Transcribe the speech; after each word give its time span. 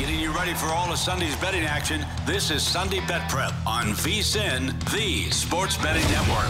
Getting 0.00 0.18
you 0.18 0.32
ready 0.32 0.54
for 0.54 0.68
all 0.68 0.90
of 0.90 0.98
Sunday's 0.98 1.36
betting 1.36 1.64
action. 1.64 2.06
This 2.24 2.50
is 2.50 2.62
Sunday 2.62 3.00
Bet 3.00 3.28
Prep 3.28 3.52
on 3.66 3.88
VSIN, 3.88 4.72
the 4.90 5.30
Sports 5.30 5.76
Betting 5.76 6.02
Network. 6.04 6.48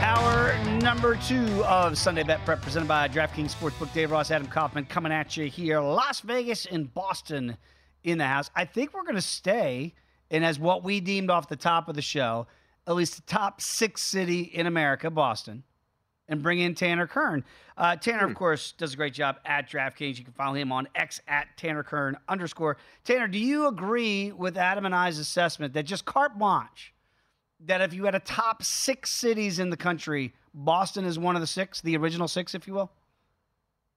Hour 0.00 0.56
number 0.80 1.16
two 1.16 1.64
of 1.64 1.98
Sunday 1.98 2.22
Bet 2.22 2.44
Prep 2.44 2.62
presented 2.62 2.86
by 2.86 3.08
DraftKings 3.08 3.56
Sportsbook. 3.56 3.92
Dave 3.92 4.12
Ross, 4.12 4.30
Adam 4.30 4.46
Kaufman 4.46 4.84
coming 4.84 5.10
at 5.10 5.36
you 5.36 5.46
here. 5.46 5.80
Las 5.80 6.20
Vegas 6.20 6.64
and 6.64 6.94
Boston 6.94 7.56
in 8.04 8.18
the 8.18 8.26
house. 8.26 8.52
I 8.54 8.66
think 8.66 8.94
we're 8.94 9.02
going 9.02 9.16
to 9.16 9.20
stay 9.20 9.94
in 10.30 10.44
as 10.44 10.60
what 10.60 10.84
we 10.84 11.00
deemed 11.00 11.28
off 11.28 11.48
the 11.48 11.56
top 11.56 11.88
of 11.88 11.96
the 11.96 12.02
show, 12.02 12.46
at 12.86 12.94
least 12.94 13.16
the 13.16 13.22
top 13.22 13.60
six 13.60 14.00
city 14.00 14.42
in 14.42 14.68
America, 14.68 15.10
Boston 15.10 15.64
and 16.28 16.42
bring 16.42 16.58
in 16.58 16.74
Tanner 16.74 17.06
Kern. 17.06 17.44
Uh, 17.76 17.96
Tanner, 17.96 18.24
of 18.24 18.30
hmm. 18.30 18.36
course, 18.36 18.72
does 18.72 18.94
a 18.94 18.96
great 18.96 19.14
job 19.14 19.36
at 19.44 19.68
DraftKings. 19.68 20.18
You 20.18 20.24
can 20.24 20.32
follow 20.32 20.54
him 20.54 20.72
on 20.72 20.88
X 20.94 21.20
at 21.28 21.48
Tanner 21.56 21.82
Kern 21.82 22.16
underscore. 22.28 22.76
Tanner, 23.04 23.28
do 23.28 23.38
you 23.38 23.66
agree 23.66 24.32
with 24.32 24.56
Adam 24.56 24.86
and 24.86 24.94
I's 24.94 25.18
assessment 25.18 25.74
that 25.74 25.84
just 25.84 26.04
carte 26.04 26.38
blanche, 26.38 26.94
that 27.66 27.80
if 27.80 27.92
you 27.92 28.04
had 28.04 28.14
a 28.14 28.20
top 28.20 28.62
six 28.62 29.10
cities 29.10 29.58
in 29.58 29.70
the 29.70 29.76
country, 29.76 30.32
Boston 30.54 31.04
is 31.04 31.18
one 31.18 31.34
of 31.34 31.40
the 31.40 31.46
six, 31.46 31.80
the 31.80 31.96
original 31.96 32.28
six, 32.28 32.54
if 32.54 32.66
you 32.66 32.74
will? 32.74 32.90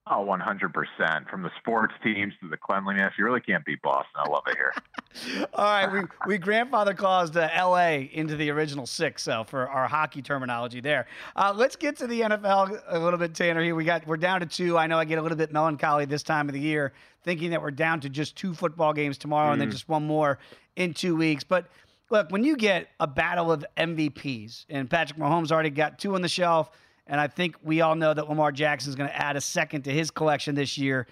Oh, 0.10 0.26
100%. 0.26 1.30
From 1.30 1.44
the 1.44 1.52
sports 1.60 1.94
teams 2.02 2.34
to 2.42 2.48
the 2.48 2.56
cleanliness, 2.56 3.14
you 3.18 3.26
really 3.26 3.42
can't 3.42 3.66
beat 3.66 3.82
Boston. 3.82 4.14
I 4.16 4.30
love 4.30 4.44
it 4.48 4.56
here. 4.56 5.48
All 5.54 5.66
right, 5.66 5.92
we, 5.92 6.02
we 6.26 6.38
grandfather 6.38 6.94
caused 6.94 7.36
uh, 7.36 7.50
L.A. 7.52 8.10
into 8.14 8.36
the 8.38 8.50
original 8.52 8.86
six, 8.86 9.24
so 9.24 9.44
for 9.44 9.68
our 9.68 9.88
hockey 9.88 10.22
terminology 10.22 10.80
there. 10.80 11.08
Uh, 11.36 11.54
let's 11.56 11.76
get 11.76 11.98
to 11.98 12.08
the 12.08 12.22
NFL 12.22 12.82
a 12.88 13.00
little 13.00 13.20
bit, 13.20 13.34
Tanner. 13.34 13.62
Here 13.62 13.76
we 13.76 13.84
got 13.84 14.08
we're 14.08 14.18
down 14.18 14.40
to 14.40 14.46
two. 14.46 14.78
I 14.78 14.88
know 14.88 14.98
I 14.98 15.06
get 15.06 15.18
a 15.18 15.22
little 15.22 15.38
bit 15.38 15.52
melancholy 15.52 16.06
this 16.06 16.24
time 16.24 16.48
of 16.48 16.54
the 16.54 16.62
year, 16.62 16.94
thinking 17.24 17.50
that 17.52 17.62
we're 17.62 17.72
down 17.72 18.00
to 18.02 18.10
just 18.10 18.36
two 18.38 18.54
football 18.54 18.94
games 18.94 19.18
tomorrow 19.18 19.50
mm. 19.50 19.54
and 19.54 19.62
then 19.62 19.70
mm. 19.70 19.74
just 19.74 19.90
one 19.90 20.06
more 20.06 20.40
in 20.76 20.94
two 20.94 21.16
weeks. 21.16 21.44
But 21.44 21.68
look, 22.10 22.32
when 22.32 22.44
you 22.44 22.56
get 22.56 22.88
a 23.00 23.08
battle 23.08 23.52
of 23.52 23.66
MVPs, 23.76 24.68
and 24.70 24.90
Patrick 24.90 25.20
Mahomes 25.20 25.52
already 25.52 25.70
got 25.72 26.00
two 26.00 26.16
on 26.16 26.22
the 26.22 26.30
shelf– 26.30 26.70
and 27.08 27.20
I 27.20 27.28
think 27.28 27.56
we 27.64 27.82
all 27.82 27.96
know 27.96 28.14
that 28.14 28.30
Lamar 28.30 28.52
Jackson 28.52 28.90
is 28.90 28.96
going 28.96 29.10
to 29.10 29.16
add 29.16 29.36
a 29.36 29.42
second 29.42 29.84
to 29.84 29.92
his 29.92 30.12
collection 30.12 30.56
this 30.56 30.78
year. 30.78 31.08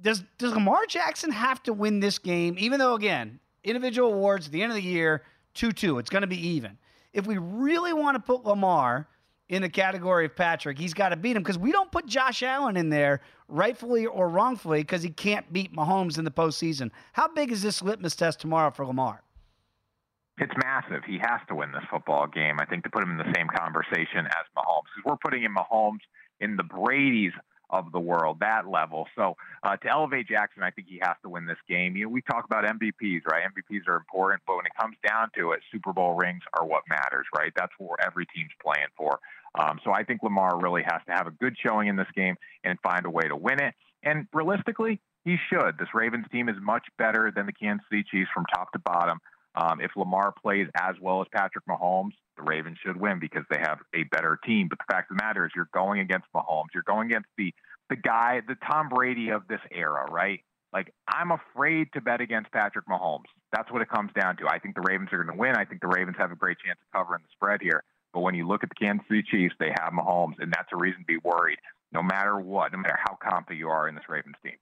Does 0.00 0.24
does 0.38 0.52
Lamar 0.52 0.86
Jackson 0.86 1.30
have 1.30 1.62
to 1.64 1.72
win 1.72 2.00
this 2.00 2.18
game? 2.18 2.56
Even 2.58 2.78
though, 2.78 2.94
again, 2.94 3.38
individual 3.64 4.12
awards 4.12 4.46
at 4.46 4.52
the 4.52 4.62
end 4.62 4.72
of 4.72 4.76
the 4.76 4.82
year, 4.82 5.22
2 5.54 5.72
2, 5.72 5.98
it's 5.98 6.10
going 6.10 6.22
to 6.22 6.28
be 6.28 6.48
even. 6.48 6.78
If 7.12 7.26
we 7.26 7.38
really 7.38 7.92
want 7.92 8.16
to 8.16 8.20
put 8.20 8.44
Lamar 8.44 9.08
in 9.48 9.62
the 9.62 9.68
category 9.68 10.26
of 10.26 10.36
Patrick, 10.36 10.78
he's 10.78 10.94
got 10.94 11.10
to 11.10 11.16
beat 11.16 11.36
him 11.36 11.42
because 11.42 11.58
we 11.58 11.72
don't 11.72 11.90
put 11.90 12.06
Josh 12.06 12.42
Allen 12.42 12.76
in 12.76 12.88
there, 12.88 13.20
rightfully 13.48 14.06
or 14.06 14.28
wrongfully, 14.28 14.80
because 14.80 15.02
he 15.02 15.10
can't 15.10 15.52
beat 15.52 15.74
Mahomes 15.74 16.18
in 16.18 16.24
the 16.24 16.30
postseason. 16.30 16.90
How 17.12 17.28
big 17.28 17.50
is 17.52 17.62
this 17.62 17.82
litmus 17.82 18.14
test 18.14 18.40
tomorrow 18.40 18.70
for 18.70 18.86
Lamar? 18.86 19.22
It's 20.40 20.52
massive. 20.56 21.04
He 21.06 21.18
has 21.18 21.40
to 21.48 21.54
win 21.54 21.70
this 21.70 21.84
football 21.90 22.26
game. 22.26 22.56
I 22.60 22.64
think 22.64 22.82
to 22.84 22.90
put 22.90 23.02
him 23.02 23.10
in 23.10 23.18
the 23.18 23.30
same 23.36 23.46
conversation 23.54 24.24
as 24.24 24.44
Mahomes, 24.56 24.88
because 24.96 25.04
we're 25.04 25.22
putting 25.22 25.44
in 25.44 25.54
Mahomes 25.54 26.00
in 26.40 26.56
the 26.56 26.62
Brady's 26.62 27.32
of 27.68 27.92
the 27.92 28.00
world, 28.00 28.38
that 28.40 28.66
level. 28.66 29.06
So 29.14 29.36
uh, 29.62 29.76
to 29.76 29.88
elevate 29.88 30.26
Jackson, 30.28 30.62
I 30.62 30.70
think 30.70 30.88
he 30.88 30.98
has 31.02 31.14
to 31.22 31.28
win 31.28 31.46
this 31.46 31.58
game. 31.68 31.94
You 31.94 32.04
know, 32.04 32.08
we 32.08 32.22
talk 32.22 32.46
about 32.46 32.64
MVPs, 32.64 33.20
right? 33.30 33.44
MVPs 33.44 33.86
are 33.86 33.96
important, 33.96 34.42
but 34.46 34.56
when 34.56 34.66
it 34.66 34.72
comes 34.80 34.96
down 35.06 35.28
to 35.36 35.52
it, 35.52 35.60
Super 35.70 35.92
Bowl 35.92 36.14
rings 36.14 36.42
are 36.58 36.66
what 36.66 36.82
matters, 36.88 37.26
right? 37.36 37.52
That's 37.54 37.72
what 37.78 38.00
every 38.04 38.26
team's 38.34 38.50
playing 38.62 38.88
for. 38.96 39.20
Um, 39.54 39.78
so 39.84 39.92
I 39.92 40.04
think 40.04 40.22
Lamar 40.22 40.58
really 40.58 40.82
has 40.82 41.00
to 41.06 41.12
have 41.12 41.26
a 41.26 41.32
good 41.32 41.54
showing 41.64 41.88
in 41.88 41.96
this 41.96 42.10
game 42.16 42.36
and 42.64 42.78
find 42.80 43.04
a 43.04 43.10
way 43.10 43.24
to 43.28 43.36
win 43.36 43.62
it. 43.62 43.74
And 44.02 44.26
realistically, 44.32 45.00
he 45.24 45.36
should. 45.52 45.76
This 45.78 45.88
Ravens 45.94 46.26
team 46.32 46.48
is 46.48 46.56
much 46.60 46.86
better 46.98 47.30
than 47.34 47.46
the 47.46 47.52
Kansas 47.52 47.84
City 47.90 48.04
Chiefs 48.10 48.30
from 48.32 48.46
top 48.54 48.72
to 48.72 48.78
bottom. 48.78 49.20
Um, 49.54 49.80
if 49.80 49.90
Lamar 49.96 50.32
plays 50.40 50.68
as 50.76 50.94
well 51.00 51.20
as 51.20 51.26
Patrick 51.32 51.64
Mahomes, 51.68 52.12
the 52.36 52.42
Ravens 52.42 52.78
should 52.84 52.96
win 52.98 53.18
because 53.18 53.44
they 53.50 53.58
have 53.58 53.78
a 53.94 54.04
better 54.04 54.38
team. 54.44 54.68
But 54.68 54.78
the 54.78 54.92
fact 54.92 55.10
of 55.10 55.16
the 55.16 55.24
matter 55.24 55.44
is, 55.44 55.52
you're 55.54 55.68
going 55.74 56.00
against 56.00 56.26
Mahomes. 56.34 56.68
You're 56.74 56.84
going 56.84 57.06
against 57.06 57.28
the 57.36 57.52
the 57.88 57.96
guy, 57.96 58.40
the 58.46 58.54
Tom 58.70 58.88
Brady 58.88 59.30
of 59.30 59.48
this 59.48 59.60
era, 59.72 60.06
right? 60.10 60.40
Like 60.72 60.94
I'm 61.08 61.32
afraid 61.32 61.88
to 61.94 62.00
bet 62.00 62.20
against 62.20 62.52
Patrick 62.52 62.86
Mahomes. 62.86 63.24
That's 63.52 63.70
what 63.72 63.82
it 63.82 63.88
comes 63.88 64.12
down 64.18 64.36
to. 64.36 64.46
I 64.46 64.60
think 64.60 64.76
the 64.76 64.82
Ravens 64.82 65.08
are 65.12 65.22
going 65.22 65.36
to 65.36 65.40
win. 65.40 65.56
I 65.56 65.64
think 65.64 65.80
the 65.80 65.88
Ravens 65.88 66.16
have 66.18 66.30
a 66.30 66.36
great 66.36 66.58
chance 66.64 66.78
of 66.80 66.98
covering 66.98 67.22
the 67.22 67.28
spread 67.32 67.60
here. 67.60 67.82
But 68.12 68.20
when 68.20 68.34
you 68.34 68.46
look 68.46 68.62
at 68.62 68.68
the 68.68 68.74
Kansas 68.76 69.06
City 69.08 69.24
Chiefs, 69.28 69.54
they 69.58 69.72
have 69.80 69.92
Mahomes, 69.92 70.34
and 70.38 70.52
that's 70.52 70.68
a 70.72 70.76
reason 70.76 71.00
to 71.00 71.06
be 71.06 71.18
worried. 71.22 71.58
No 71.92 72.02
matter 72.02 72.38
what, 72.38 72.72
no 72.72 72.78
matter 72.78 72.98
how 73.04 73.18
confident 73.20 73.58
you 73.58 73.68
are 73.68 73.88
in 73.88 73.96
this 73.96 74.08
Ravens 74.08 74.36
team. 74.44 74.56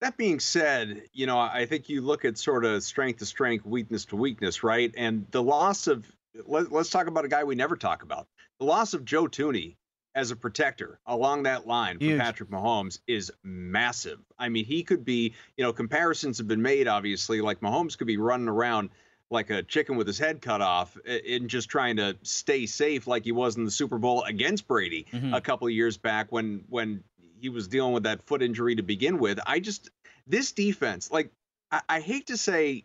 That 0.00 0.16
being 0.16 0.40
said, 0.40 1.02
you 1.12 1.26
know, 1.26 1.38
I 1.38 1.66
think 1.66 1.88
you 1.88 2.00
look 2.00 2.24
at 2.24 2.38
sort 2.38 2.64
of 2.64 2.82
strength 2.82 3.18
to 3.18 3.26
strength, 3.26 3.66
weakness 3.66 4.06
to 4.06 4.16
weakness, 4.16 4.62
right? 4.62 4.92
And 4.96 5.26
the 5.30 5.42
loss 5.42 5.86
of 5.86 6.10
let, 6.46 6.72
us 6.72 6.90
talk 6.90 7.06
about 7.06 7.24
a 7.24 7.28
guy 7.28 7.44
we 7.44 7.54
never 7.54 7.76
talk 7.76 8.02
about. 8.02 8.26
The 8.58 8.64
loss 8.64 8.94
of 8.94 9.04
Joe 9.04 9.24
Thuney 9.24 9.76
as 10.14 10.30
a 10.30 10.36
protector 10.36 10.98
along 11.06 11.44
that 11.44 11.66
line 11.66 11.98
for 11.98 12.16
Patrick 12.16 12.50
Mahomes 12.50 12.98
is 13.06 13.30
massive. 13.44 14.18
I 14.38 14.48
mean, 14.48 14.64
he 14.64 14.82
could 14.82 15.04
be, 15.04 15.34
you 15.56 15.64
know, 15.64 15.72
comparisons 15.72 16.38
have 16.38 16.48
been 16.48 16.62
made 16.62 16.88
obviously 16.88 17.40
like 17.40 17.60
Mahomes 17.60 17.96
could 17.96 18.06
be 18.06 18.16
running 18.16 18.48
around 18.48 18.90
like 19.30 19.50
a 19.50 19.62
chicken 19.62 19.96
with 19.96 20.08
his 20.08 20.18
head 20.18 20.42
cut 20.42 20.60
off 20.60 20.98
and 21.06 21.48
just 21.48 21.68
trying 21.68 21.96
to 21.96 22.16
stay 22.22 22.66
safe 22.66 23.06
like 23.06 23.24
he 23.24 23.32
was 23.32 23.56
in 23.56 23.64
the 23.64 23.70
Super 23.70 23.98
Bowl 23.98 24.24
against 24.24 24.66
Brady 24.66 25.06
mm-hmm. 25.12 25.32
a 25.32 25.40
couple 25.40 25.68
of 25.68 25.72
years 25.72 25.96
back 25.96 26.32
when 26.32 26.64
when 26.68 27.04
he 27.40 27.48
was 27.48 27.68
dealing 27.68 27.92
with 27.92 28.04
that 28.04 28.22
foot 28.22 28.42
injury 28.42 28.76
to 28.76 28.82
begin 28.82 29.18
with. 29.18 29.38
I 29.46 29.60
just 29.60 29.90
this 30.26 30.52
defense, 30.52 31.10
like 31.10 31.30
I, 31.70 31.80
I 31.88 32.00
hate 32.00 32.28
to 32.28 32.36
say, 32.36 32.84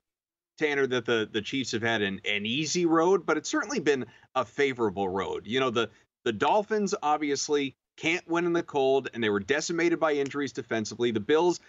Tanner, 0.57 0.87
that 0.87 1.05
the 1.05 1.29
the 1.31 1.41
Chiefs 1.41 1.71
have 1.71 1.81
had 1.81 2.01
an, 2.01 2.21
an 2.25 2.45
easy 2.45 2.85
road, 2.85 3.25
but 3.25 3.37
it's 3.37 3.49
certainly 3.49 3.79
been 3.79 4.05
a 4.33 4.45
favorable 4.45 5.09
road. 5.09 5.45
You 5.45 5.59
know, 5.59 5.69
the 5.69 5.89
the 6.23 6.33
Dolphins 6.33 6.95
obviously 7.03 7.75
can't 7.97 8.27
win 8.27 8.45
in 8.45 8.53
the 8.53 8.63
cold, 8.63 9.09
and 9.13 9.23
they 9.23 9.29
were 9.29 9.39
decimated 9.39 9.99
by 9.99 10.13
injuries 10.13 10.51
defensively. 10.51 11.11
The 11.11 11.19
Bills, 11.19 11.59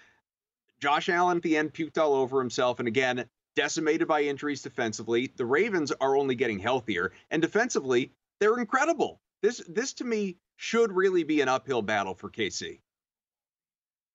Josh 0.81 1.09
Allen 1.09 1.37
at 1.37 1.43
the 1.43 1.57
end 1.57 1.75
puked 1.75 1.99
all 1.99 2.15
over 2.15 2.41
himself, 2.41 2.79
and 2.79 2.89
again, 2.89 3.27
decimated 3.55 4.09
by 4.09 4.23
injuries 4.23 4.63
defensively. 4.63 5.33
The 5.37 5.47
Ravens 5.47 5.93
are 5.93 6.17
only 6.17 6.35
getting 6.35 6.59
healthier, 6.59 7.13
and 7.31 7.43
defensively, 7.43 8.13
they're 8.41 8.59
incredible. 8.59 9.21
This 9.43 9.63
this 9.69 9.93
to 9.95 10.05
me 10.05 10.37
should 10.57 10.93
really 10.93 11.25
be 11.25 11.41
an 11.41 11.49
uphill 11.49 11.83
battle 11.83 12.15
for 12.15 12.31
KC. 12.31 12.81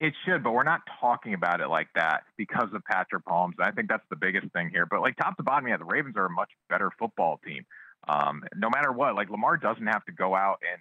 It 0.00 0.14
should, 0.24 0.42
but 0.42 0.50
we're 0.50 0.64
not 0.64 0.80
talking 1.00 1.32
about 1.32 1.60
it 1.60 1.68
like 1.68 1.86
that 1.94 2.24
because 2.36 2.68
of 2.74 2.82
Patrick 2.84 3.24
Mahomes. 3.24 3.52
I 3.60 3.70
think 3.70 3.88
that's 3.88 4.04
the 4.10 4.16
biggest 4.16 4.52
thing 4.52 4.68
here. 4.68 4.84
But 4.84 5.00
like 5.00 5.16
top 5.16 5.36
to 5.36 5.44
bottom, 5.44 5.68
yeah, 5.68 5.76
the 5.76 5.84
Ravens 5.84 6.16
are 6.16 6.26
a 6.26 6.30
much 6.30 6.50
better 6.68 6.90
football 6.98 7.38
team. 7.46 7.64
Um, 8.08 8.42
no 8.56 8.68
matter 8.68 8.90
what, 8.90 9.14
like 9.14 9.30
Lamar 9.30 9.56
doesn't 9.56 9.86
have 9.86 10.04
to 10.06 10.12
go 10.12 10.34
out 10.34 10.58
and 10.68 10.80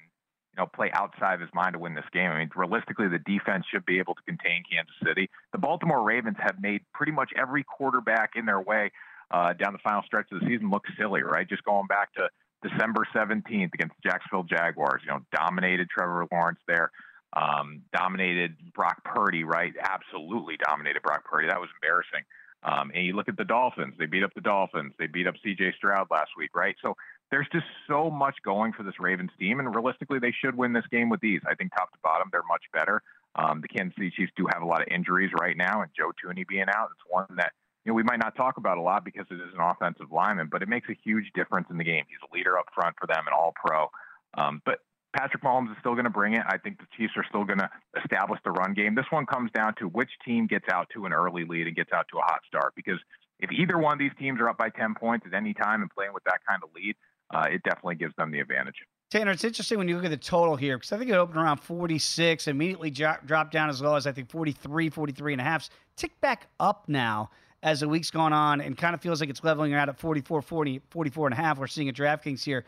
you 0.53 0.57
know 0.57 0.65
play 0.65 0.89
outside 0.93 1.35
of 1.35 1.41
his 1.41 1.51
mind 1.53 1.73
to 1.73 1.79
win 1.79 1.93
this 1.93 2.05
game. 2.11 2.31
I 2.31 2.39
mean, 2.39 2.49
realistically, 2.55 3.09
the 3.09 3.19
defense 3.19 3.65
should 3.71 3.85
be 3.85 3.99
able 3.99 4.15
to 4.15 4.23
contain 4.23 4.63
Kansas 4.69 4.95
City. 5.05 5.29
The 5.51 5.59
Baltimore 5.59 6.01
Ravens 6.01 6.37
have 6.39 6.55
made 6.59 6.81
pretty 6.91 7.11
much 7.11 7.29
every 7.37 7.63
quarterback 7.63 8.31
in 8.35 8.47
their 8.47 8.59
way 8.59 8.91
uh, 9.29 9.53
down 9.53 9.73
the 9.73 9.79
final 9.83 10.01
stretch 10.03 10.31
of 10.31 10.39
the 10.39 10.47
season 10.47 10.71
look 10.71 10.83
silly, 10.97 11.21
right? 11.21 11.47
Just 11.47 11.63
going 11.63 11.85
back 11.85 12.11
to 12.13 12.27
December 12.61 13.07
17th 13.13 13.73
against 13.73 13.95
the 14.01 14.09
Jacksonville 14.09 14.43
Jaguars, 14.43 15.01
you 15.05 15.11
know, 15.11 15.19
dominated 15.33 15.89
Trevor 15.89 16.27
Lawrence 16.31 16.59
there 16.67 16.91
um, 17.33 17.83
dominated 17.93 18.55
Brock 18.73 19.03
Purdy, 19.03 19.43
right? 19.43 19.73
Absolutely 19.81 20.57
dominated 20.57 21.01
Brock 21.01 21.25
Purdy. 21.25 21.47
That 21.47 21.59
was 21.59 21.69
embarrassing. 21.81 22.25
Um, 22.63 22.91
and 22.93 23.05
you 23.05 23.13
look 23.13 23.29
at 23.29 23.37
the 23.37 23.45
Dolphins; 23.45 23.95
they 23.97 24.05
beat 24.05 24.23
up 24.23 24.33
the 24.35 24.41
Dolphins. 24.41 24.93
They 24.99 25.07
beat 25.07 25.27
up 25.27 25.35
C.J. 25.43 25.73
Stroud 25.77 26.07
last 26.11 26.31
week, 26.37 26.51
right? 26.55 26.75
So 26.81 26.95
there's 27.31 27.47
just 27.51 27.65
so 27.87 28.11
much 28.11 28.35
going 28.43 28.73
for 28.73 28.83
this 28.83 28.99
Ravens 28.99 29.31
team, 29.39 29.59
and 29.59 29.73
realistically, 29.73 30.19
they 30.19 30.33
should 30.43 30.55
win 30.55 30.73
this 30.73 30.85
game 30.91 31.09
with 31.09 31.23
ease. 31.23 31.41
I 31.49 31.55
think 31.55 31.71
top 31.71 31.91
to 31.91 31.97
bottom, 32.03 32.29
they're 32.31 32.43
much 32.47 32.63
better. 32.71 33.01
Um, 33.35 33.61
the 33.61 33.67
Kansas 33.67 33.95
City 33.95 34.11
Chiefs 34.15 34.33
do 34.35 34.45
have 34.53 34.61
a 34.61 34.65
lot 34.65 34.81
of 34.81 34.87
injuries 34.91 35.31
right 35.39 35.57
now, 35.57 35.81
and 35.81 35.89
Joe 35.97 36.11
Thuney 36.11 36.45
being 36.45 36.65
out, 36.67 36.89
it's 36.91 37.09
one 37.09 37.25
that 37.37 37.53
you 37.85 37.91
know 37.91 37.95
we 37.95 38.03
might 38.03 38.19
not 38.19 38.35
talk 38.35 38.57
about 38.57 38.77
a 38.77 38.81
lot 38.81 39.03
because 39.03 39.25
it 39.31 39.35
is 39.35 39.53
an 39.53 39.61
offensive 39.61 40.11
lineman, 40.11 40.49
but 40.51 40.61
it 40.61 40.69
makes 40.69 40.87
a 40.89 40.97
huge 41.03 41.31
difference 41.33 41.67
in 41.69 41.77
the 41.77 41.83
game. 41.83 42.03
He's 42.07 42.19
a 42.29 42.35
leader 42.35 42.57
up 42.57 42.65
front 42.73 42.95
for 42.99 43.07
them, 43.07 43.25
an 43.27 43.33
All 43.33 43.53
Pro. 43.55 43.89
Um, 44.37 44.61
but 44.65 44.79
Patrick 45.15 45.43
Mahomes 45.43 45.71
is 45.71 45.77
still 45.79 45.93
going 45.93 46.05
to 46.05 46.11
bring 46.11 46.33
it. 46.33 46.43
I 46.47 46.57
think 46.57 46.77
the 46.79 46.87
Chiefs 46.97 47.13
are 47.17 47.25
still 47.27 47.43
going 47.43 47.59
to 47.59 47.69
establish 48.01 48.39
the 48.45 48.51
run 48.51 48.73
game. 48.73 48.95
This 48.95 49.05
one 49.09 49.25
comes 49.25 49.51
down 49.51 49.75
to 49.79 49.85
which 49.85 50.09
team 50.25 50.47
gets 50.47 50.65
out 50.71 50.87
to 50.93 51.05
an 51.05 51.13
early 51.13 51.43
lead 51.43 51.67
and 51.67 51.75
gets 51.75 51.91
out 51.91 52.05
to 52.11 52.17
a 52.17 52.21
hot 52.21 52.41
start. 52.47 52.73
Because 52.75 52.99
if 53.39 53.51
either 53.51 53.77
one 53.77 53.93
of 53.93 53.99
these 53.99 54.11
teams 54.17 54.39
are 54.39 54.47
up 54.47 54.57
by 54.57 54.69
10 54.69 54.95
points 54.95 55.25
at 55.27 55.33
any 55.33 55.53
time 55.53 55.81
and 55.81 55.91
playing 55.91 56.13
with 56.13 56.23
that 56.25 56.39
kind 56.47 56.61
of 56.63 56.69
lead, 56.75 56.95
uh, 57.33 57.47
it 57.49 57.63
definitely 57.63 57.95
gives 57.95 58.15
them 58.15 58.31
the 58.31 58.39
advantage. 58.39 58.75
Tanner, 59.09 59.31
it's 59.31 59.43
interesting 59.43 59.77
when 59.77 59.89
you 59.89 59.95
look 59.95 60.05
at 60.05 60.11
the 60.11 60.17
total 60.17 60.55
here 60.55 60.77
because 60.77 60.93
I 60.93 60.97
think 60.97 61.09
it 61.09 61.15
opened 61.15 61.37
around 61.37 61.57
46, 61.57 62.47
immediately 62.47 62.89
dropped 62.89 63.51
down 63.51 63.69
as 63.69 63.81
low 63.81 63.95
as 63.95 64.07
I 64.07 64.13
think 64.13 64.29
43, 64.29 64.89
43 64.89 65.33
and 65.33 65.41
a 65.41 65.43
half. 65.43 65.69
Tick 65.97 66.19
back 66.21 66.47
up 66.61 66.85
now 66.87 67.29
as 67.63 67.81
the 67.81 67.87
week's 67.87 68.11
gone 68.11 68.33
on 68.33 68.61
and 68.61 68.77
kind 68.77 68.95
of 68.95 69.01
feels 69.01 69.19
like 69.19 69.29
it's 69.29 69.43
leveling 69.43 69.73
out 69.73 69.89
at 69.89 69.97
44, 69.97 70.41
40, 70.41 70.81
44 70.89 71.27
and 71.27 71.33
a 71.33 71.37
half. 71.37 71.59
We're 71.59 71.67
seeing 71.67 71.89
a 71.89 71.93
DraftKings 71.93 72.43
here. 72.43 72.65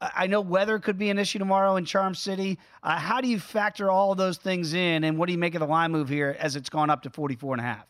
I 0.00 0.26
know 0.26 0.40
weather 0.40 0.78
could 0.78 0.98
be 0.98 1.08
an 1.08 1.18
issue 1.18 1.38
tomorrow 1.38 1.76
in 1.76 1.84
Charm 1.84 2.14
City. 2.14 2.58
Uh, 2.82 2.98
how 2.98 3.20
do 3.20 3.28
you 3.28 3.38
factor 3.38 3.90
all 3.90 4.14
those 4.14 4.36
things 4.36 4.74
in, 4.74 5.04
and 5.04 5.16
what 5.16 5.26
do 5.26 5.32
you 5.32 5.38
make 5.38 5.54
of 5.54 5.60
the 5.60 5.66
line 5.66 5.92
move 5.92 6.08
here 6.08 6.36
as 6.38 6.56
it's 6.56 6.68
gone 6.68 6.90
up 6.90 7.02
to 7.02 7.10
44 7.10 7.54
and 7.54 7.60
a 7.60 7.64
half? 7.64 7.86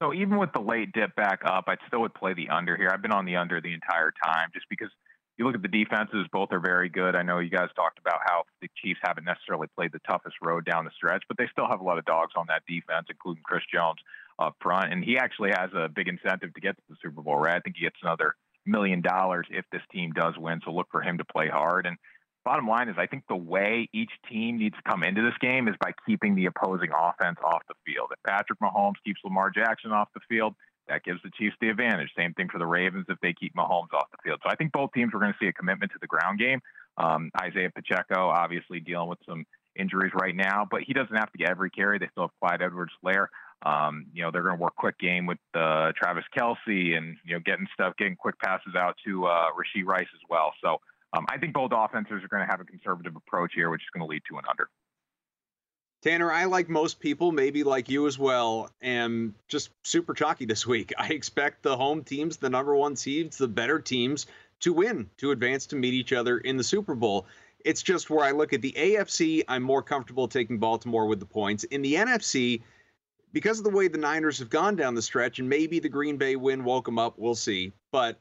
So 0.00 0.14
even 0.14 0.38
with 0.38 0.52
the 0.52 0.60
late 0.60 0.92
dip 0.92 1.16
back 1.16 1.40
up, 1.44 1.64
I 1.66 1.76
still 1.88 2.02
would 2.02 2.14
play 2.14 2.34
the 2.34 2.50
under 2.50 2.76
here. 2.76 2.90
I've 2.92 3.02
been 3.02 3.12
on 3.12 3.24
the 3.24 3.34
under 3.34 3.60
the 3.60 3.74
entire 3.74 4.12
time 4.24 4.50
just 4.54 4.66
because 4.70 4.90
you 5.36 5.44
look 5.44 5.56
at 5.56 5.62
the 5.62 5.68
defenses, 5.68 6.26
both 6.30 6.52
are 6.52 6.60
very 6.60 6.88
good. 6.88 7.16
I 7.16 7.22
know 7.22 7.38
you 7.40 7.50
guys 7.50 7.68
talked 7.74 7.98
about 7.98 8.20
how 8.26 8.44
the 8.60 8.68
Chiefs 8.80 9.00
haven't 9.02 9.24
necessarily 9.24 9.66
played 9.74 9.90
the 9.90 10.00
toughest 10.00 10.36
road 10.42 10.64
down 10.64 10.84
the 10.84 10.92
stretch, 10.94 11.24
but 11.26 11.36
they 11.36 11.48
still 11.50 11.66
have 11.68 11.80
a 11.80 11.84
lot 11.84 11.98
of 11.98 12.04
dogs 12.04 12.32
on 12.36 12.46
that 12.48 12.62
defense, 12.68 13.06
including 13.10 13.42
Chris 13.42 13.62
Jones 13.72 13.98
up 14.38 14.56
front. 14.60 14.92
And 14.92 15.04
he 15.04 15.18
actually 15.18 15.50
has 15.50 15.70
a 15.74 15.88
big 15.88 16.08
incentive 16.08 16.54
to 16.54 16.60
get 16.60 16.76
to 16.76 16.82
the 16.88 16.96
Super 17.02 17.22
Bowl, 17.22 17.36
right? 17.36 17.56
I 17.56 17.60
think 17.60 17.76
he 17.76 17.82
gets 17.84 17.96
another– 18.02 18.34
million 18.66 19.00
dollars 19.00 19.46
if 19.50 19.64
this 19.72 19.80
team 19.90 20.12
does 20.12 20.34
win. 20.36 20.60
So 20.62 20.70
look 20.70 20.88
for 20.90 21.00
him 21.00 21.16
to 21.16 21.24
play 21.24 21.48
hard. 21.48 21.86
And 21.86 21.96
bottom 22.44 22.68
line 22.68 22.90
is, 22.90 22.96
I 22.98 23.06
think 23.06 23.24
the 23.26 23.34
way 23.34 23.88
each 23.94 24.10
team 24.30 24.58
needs 24.58 24.76
to 24.76 24.90
come 24.90 25.02
into 25.02 25.22
this 25.22 25.38
game 25.40 25.68
is 25.68 25.74
by 25.80 25.92
keeping 26.06 26.34
the 26.34 26.44
opposing 26.46 26.90
offense 26.90 27.38
off 27.42 27.62
the 27.66 27.74
field. 27.86 28.08
If 28.12 28.22
Patrick 28.26 28.58
Mahomes 28.60 29.00
keeps 29.04 29.20
Lamar 29.24 29.50
Jackson 29.50 29.92
off 29.92 30.08
the 30.12 30.20
field, 30.28 30.54
that 30.86 31.02
gives 31.02 31.22
the 31.22 31.30
Chiefs 31.38 31.56
the 31.62 31.70
advantage. 31.70 32.10
Same 32.14 32.34
thing 32.34 32.48
for 32.50 32.58
the 32.58 32.66
Ravens 32.66 33.06
if 33.08 33.18
they 33.22 33.32
keep 33.32 33.54
Mahomes 33.54 33.94
off 33.94 34.10
the 34.10 34.18
field. 34.22 34.40
So 34.42 34.50
I 34.50 34.54
think 34.56 34.72
both 34.72 34.92
teams 34.92 35.14
are 35.14 35.18
going 35.18 35.32
to 35.32 35.38
see 35.40 35.48
a 35.48 35.52
commitment 35.54 35.92
to 35.92 35.98
the 35.98 36.06
ground 36.06 36.38
game. 36.38 36.60
Um, 36.98 37.30
Isaiah 37.40 37.70
Pacheco 37.74 38.28
obviously 38.28 38.80
dealing 38.80 39.08
with 39.08 39.20
some 39.26 39.46
injuries 39.78 40.12
right 40.20 40.36
now, 40.36 40.66
but 40.70 40.82
he 40.82 40.92
doesn't 40.92 41.16
have 41.16 41.32
to 41.32 41.38
get 41.38 41.48
every 41.48 41.70
carry. 41.70 41.98
They 41.98 42.08
still 42.10 42.24
have 42.24 42.38
Clyde 42.40 42.60
Edwards-Helaire. 42.60 43.28
Um, 43.62 44.06
you 44.12 44.22
know, 44.22 44.30
they're 44.30 44.42
going 44.42 44.56
to 44.56 44.62
work 44.62 44.76
quick 44.76 44.98
game 44.98 45.26
with 45.26 45.38
uh, 45.54 45.92
Travis 45.96 46.24
Kelce 46.36 46.96
and, 46.96 47.16
you 47.24 47.34
know, 47.34 47.40
getting 47.44 47.66
stuff, 47.74 47.94
getting 47.98 48.16
quick 48.16 48.38
passes 48.38 48.74
out 48.76 48.96
to 49.04 49.26
uh, 49.26 49.46
Rashee 49.50 49.84
Rice 49.84 50.06
as 50.14 50.20
well. 50.30 50.52
So 50.62 50.80
um, 51.12 51.26
I 51.28 51.38
think 51.38 51.54
both 51.54 51.72
offenses 51.74 52.22
are 52.22 52.28
going 52.28 52.44
to 52.44 52.50
have 52.50 52.60
a 52.60 52.64
conservative 52.64 53.16
approach 53.16 53.52
here, 53.54 53.70
which 53.70 53.82
is 53.82 53.88
going 53.92 54.06
to 54.06 54.10
lead 54.10 54.22
to 54.30 54.38
an 54.38 54.44
under. 54.48 54.68
Tanner, 56.00 56.30
I 56.30 56.44
like 56.44 56.68
most 56.68 57.00
people, 57.00 57.32
maybe 57.32 57.64
like 57.64 57.88
you 57.88 58.06
as 58.06 58.18
well, 58.18 58.70
am 58.80 59.34
just 59.48 59.70
super 59.82 60.14
chalky 60.14 60.44
this 60.44 60.64
week. 60.64 60.92
I 60.98 61.08
expect 61.08 61.62
the 61.62 61.76
home 61.76 62.04
teams, 62.04 62.36
the 62.36 62.50
number 62.50 62.76
one 62.76 62.94
seeds, 62.94 63.36
the 63.36 63.48
better 63.48 63.80
teams 63.80 64.26
to 64.60 64.72
win, 64.72 65.10
to 65.18 65.32
advance 65.32 65.66
to 65.66 65.76
meet 65.76 65.94
each 65.94 66.12
other 66.12 66.38
in 66.38 66.56
the 66.56 66.64
Super 66.64 66.94
Bowl. 66.94 67.26
It's 67.64 67.82
just 67.82 68.10
where 68.10 68.24
I 68.24 68.30
look 68.30 68.52
at 68.52 68.62
the 68.62 68.72
AFC, 68.72 69.42
I'm 69.48 69.64
more 69.64 69.82
comfortable 69.82 70.28
taking 70.28 70.58
Baltimore 70.58 71.06
with 71.06 71.18
the 71.18 71.26
points. 71.26 71.64
In 71.64 71.82
the 71.82 71.94
NFC, 71.94 72.62
because 73.32 73.58
of 73.58 73.64
the 73.64 73.70
way 73.70 73.88
the 73.88 73.98
Niners 73.98 74.38
have 74.38 74.50
gone 74.50 74.76
down 74.76 74.94
the 74.94 75.02
stretch, 75.02 75.38
and 75.38 75.48
maybe 75.48 75.78
the 75.78 75.88
Green 75.88 76.16
Bay 76.16 76.36
win 76.36 76.64
woke 76.64 76.84
them 76.84 76.98
up. 76.98 77.14
We'll 77.18 77.34
see. 77.34 77.72
But 77.92 78.18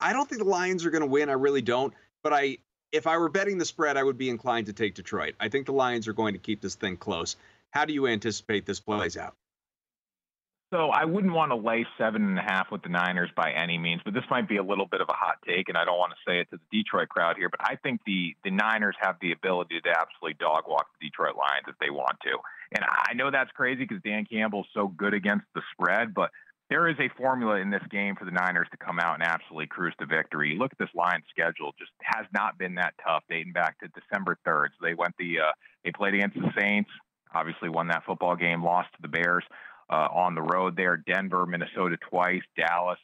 I 0.00 0.12
don't 0.12 0.28
think 0.28 0.42
the 0.42 0.48
Lions 0.48 0.84
are 0.84 0.90
going 0.90 1.02
to 1.02 1.06
win. 1.06 1.28
I 1.28 1.34
really 1.34 1.62
don't. 1.62 1.94
But 2.22 2.32
I, 2.32 2.58
if 2.92 3.06
I 3.06 3.16
were 3.18 3.28
betting 3.28 3.58
the 3.58 3.64
spread, 3.64 3.96
I 3.96 4.02
would 4.02 4.18
be 4.18 4.28
inclined 4.28 4.66
to 4.66 4.72
take 4.72 4.94
Detroit. 4.94 5.34
I 5.40 5.48
think 5.48 5.66
the 5.66 5.72
Lions 5.72 6.08
are 6.08 6.12
going 6.12 6.34
to 6.34 6.38
keep 6.38 6.60
this 6.60 6.74
thing 6.74 6.96
close. 6.96 7.36
How 7.70 7.84
do 7.84 7.92
you 7.92 8.06
anticipate 8.06 8.66
this 8.66 8.80
plays 8.80 9.16
out? 9.16 9.34
So 10.72 10.90
I 10.90 11.04
wouldn't 11.04 11.32
want 11.32 11.50
to 11.50 11.56
lay 11.56 11.84
seven 11.98 12.22
and 12.22 12.38
a 12.38 12.42
half 12.42 12.70
with 12.70 12.82
the 12.82 12.88
Niners 12.88 13.30
by 13.34 13.50
any 13.50 13.76
means, 13.76 14.02
but 14.04 14.14
this 14.14 14.22
might 14.30 14.48
be 14.48 14.56
a 14.58 14.62
little 14.62 14.86
bit 14.86 15.00
of 15.00 15.08
a 15.08 15.12
hot 15.12 15.38
take, 15.44 15.68
and 15.68 15.76
I 15.76 15.84
don't 15.84 15.98
want 15.98 16.12
to 16.12 16.30
say 16.30 16.38
it 16.38 16.48
to 16.50 16.58
the 16.58 16.78
Detroit 16.82 17.08
crowd 17.08 17.36
here, 17.36 17.48
but 17.48 17.60
I 17.60 17.74
think 17.74 18.00
the 18.06 18.36
the 18.44 18.52
Niners 18.52 18.94
have 19.00 19.16
the 19.20 19.32
ability 19.32 19.80
to 19.80 19.90
absolutely 19.90 20.34
dog 20.34 20.64
walk 20.68 20.86
the 21.00 21.08
Detroit 21.08 21.34
Lions 21.36 21.66
if 21.66 21.74
they 21.80 21.90
want 21.90 22.20
to. 22.22 22.38
And 22.74 22.84
I 22.84 23.14
know 23.14 23.30
that's 23.30 23.50
crazy 23.52 23.84
because 23.84 24.02
Dan 24.04 24.24
Campbell's 24.30 24.68
so 24.72 24.88
good 24.88 25.14
against 25.14 25.46
the 25.54 25.62
spread, 25.72 26.14
but 26.14 26.30
there 26.68 26.86
is 26.86 26.96
a 27.00 27.08
formula 27.16 27.56
in 27.56 27.70
this 27.70 27.82
game 27.90 28.14
for 28.14 28.24
the 28.24 28.30
Niners 28.30 28.68
to 28.70 28.76
come 28.76 29.00
out 29.00 29.14
and 29.14 29.24
absolutely 29.24 29.66
cruise 29.66 29.94
to 29.98 30.06
victory. 30.06 30.56
Look 30.56 30.72
at 30.72 30.78
this 30.78 30.94
line 30.94 31.22
schedule; 31.28 31.74
just 31.78 31.90
has 32.00 32.26
not 32.32 32.58
been 32.58 32.76
that 32.76 32.94
tough 33.04 33.24
dating 33.28 33.52
back 33.52 33.78
to 33.80 33.88
December 33.88 34.38
third. 34.44 34.70
So 34.78 34.86
they 34.86 34.94
went 34.94 35.16
the 35.18 35.40
uh, 35.40 35.52
they 35.84 35.90
played 35.90 36.14
against 36.14 36.36
the 36.36 36.52
Saints, 36.58 36.90
obviously 37.34 37.68
won 37.68 37.88
that 37.88 38.04
football 38.04 38.36
game, 38.36 38.62
lost 38.62 38.88
to 38.92 39.02
the 39.02 39.08
Bears 39.08 39.44
uh, 39.90 40.08
on 40.12 40.36
the 40.36 40.42
road 40.42 40.76
there, 40.76 40.96
Denver, 40.96 41.44
Minnesota 41.44 41.96
twice, 42.08 42.42
Dallas. 42.56 42.98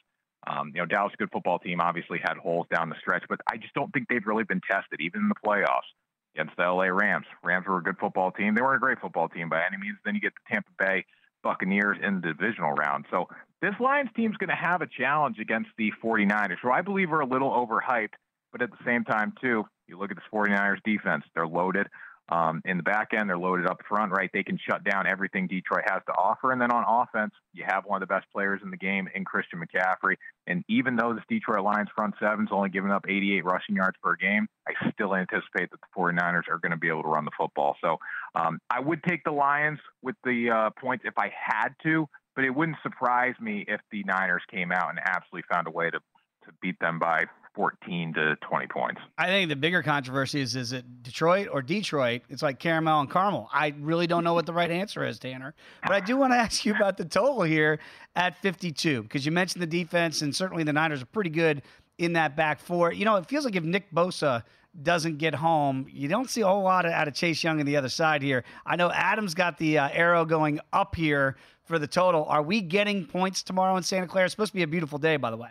Um, 0.45 0.71
you 0.73 0.79
know, 0.79 0.85
Dallas, 0.85 1.11
good 1.17 1.31
football 1.33 1.59
team, 1.59 1.81
obviously 1.81 2.19
had 2.23 2.37
holes 2.37 2.67
down 2.73 2.87
the 2.87 2.95
stretch, 3.01 3.25
but 3.27 3.41
I 3.51 3.57
just 3.57 3.73
don't 3.73 3.91
think 3.91 4.07
they've 4.07 4.25
really 4.25 4.45
been 4.45 4.61
tested, 4.69 5.01
even 5.01 5.21
in 5.21 5.27
the 5.27 5.35
playoffs 5.45 5.91
against 6.37 6.55
the 6.55 6.63
LA 6.63 6.85
Rams. 6.85 7.25
Rams 7.43 7.65
were 7.67 7.77
a 7.77 7.83
good 7.83 7.97
football 7.97 8.31
team. 8.31 8.55
They 8.55 8.61
weren't 8.61 8.77
a 8.77 8.79
great 8.79 8.99
football 8.99 9.27
team 9.27 9.49
by 9.49 9.63
any 9.65 9.77
means. 9.77 9.97
Then 10.05 10.15
you 10.15 10.21
get 10.21 10.33
the 10.33 10.53
Tampa 10.53 10.69
Bay 10.77 11.05
Buccaneers 11.43 11.97
in 12.01 12.21
the 12.21 12.33
divisional 12.33 12.73
round. 12.73 13.05
So 13.09 13.27
this 13.61 13.73
Lions 13.79 14.09
team's 14.15 14.37
going 14.37 14.49
to 14.49 14.55
have 14.55 14.81
a 14.81 14.87
challenge 14.87 15.39
against 15.39 15.69
the 15.77 15.91
49ers, 16.03 16.57
who 16.61 16.71
I 16.71 16.81
believe 16.81 17.11
are 17.11 17.21
a 17.21 17.25
little 17.25 17.49
overhyped, 17.49 18.13
but 18.51 18.61
at 18.61 18.69
the 18.69 18.77
same 18.85 19.03
time, 19.03 19.33
too, 19.41 19.65
you 19.87 19.97
look 19.97 20.11
at 20.11 20.17
this 20.17 20.25
49ers 20.31 20.83
defense, 20.83 21.23
they're 21.33 21.47
loaded. 21.47 21.87
Um, 22.29 22.61
in 22.65 22.77
the 22.77 22.83
back 22.83 23.13
end, 23.13 23.29
they're 23.29 23.37
loaded 23.37 23.67
up 23.67 23.81
front, 23.87 24.11
right? 24.11 24.29
They 24.33 24.43
can 24.43 24.57
shut 24.57 24.83
down 24.83 25.07
everything 25.07 25.47
Detroit 25.47 25.83
has 25.89 26.01
to 26.07 26.13
offer. 26.13 26.51
And 26.51 26.61
then 26.61 26.71
on 26.71 26.83
offense, 26.85 27.33
you 27.53 27.63
have 27.65 27.85
one 27.85 28.01
of 28.01 28.07
the 28.07 28.13
best 28.13 28.25
players 28.33 28.59
in 28.63 28.69
the 28.69 28.77
game 28.77 29.07
in 29.15 29.23
Christian 29.23 29.61
McCaffrey. 29.61 30.15
And 30.45 30.63
even 30.67 30.95
though 30.95 31.13
this 31.13 31.23
Detroit 31.29 31.63
Lions 31.63 31.89
front 31.95 32.15
seven's 32.19 32.49
only 32.51 32.69
giving 32.69 32.91
up 32.91 33.05
88 33.07 33.45
rushing 33.45 33.75
yards 33.75 33.97
per 34.03 34.15
game, 34.15 34.47
I 34.67 34.91
still 34.91 35.15
anticipate 35.15 35.71
that 35.71 35.79
the 35.79 35.87
49ers 35.95 36.49
are 36.49 36.59
going 36.59 36.71
to 36.71 36.77
be 36.77 36.89
able 36.89 37.03
to 37.03 37.09
run 37.09 37.25
the 37.25 37.31
football. 37.37 37.77
So 37.81 37.97
um, 38.35 38.59
I 38.69 38.81
would 38.81 39.03
take 39.03 39.23
the 39.23 39.31
Lions 39.31 39.79
with 40.01 40.15
the 40.23 40.49
uh, 40.49 40.69
points 40.81 41.05
if 41.07 41.17
I 41.17 41.31
had 41.33 41.69
to, 41.83 42.07
but 42.35 42.43
it 42.43 42.53
wouldn't 42.53 42.77
surprise 42.83 43.35
me 43.39 43.63
if 43.67 43.79
the 43.91 44.03
Niners 44.03 44.43
came 44.51 44.71
out 44.71 44.89
and 44.89 44.99
absolutely 44.99 45.43
found 45.49 45.67
a 45.67 45.71
way 45.71 45.89
to 45.89 45.99
to 46.47 46.53
beat 46.61 46.79
them 46.79 46.97
by 46.97 47.25
14 47.57 48.13
to 48.13 48.35
20 48.35 48.67
points. 48.67 49.01
I 49.17 49.25
think 49.27 49.49
the 49.49 49.55
bigger 49.55 49.81
controversy 49.81 50.39
is 50.39 50.55
is 50.55 50.73
it 50.73 51.03
Detroit 51.03 51.49
or 51.51 51.63
Detroit? 51.63 52.21
It's 52.29 52.43
like 52.43 52.59
caramel 52.59 53.01
and 53.01 53.11
caramel. 53.11 53.49
I 53.51 53.73
really 53.79 54.05
don't 54.05 54.23
know 54.23 54.35
what 54.35 54.45
the 54.45 54.53
right 54.53 54.69
answer 54.69 55.03
is, 55.03 55.17
Tanner. 55.17 55.55
But 55.81 55.91
I 55.91 55.99
do 55.99 56.15
want 56.17 56.33
to 56.33 56.37
ask 56.37 56.65
you 56.65 56.75
about 56.75 56.97
the 56.97 57.05
total 57.05 57.41
here 57.41 57.79
at 58.15 58.37
52 58.37 59.01
because 59.01 59.25
you 59.25 59.31
mentioned 59.31 59.63
the 59.63 59.67
defense 59.67 60.21
and 60.21 60.33
certainly 60.33 60.63
the 60.63 60.71
Niners 60.71 61.01
are 61.01 61.07
pretty 61.07 61.31
good 61.31 61.63
in 61.97 62.13
that 62.13 62.35
back 62.35 62.59
four. 62.59 62.93
You 62.93 63.05
know, 63.05 63.15
it 63.15 63.27
feels 63.27 63.43
like 63.43 63.55
if 63.55 63.63
Nick 63.63 63.91
Bosa 63.91 64.43
doesn't 64.83 65.17
get 65.17 65.33
home, 65.33 65.87
you 65.89 66.07
don't 66.07 66.29
see 66.29 66.41
a 66.41 66.47
whole 66.47 66.61
lot 66.61 66.85
out 66.85 67.07
of 67.07 67.15
Chase 67.15 67.43
Young 67.43 67.59
on 67.59 67.65
the 67.65 67.75
other 67.75 67.89
side 67.89 68.21
here. 68.21 68.43
I 68.67 68.75
know 68.75 68.91
Adam's 68.91 69.33
got 69.33 69.57
the 69.57 69.79
uh, 69.79 69.89
arrow 69.91 70.25
going 70.25 70.59
up 70.73 70.95
here 70.95 71.37
for 71.65 71.79
the 71.79 71.87
total. 71.87 72.25
Are 72.25 72.43
we 72.43 72.61
getting 72.61 73.03
points 73.03 73.41
tomorrow 73.41 73.75
in 73.77 73.83
Santa 73.83 74.05
Clara? 74.05 74.25
It's 74.25 74.33
supposed 74.33 74.51
to 74.51 74.55
be 74.55 74.61
a 74.61 74.67
beautiful 74.67 74.99
day, 74.99 75.17
by 75.17 75.31
the 75.31 75.37
way. 75.37 75.49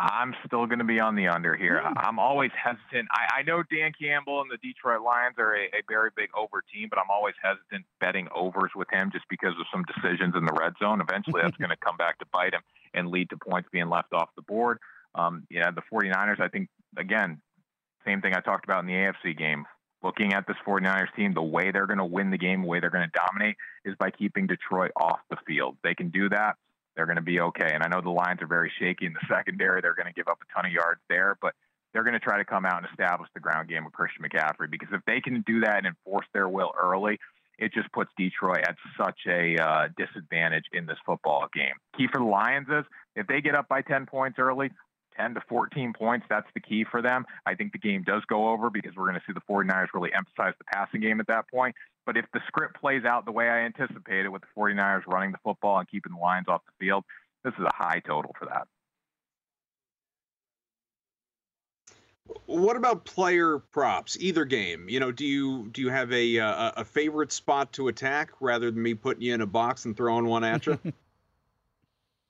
I'm 0.00 0.32
still 0.46 0.66
going 0.66 0.78
to 0.78 0.84
be 0.84 1.00
on 1.00 1.16
the 1.16 1.26
under 1.26 1.56
here. 1.56 1.82
Mm. 1.84 1.92
I'm 1.96 2.18
always 2.18 2.52
hesitant. 2.54 3.08
I, 3.10 3.40
I, 3.40 3.42
know 3.42 3.64
Dan 3.64 3.90
Campbell 4.00 4.40
and 4.40 4.50
the 4.50 4.56
Detroit 4.58 5.02
Lions 5.02 5.34
are 5.38 5.54
a, 5.56 5.64
a, 5.64 5.82
very 5.88 6.10
big 6.16 6.28
over 6.36 6.62
team, 6.72 6.88
but 6.88 7.00
I'm 7.00 7.10
always 7.10 7.34
hesitant 7.42 7.84
betting 8.00 8.28
overs 8.32 8.70
with 8.76 8.86
him 8.92 9.10
just 9.12 9.24
because 9.28 9.54
of 9.58 9.66
some 9.72 9.82
decisions 9.92 10.34
in 10.36 10.44
the 10.44 10.52
red 10.52 10.74
zone. 10.80 11.00
Eventually, 11.00 11.42
that's 11.42 11.56
going 11.58 11.70
to 11.70 11.76
come 11.76 11.96
back 11.96 12.18
to 12.20 12.26
bite 12.32 12.54
him 12.54 12.62
and 12.94 13.08
lead 13.08 13.30
to 13.30 13.36
points 13.36 13.68
being 13.72 13.88
left 13.88 14.12
off 14.12 14.28
the 14.36 14.42
board. 14.42 14.78
Um, 15.16 15.44
yeah, 15.50 15.70
the 15.72 15.82
49ers, 15.92 16.40
I 16.40 16.48
think, 16.48 16.68
again, 16.96 17.40
same 18.06 18.20
thing 18.20 18.34
I 18.34 18.40
talked 18.40 18.64
about 18.64 18.80
in 18.80 18.86
the 18.86 18.92
AFC 18.92 19.36
game. 19.36 19.64
Looking 20.00 20.32
at 20.32 20.46
this 20.46 20.56
49ers 20.64 21.12
team, 21.16 21.34
the 21.34 21.42
way 21.42 21.72
they're 21.72 21.88
going 21.88 21.98
to 21.98 22.04
win 22.04 22.30
the 22.30 22.38
game, 22.38 22.62
the 22.62 22.68
way 22.68 22.78
they're 22.78 22.88
going 22.88 23.08
to 23.08 23.18
dominate 23.18 23.56
is 23.84 23.96
by 23.98 24.12
keeping 24.12 24.46
Detroit 24.46 24.92
off 24.94 25.18
the 25.28 25.36
field. 25.44 25.76
They 25.82 25.96
can 25.96 26.10
do 26.10 26.28
that 26.28 26.54
they're 26.98 27.06
going 27.06 27.16
to 27.16 27.22
be 27.22 27.38
okay. 27.38 27.70
And 27.72 27.84
I 27.84 27.86
know 27.86 28.00
the 28.02 28.10
lines 28.10 28.42
are 28.42 28.48
very 28.48 28.72
shaky 28.80 29.06
in 29.06 29.12
the 29.12 29.24
secondary. 29.32 29.80
They're 29.80 29.94
going 29.94 30.08
to 30.08 30.12
give 30.12 30.26
up 30.26 30.40
a 30.42 30.52
ton 30.52 30.66
of 30.66 30.72
yards 30.72 31.00
there, 31.08 31.38
but 31.40 31.54
they're 31.92 32.02
going 32.02 32.14
to 32.14 32.20
try 32.20 32.36
to 32.38 32.44
come 32.44 32.66
out 32.66 32.78
and 32.78 32.86
establish 32.90 33.30
the 33.34 33.40
ground 33.40 33.68
game 33.68 33.84
with 33.84 33.94
Christian 33.94 34.24
McCaffrey 34.24 34.68
because 34.68 34.88
if 34.92 35.00
they 35.06 35.20
can 35.20 35.42
do 35.46 35.60
that 35.60 35.78
and 35.78 35.86
enforce 35.86 36.26
their 36.34 36.48
will 36.48 36.72
early, 36.76 37.18
it 37.56 37.72
just 37.72 37.90
puts 37.92 38.10
Detroit 38.18 38.64
at 38.66 38.74
such 38.98 39.20
a 39.28 39.56
uh, 39.56 39.88
disadvantage 39.96 40.64
in 40.72 40.86
this 40.86 40.98
football 41.06 41.46
game. 41.54 41.74
Key 41.96 42.08
for 42.12 42.18
the 42.18 42.26
Lions 42.26 42.66
is 42.68 42.84
if 43.14 43.28
they 43.28 43.40
get 43.40 43.54
up 43.54 43.68
by 43.68 43.80
10 43.82 44.06
points 44.06 44.38
early, 44.40 44.70
10 45.16 45.34
to 45.34 45.40
14 45.48 45.92
points, 45.92 46.26
that's 46.28 46.46
the 46.54 46.60
key 46.60 46.84
for 46.90 47.00
them. 47.00 47.24
I 47.46 47.54
think 47.54 47.72
the 47.72 47.78
game 47.78 48.02
does 48.04 48.22
go 48.28 48.50
over 48.50 48.70
because 48.70 48.92
we're 48.96 49.08
going 49.08 49.20
to 49.20 49.22
see 49.26 49.32
the 49.32 49.52
49ers 49.52 49.88
really 49.94 50.10
emphasize 50.12 50.54
the 50.58 50.64
passing 50.72 51.00
game 51.00 51.20
at 51.20 51.28
that 51.28 51.48
point. 51.48 51.74
But 52.08 52.16
if 52.16 52.24
the 52.32 52.40
script 52.46 52.80
plays 52.80 53.04
out 53.04 53.26
the 53.26 53.32
way 53.32 53.50
I 53.50 53.66
anticipated 53.66 54.30
with 54.30 54.40
the 54.40 54.48
49ers 54.56 55.06
running 55.06 55.30
the 55.30 55.38
football 55.44 55.78
and 55.78 55.86
keeping 55.86 56.12
the 56.12 56.18
Lions 56.18 56.46
off 56.48 56.62
the 56.64 56.72
field, 56.82 57.04
this 57.44 57.52
is 57.58 57.60
a 57.60 57.70
high 57.74 58.00
total 58.00 58.34
for 58.38 58.46
that. 58.46 58.66
What 62.46 62.76
about 62.78 63.04
player 63.04 63.58
props? 63.58 64.16
Either 64.18 64.46
game, 64.46 64.88
you 64.88 65.00
know, 65.00 65.12
do 65.12 65.26
you 65.26 65.68
do 65.70 65.82
you 65.82 65.90
have 65.90 66.10
a 66.10 66.36
a, 66.36 66.72
a 66.78 66.84
favorite 66.86 67.30
spot 67.30 67.74
to 67.74 67.88
attack 67.88 68.30
rather 68.40 68.70
than 68.70 68.82
me 68.82 68.94
putting 68.94 69.24
you 69.24 69.34
in 69.34 69.42
a 69.42 69.46
box 69.46 69.84
and 69.84 69.94
throwing 69.94 70.24
one 70.24 70.44
at 70.44 70.64
you? 70.64 70.78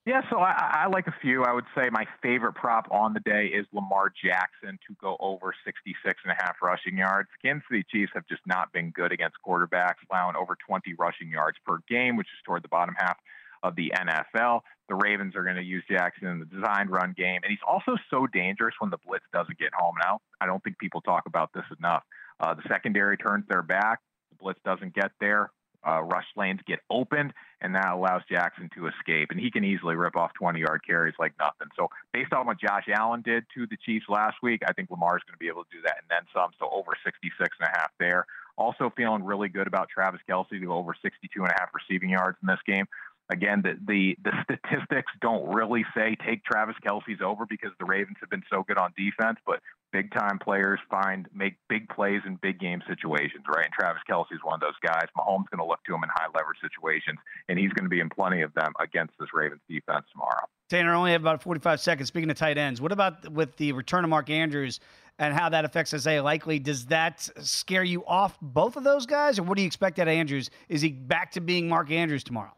Yeah, 0.09 0.23
so 0.31 0.39
I, 0.39 0.85
I 0.85 0.89
like 0.89 1.07
a 1.07 1.15
few. 1.21 1.45
I 1.45 1.53
would 1.53 1.67
say 1.77 1.91
my 1.91 2.07
favorite 2.23 2.55
prop 2.55 2.89
on 2.91 3.13
the 3.13 3.21
day 3.21 3.49
is 3.49 3.67
Lamar 3.75 4.11
Jackson 4.25 4.79
to 4.89 4.97
go 4.99 5.19
over 5.21 5.53
66 5.67 6.21
and 6.25 6.33
a 6.33 6.43
half 6.43 6.57
rushing 6.63 6.97
yards. 6.97 7.29
Kansas 7.45 7.63
City 7.71 7.85
Chiefs 7.93 8.13
have 8.15 8.27
just 8.27 8.41
not 8.47 8.73
been 8.73 8.91
good 8.91 9.13
against 9.13 9.37
quarterbacks, 9.47 10.01
allowing 10.11 10.35
over 10.35 10.57
20 10.67 10.95
rushing 10.95 11.29
yards 11.29 11.59
per 11.67 11.81
game, 11.91 12.17
which 12.17 12.29
is 12.29 12.41
toward 12.47 12.65
the 12.65 12.69
bottom 12.69 12.95
half 12.99 13.19
of 13.63 13.77
the 13.77 13.93
NFL. 13.95 14.61
The 14.89 14.95
Ravens 14.95 15.37
are 15.37 15.45
going 15.45 15.57
to 15.57 15.63
use 15.63 15.85
Jackson 15.91 16.27
in 16.27 16.39
the 16.39 16.47
designed 16.47 16.89
run 16.89 17.13
game, 17.15 17.41
and 17.45 17.51
he's 17.51 17.67
also 17.69 17.99
so 18.09 18.27
dangerous 18.33 18.77
when 18.79 18.89
the 18.89 18.99
blitz 19.07 19.27
doesn't 19.35 19.59
get 19.59 19.75
home. 19.77 19.97
Now, 20.03 20.21
I 20.41 20.47
don't 20.47 20.65
think 20.65 20.79
people 20.79 21.03
talk 21.03 21.25
about 21.27 21.51
this 21.53 21.67
enough. 21.79 22.03
Uh, 22.41 22.55
the 22.55 22.63
secondary 22.67 23.19
turns 23.19 23.45
their 23.47 23.63
back. 23.63 23.99
The 24.31 24.37
blitz 24.41 24.61
doesn't 24.65 24.95
get 24.95 25.11
there 25.21 25.51
uh, 25.87 26.03
rush 26.03 26.27
lanes 26.37 26.61
get 26.67 26.81
opened, 26.91 27.33
and 27.61 27.75
that 27.75 27.93
allows 27.93 28.23
Jackson 28.31 28.71
to 28.75 28.87
escape. 28.87 29.31
And 29.31 29.41
he 29.41 29.51
can 29.51 29.65
easily 29.65 29.95
rip 29.95 30.17
off 30.17 30.33
20 30.35 30.61
yard 30.61 30.81
carries 30.87 31.15
like 31.19 31.35
nothing. 31.39 31.69
So, 31.77 31.89
based 32.13 32.33
on 32.33 32.47
what 32.47 32.61
Josh 32.61 32.87
Allen 32.93 33.23
did 33.23 33.45
to 33.55 33.67
the 33.67 33.77
Chiefs 33.85 34.07
last 34.09 34.37
week, 34.43 34.63
I 34.67 34.73
think 34.73 34.91
Lamar's 34.91 35.23
going 35.27 35.35
to 35.35 35.39
be 35.39 35.49
able 35.49 35.65
to 35.65 35.71
do 35.71 35.83
that 35.83 35.99
and 36.01 36.09
then 36.11 36.27
some. 36.35 36.51
So, 36.59 36.69
over 36.71 36.93
66 37.05 37.57
and 37.61 37.69
a 37.69 37.79
half 37.79 37.91
there. 37.99 38.27
Also, 38.57 38.93
feeling 38.97 39.25
really 39.25 39.49
good 39.49 39.69
about 39.69 39.89
Travis 39.89 40.21
Kelce 40.29 40.61
to 40.61 40.73
over 40.73 40.95
62 41.01 41.43
and 41.43 41.51
a 41.51 41.55
half 41.59 41.71
receiving 41.73 42.11
yards 42.11 42.39
in 42.43 42.49
this 42.49 42.59
game. 42.67 42.87
Again, 43.31 43.63
the, 43.63 43.77
the, 43.87 44.17
the 44.25 44.33
statistics 44.43 45.13
don't 45.21 45.55
really 45.55 45.85
say 45.95 46.17
take 46.27 46.43
Travis 46.45 46.77
Kelce's 46.85 47.21
over 47.23 47.45
because 47.45 47.71
the 47.79 47.85
Ravens 47.85 48.17
have 48.21 48.31
been 48.31 48.43
so 48.51 48.65
good 48.67 48.79
on 48.79 48.95
defense, 48.97 49.39
but 49.47 49.61
big 49.93 50.13
time 50.13 50.39
players 50.39 50.79
find 50.91 51.27
make 51.35 51.55
big 51.69 51.89
plays 51.89 52.21
in 52.27 52.37
big 52.37 52.59
game 52.61 52.83
situations, 52.89 53.45
right? 53.49 53.65
And 53.65 53.73
Travis 53.73 54.03
Kelce 54.09 54.33
is 54.33 54.41
one 54.43 54.55
of 54.55 54.61
those 54.61 54.79
guys. 54.83 55.07
Mahomes 55.17 55.49
going 55.51 55.59
to 55.59 55.65
look 55.65 55.83
to 55.85 55.95
him 55.95 56.03
in 56.03 56.11
high 56.11 56.29
leverage 56.35 56.59
situations, 56.61 57.19
and 57.49 57.59
he's 57.59 57.73
going 57.73 57.85
to 57.85 57.91
be 57.91 58.01
in 58.01 58.09
plenty 58.09 58.43
of 58.43 58.53
them 58.55 58.73
against 58.81 59.15
this 59.19 59.29
Ravens 59.33 59.61
defense 59.69 60.05
tomorrow. 60.13 60.47
Tanner, 60.69 60.95
only 60.95 61.13
have 61.13 61.23
about 61.23 61.43
45 61.43 61.81
seconds. 61.81 62.09
Speaking 62.09 62.31
of 62.31 62.37
tight 62.37 62.59
ends, 62.59 62.81
what 62.81 62.93
about 62.93 63.31
with 63.33 63.57
the 63.57 63.73
return 63.73 64.05
of 64.05 64.11
Mark 64.11 64.29
Andrews 64.29 64.81
and 65.19 65.35
how 65.35 65.49
that 65.49 65.65
affects 65.65 65.95
Isaiah 65.95 66.23
Likely? 66.23 66.59
Does 66.59 66.87
that 66.87 67.29
scare 67.41 67.85
you 67.85 68.05
off 68.07 68.39
both 68.43 68.77
of 68.77 68.85
those 68.85 69.07
guys, 69.07 69.39
or 69.39 69.45
what 69.45 69.57
do 69.57 69.63
you 69.63 69.67
expect 69.67 69.99
out 69.99 70.09
of 70.09 70.13
Andrews? 70.13 70.51
Is 70.69 70.83
he 70.83 70.91
back 70.91 71.33
to 71.33 71.41
being 71.41 71.69
Mark 71.69 71.91
Andrews 71.91 72.23
tomorrow? 72.23 72.53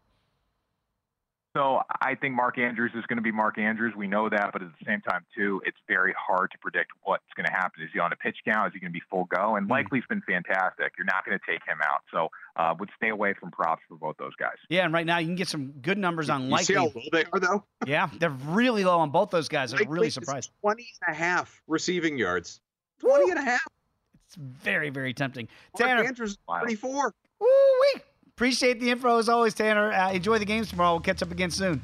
So 1.57 1.80
I 2.00 2.14
think 2.14 2.37
Mark 2.37 2.59
Andrews 2.59 2.92
is 2.95 3.04
going 3.07 3.16
to 3.16 3.23
be 3.23 3.33
Mark 3.33 3.59
Andrews. 3.59 3.95
We 3.97 4.07
know 4.07 4.28
that, 4.28 4.50
but 4.52 4.62
at 4.62 4.69
the 4.69 4.85
same 4.87 5.00
time, 5.00 5.25
too, 5.37 5.61
it's 5.64 5.76
very 5.88 6.14
hard 6.16 6.52
to 6.52 6.59
predict 6.59 6.92
what's 7.02 7.25
going 7.35 7.47
to 7.47 7.52
happen. 7.52 7.83
Is 7.83 7.90
he 7.92 7.99
on 7.99 8.12
a 8.12 8.16
pitch 8.16 8.37
count? 8.45 8.69
Is 8.69 8.75
he 8.75 8.80
going 8.80 8.92
to 8.92 8.97
be 8.97 9.02
full 9.11 9.25
go? 9.25 9.57
And 9.57 9.66
mm. 9.66 9.71
Likely's 9.71 10.04
been 10.09 10.23
fantastic. 10.23 10.92
You're 10.97 11.07
not 11.07 11.25
going 11.26 11.37
to 11.37 11.45
take 11.50 11.61
him 11.66 11.78
out. 11.83 12.02
So 12.12 12.28
uh, 12.54 12.75
would 12.78 12.90
stay 12.97 13.09
away 13.09 13.35
from 13.35 13.50
props 13.50 13.83
for 13.88 13.97
both 13.97 14.16
those 14.19 14.35
guys. 14.38 14.57
Yeah, 14.69 14.85
and 14.85 14.95
right 14.95 15.07
now 15.07 15.19
you 15.19 15.26
can 15.26 15.35
get 15.35 15.49
some 15.49 15.73
good 15.83 15.99
numbers 15.99 16.30
on 16.30 16.50
Likely. 16.50 16.61
You 16.61 16.64
see 16.66 16.75
how 16.75 16.92
low 16.95 17.02
they 17.12 17.25
are, 17.33 17.40
though? 17.40 17.64
yeah, 17.85 18.09
they're 18.21 18.30
really 18.30 18.85
low 18.85 19.00
on 19.00 19.11
both 19.11 19.30
those 19.30 19.49
guys. 19.49 19.73
I'm 19.75 19.88
really 19.88 20.11
surprised. 20.11 20.52
20 20.61 20.87
and 21.07 21.14
a 21.14 21.19
half 21.19 21.61
receiving 21.66 22.16
yards. 22.16 22.61
20 23.00 23.25
Woo. 23.25 23.30
and 23.30 23.40
a 23.40 23.42
half. 23.42 23.66
It's 24.26 24.37
very, 24.37 24.90
very 24.90 25.12
tempting. 25.12 25.49
Mark 25.76 25.88
Tanner, 25.88 26.04
Andrews, 26.04 26.38
24. 26.47 27.12
Woo-wee. 27.40 28.02
Appreciate 28.40 28.80
the 28.80 28.90
info 28.90 29.18
as 29.18 29.28
always, 29.28 29.52
Tanner. 29.52 29.92
Uh, 29.92 30.12
enjoy 30.12 30.38
the 30.38 30.47
games 30.47 30.70
tomorrow. 30.70 30.92
We'll 30.92 31.00
catch 31.00 31.23
up 31.23 31.30
again 31.30 31.50
soon. 31.50 31.82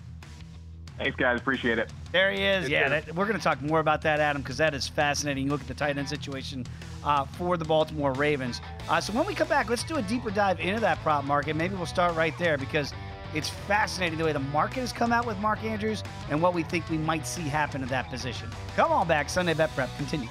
Thanks, 0.97 1.15
guys. 1.15 1.39
Appreciate 1.39 1.79
it. 1.79 1.93
There 2.13 2.33
he 2.33 2.43
is. 2.43 2.71
yeah, 2.71 2.89
that, 2.89 3.15
we're 3.15 3.27
going 3.27 3.37
to 3.37 3.45
talk 3.45 3.61
more 3.61 3.81
about 3.81 4.01
that, 4.01 4.21
Adam, 4.21 4.41
because 4.41 4.57
that 4.57 4.73
is 4.73 4.89
fascinating. 4.89 5.51
Look 5.51 5.61
at 5.61 5.67
the 5.67 5.75
tight 5.75 5.99
end 5.99 6.09
situation 6.09 6.65
uh, 7.05 7.27
for 7.27 7.59
the 7.59 7.67
Baltimore 7.67 8.15
Ravens. 8.15 8.63
Uh, 8.89 9.03
so 9.03 9.13
when 9.13 9.27
we 9.27 9.35
come 9.35 9.49
back, 9.49 9.69
let's 9.69 9.85
do 9.85 9.97
a 9.97 10.03
deeper 10.03 10.31
dive 10.31 10.59
into 10.59 10.81
that 10.81 10.99
prop 11.03 11.27
market. 11.27 11.57
Maybe 11.57 11.75
we'll 11.75 11.85
start 11.85 12.17
right 12.17 12.33
there 12.39 12.57
because 12.57 12.95
it's 13.35 13.51
fascinating 13.51 14.17
the 14.17 14.25
way 14.25 14.33
the 14.33 14.39
market 14.39 14.81
has 14.81 14.95
come 14.95 15.13
out 15.13 15.27
with 15.27 15.37
Mark 15.41 15.63
Andrews 15.63 16.03
and 16.31 16.41
what 16.41 16.55
we 16.55 16.63
think 16.63 16.89
we 16.89 16.97
might 16.97 17.27
see 17.27 17.43
happen 17.43 17.83
at 17.83 17.91
that 17.91 18.09
position. 18.09 18.49
Come 18.77 18.93
on 18.93 19.07
back. 19.07 19.29
Sunday 19.29 19.53
Bet 19.53 19.75
Prep. 19.75 19.91
Continue. 19.99 20.31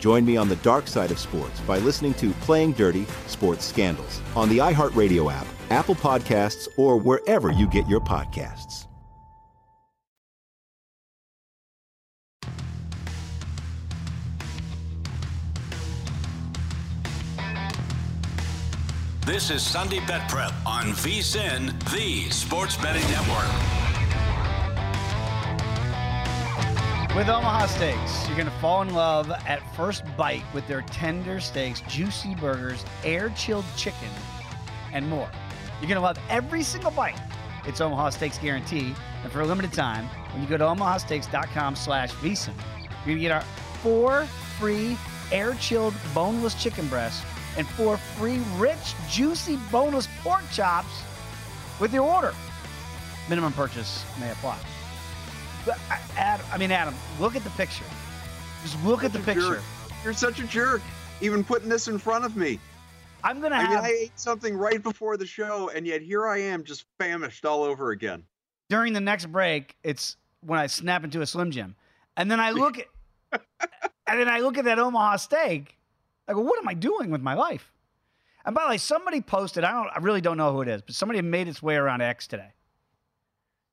Join 0.00 0.24
me 0.24 0.38
on 0.38 0.48
the 0.48 0.56
dark 0.56 0.88
side 0.88 1.10
of 1.10 1.18
sports 1.18 1.60
by 1.60 1.78
listening 1.78 2.14
to 2.14 2.30
Playing 2.40 2.72
Dirty 2.72 3.06
Sports 3.26 3.66
Scandals 3.66 4.22
on 4.34 4.48
the 4.48 4.58
iHeartRadio 4.58 5.30
app, 5.30 5.46
Apple 5.68 5.94
Podcasts, 5.94 6.66
or 6.78 6.96
wherever 6.96 7.52
you 7.52 7.68
get 7.68 7.86
your 7.86 8.00
podcasts. 8.00 8.86
This 19.26 19.50
is 19.50 19.62
Sunday 19.62 20.00
Bet 20.06 20.28
Prep 20.28 20.52
on 20.66 20.86
VSIN, 20.86 21.78
the 21.92 22.30
Sports 22.30 22.76
Betting 22.76 23.08
Network. 23.10 23.79
With 27.16 27.28
Omaha 27.28 27.66
Steaks, 27.66 28.28
you're 28.28 28.36
going 28.36 28.48
to 28.48 28.58
fall 28.60 28.82
in 28.82 28.94
love 28.94 29.32
at 29.32 29.60
first 29.74 30.04
bite 30.16 30.44
with 30.54 30.66
their 30.68 30.82
tender 30.82 31.40
steaks, 31.40 31.82
juicy 31.88 32.36
burgers, 32.36 32.84
air 33.02 33.30
chilled 33.30 33.64
chicken, 33.76 34.08
and 34.92 35.08
more. 35.08 35.28
You're 35.80 35.88
going 35.88 35.96
to 35.96 36.00
love 36.00 36.18
every 36.28 36.62
single 36.62 36.92
bite. 36.92 37.20
It's 37.66 37.80
Omaha 37.80 38.10
Steaks 38.10 38.38
guarantee. 38.38 38.94
And 39.24 39.32
for 39.32 39.40
a 39.40 39.44
limited 39.44 39.72
time, 39.72 40.06
when 40.32 40.40
you 40.40 40.48
go 40.48 40.56
to 40.56 40.62
omahasteaks.com 40.62 41.74
slash 41.74 42.12
vsin, 42.12 42.54
you're 42.78 43.06
going 43.06 43.16
to 43.16 43.22
get 43.22 43.32
our 43.32 43.42
four 43.82 44.24
free 44.60 44.96
air 45.32 45.54
chilled 45.54 45.94
boneless 46.14 46.54
chicken 46.62 46.86
breasts 46.86 47.26
and 47.58 47.66
four 47.66 47.96
free 47.96 48.40
rich, 48.56 48.94
juicy 49.10 49.56
boneless 49.72 50.08
pork 50.22 50.44
chops 50.52 51.02
with 51.80 51.92
your 51.92 52.04
order. 52.04 52.32
Minimum 53.28 53.52
purchase 53.52 54.04
may 54.20 54.30
apply. 54.30 54.60
But 55.66 55.78
I- 55.90 56.00
Adam, 56.16 56.46
I 56.52 56.58
mean, 56.58 56.70
Adam, 56.72 56.94
look 57.18 57.36
at 57.36 57.44
the 57.44 57.50
picture. 57.50 57.84
Just 58.62 58.82
look 58.84 59.04
at 59.04 59.12
the 59.12 59.18
picture. 59.20 59.54
jerk. 59.56 59.62
You're 60.04 60.12
such 60.12 60.40
a 60.40 60.46
jerk. 60.46 60.82
Even 61.20 61.44
putting 61.44 61.68
this 61.68 61.88
in 61.88 61.98
front 61.98 62.24
of 62.24 62.36
me. 62.36 62.58
I'm 63.22 63.40
gonna 63.40 63.56
I 63.56 63.68
mean, 63.68 63.78
I 63.78 63.88
ate 64.04 64.18
something 64.18 64.56
right 64.56 64.82
before 64.82 65.18
the 65.18 65.26
show, 65.26 65.68
and 65.74 65.86
yet 65.86 66.00
here 66.00 66.26
I 66.26 66.38
am, 66.38 66.64
just 66.64 66.86
famished 66.98 67.44
all 67.44 67.62
over 67.62 67.90
again. 67.90 68.24
during 68.70 68.94
the 68.94 69.00
next 69.00 69.26
break. 69.26 69.76
It's 69.84 70.16
when 70.40 70.58
I 70.58 70.66
snap 70.66 71.04
into 71.04 71.20
a 71.20 71.26
Slim 71.26 71.50
Jim, 71.50 71.76
and 72.16 72.30
then 72.30 72.40
I 72.40 72.50
look 72.52 72.78
at, 72.78 72.86
and 74.06 74.18
then 74.18 74.28
I 74.28 74.40
look 74.40 74.56
at 74.56 74.64
that 74.64 74.78
Omaha 74.78 75.16
steak. 75.16 75.76
I 76.26 76.32
go, 76.32 76.40
what 76.40 76.58
am 76.58 76.68
I 76.68 76.72
doing 76.74 77.10
with 77.10 77.20
my 77.20 77.34
life? 77.34 77.70
And 78.46 78.54
by 78.54 78.62
the 78.64 78.70
way, 78.70 78.78
somebody 78.78 79.20
posted. 79.20 79.64
I 79.64 79.72
don't. 79.72 79.90
I 79.94 79.98
really 79.98 80.22
don't 80.22 80.38
know 80.38 80.52
who 80.54 80.62
it 80.62 80.68
is, 80.68 80.80
but 80.80 80.94
somebody 80.94 81.20
made 81.20 81.46
its 81.48 81.62
way 81.62 81.76
around 81.76 82.00
X 82.00 82.26
today. 82.26 82.54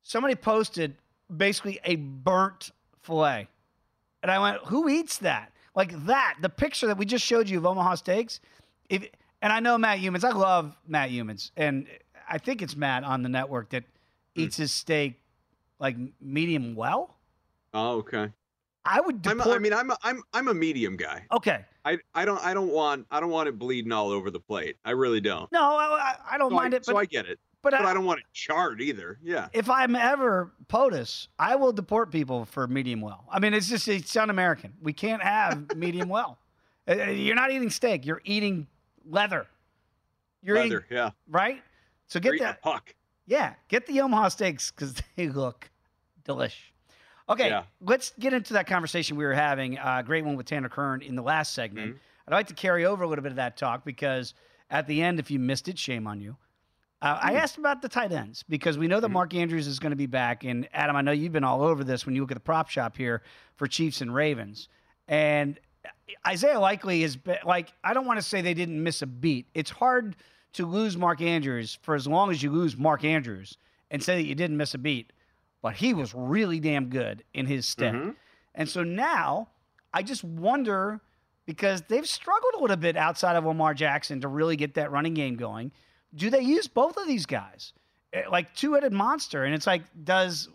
Somebody 0.04 0.36
posted 0.36 0.98
basically 1.36 1.80
a 1.84 1.96
burnt 1.96 2.72
fillet, 3.02 3.48
and 4.22 4.32
I 4.32 4.40
went, 4.40 4.64
"Who 4.66 4.90
eats 4.90 5.18
that? 5.20 5.52
Like 5.76 6.06
that? 6.06 6.36
The 6.42 6.50
picture 6.50 6.88
that 6.88 6.98
we 6.98 7.06
just 7.06 7.26
showed 7.26 7.50
you 7.50 7.58
of 7.58 7.66
Omaha 7.66 7.96
steaks. 7.96 8.40
If 8.90 9.08
and 9.42 9.54
I 9.54 9.60
know 9.60 9.78
Matt 9.78 10.00
Youmans. 10.00 10.24
I 10.24 10.32
love 10.32 10.76
Matt 10.88 11.12
Youmans, 11.12 11.52
and 11.56 11.88
I 12.28 12.38
think 12.38 12.62
it's 12.62 12.76
Matt 12.76 13.04
on 13.04 13.24
the 13.24 13.30
network 13.30 13.70
that 13.70 13.84
hmm. 14.36 14.42
eats 14.42 14.58
his 14.58 14.72
steak 14.72 15.22
like 15.80 15.96
medium 16.20 16.76
well. 16.76 17.16
Oh, 17.74 17.98
okay. 17.98 18.32
I 18.86 19.02
would. 19.02 19.26
I'm, 19.28 19.38
Deport- 19.38 19.56
I 19.56 19.60
mean, 19.60 19.74
I'm 19.74 19.92
a, 19.92 19.98
I'm 20.02 20.24
I'm 20.34 20.48
a 20.48 20.54
medium 20.54 20.96
guy. 20.96 21.26
okay. 21.32 21.66
I, 21.84 21.98
I 22.14 22.26
don't 22.26 22.44
I 22.44 22.54
don't 22.54 22.72
want 22.72 23.06
I 23.12 23.20
don't 23.20 23.30
want 23.30 23.48
it 23.48 23.58
bleeding 23.58 23.92
all 23.92 24.10
over 24.10 24.32
the 24.32 24.40
plate. 24.40 24.78
I 24.84 24.92
really 24.92 25.22
don't. 25.22 25.52
No, 25.52 25.62
I, 25.62 26.16
I- 26.32 26.38
don't 26.38 26.52
so 26.52 26.56
mind 26.56 26.74
I, 26.74 26.78
it, 26.78 26.86
so 26.86 26.98
I 26.98 27.06
get 27.06 27.26
it. 27.28 27.40
But 27.72 27.78
But, 27.80 27.86
I- 27.86 27.92
I, 27.92 27.94
don't 27.94 28.06
want 28.06 28.20
it 28.20 28.26
charred 28.34 28.82
either. 28.82 29.18
Yeah. 29.24 29.48
if 29.54 29.70
I'm 29.70 29.96
ever 29.96 30.52
POTUS, 30.68 31.28
I 31.40 31.56
will 31.56 31.74
deport 31.74 32.12
people 32.12 32.46
for 32.46 32.68
medium 32.68 33.02
well. 33.02 33.26
I 33.32 33.40
mean, 33.40 33.54
it's 33.54 33.68
just 33.70 33.88
it's 33.88 34.16
un-American. 34.16 34.74
We 34.82 34.94
can't 34.94 35.22
have 35.24 35.76
medium 35.76 36.10
well. 36.10 36.38
Uh, 36.88 36.92
uh, 36.92 36.96
You're 37.06 37.36
not 37.36 37.52
eating 37.52 37.70
steak. 37.70 38.06
You're 38.06 38.22
eating 38.24 38.68
leather. 39.06 39.48
You're 40.42 40.56
Leather, 40.58 40.86
eating 40.86 40.98
yeah. 40.98 41.10
right. 41.30 41.62
So 42.08 42.20
get 42.20 42.40
that. 42.40 42.62
puck. 42.62 42.94
Yeah, 43.26 43.54
get 43.68 43.86
the 43.88 44.00
Omaha 44.02 44.30
steaks 44.30 44.72
because 44.72 44.94
they 45.16 45.28
look 45.28 45.70
delish. 46.26 46.56
Okay, 47.30 47.50
Yeah. 47.50 47.64
let's 47.82 48.14
get 48.20 48.32
into 48.34 48.54
that 48.54 48.68
conversation 48.68 49.18
we 49.18 49.26
were 49.26 49.34
having. 49.34 49.78
Uh, 49.78 50.02
great 50.02 50.24
one 50.24 50.38
with 50.38 50.46
Tanner 50.46 50.70
Kern 50.70 51.02
in 51.02 51.16
the 51.16 51.22
last 51.22 51.54
segment. 51.54 51.90
Mm-hmm. 51.90 51.98
I'd 52.28 52.34
like 52.36 52.48
to 52.48 52.54
carry 52.54 52.86
over 52.86 53.04
a 53.04 53.08
little 53.08 53.24
bit 53.24 53.34
of 53.34 53.36
that 53.38 53.58
talk 53.58 53.84
because 53.84 54.34
at 54.70 54.88
the 54.88 55.02
end, 55.02 55.20
if 55.20 55.30
you 55.30 55.40
missed 55.40 55.68
it, 55.68 55.78
shame 55.78 56.08
on 56.08 56.22
you. 56.22 56.38
Uh, 57.02 57.20
I 57.22 57.32
Hmm. 57.32 57.38
asked 57.38 57.58
about 57.58 57.82
the 57.82 57.90
tight 57.90 58.12
ends 58.12 58.44
because 58.50 58.78
we 58.78 58.88
know 58.88 59.00
that 59.00 59.10
Mark 59.10 59.34
Andrews 59.36 59.68
is 59.68 59.78
going 59.78 59.92
to 59.92 59.96
be 59.98 60.08
back. 60.08 60.44
And 60.44 60.68
Adam, 60.74 60.96
I 60.96 61.02
know 61.02 61.12
you've 61.12 61.32
been 61.32 61.44
all 61.44 61.62
over 61.62 61.84
this 61.84 62.06
when 62.06 62.16
you 62.16 62.22
look 62.22 62.32
at 62.32 62.36
the 62.36 62.42
prop 62.42 62.70
shop 62.70 62.98
here 62.98 63.22
for 63.56 63.68
Chiefs 63.68 64.02
and 64.02 64.14
Ravens. 64.14 64.68
And 65.08 65.60
Isaiah 66.26 66.60
Likely 66.60 67.04
is 67.04 67.18
like, 67.46 67.72
I 67.84 67.94
don't 67.94 68.06
want 68.08 68.18
to 68.20 68.26
say 68.26 68.42
they 68.42 68.56
didn't 68.56 68.82
miss 68.82 69.02
a 69.04 69.08
beat. 69.08 69.48
It's 69.54 69.70
hard 69.70 70.16
to 70.54 70.66
lose 70.66 70.98
Mark 70.98 71.22
Andrews 71.22 71.78
for 71.84 71.94
as 71.94 72.08
long 72.08 72.32
as 72.32 72.42
you 72.42 72.50
lose 72.50 72.76
Mark 72.78 73.04
Andrews 73.04 73.58
and 73.92 74.02
say 74.02 74.16
that 74.16 74.24
you 74.24 74.34
didn't 74.34 74.58
miss 74.58 74.74
a 74.74 74.80
beat. 74.80 75.14
But 75.62 75.76
he 75.76 75.94
was 75.94 76.16
really 76.16 76.60
damn 76.60 76.88
good 76.90 77.24
in 77.34 77.46
his 77.46 77.68
stead. 77.68 77.94
Mm-hmm. 77.94 78.10
And 78.56 78.68
so 78.68 78.84
now 78.84 79.50
I 79.94 80.02
just 80.02 80.24
wonder 80.24 81.00
because 81.46 81.84
they've 81.84 82.08
struggled 82.08 82.54
a 82.58 82.62
little 82.62 82.76
bit 82.76 82.98
outside 82.98 83.36
of 83.36 83.46
Lamar 83.46 83.74
Jackson 83.76 84.20
to 84.22 84.28
really 84.28 84.56
get 84.56 84.74
that 84.74 84.92
running 84.92 85.14
game 85.14 85.36
going. 85.36 85.72
Do 86.18 86.30
they 86.30 86.42
use 86.42 86.68
both 86.68 86.98
of 86.98 87.08
these 87.08 87.26
guys? 87.26 87.74
Eh, 88.14 88.24
Like 88.30 88.54
two 88.56 88.74
headed 88.74 88.94
monster. 88.94 89.46
And 89.46 89.54
it's 89.54 89.68
like, 89.68 89.84
does 90.04 90.50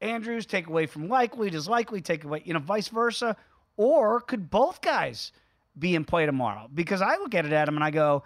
Andrews 0.00 0.46
take 0.46 0.66
away 0.66 0.86
from 0.86 1.08
Likely? 1.08 1.50
Does 1.50 1.68
Likely 1.68 2.00
take 2.00 2.24
away, 2.24 2.42
you 2.44 2.54
know, 2.54 2.60
vice 2.60 2.88
versa? 2.88 3.36
Or 3.76 4.20
could 4.20 4.50
both 4.50 4.80
guys 4.80 5.32
be 5.78 5.94
in 5.94 6.04
play 6.04 6.26
tomorrow? 6.26 6.68
Because 6.72 7.02
I 7.02 7.16
look 7.16 7.34
at 7.34 7.44
it, 7.44 7.52
Adam, 7.52 7.74
and 7.74 7.84
I 7.84 7.90
go, 7.90 8.22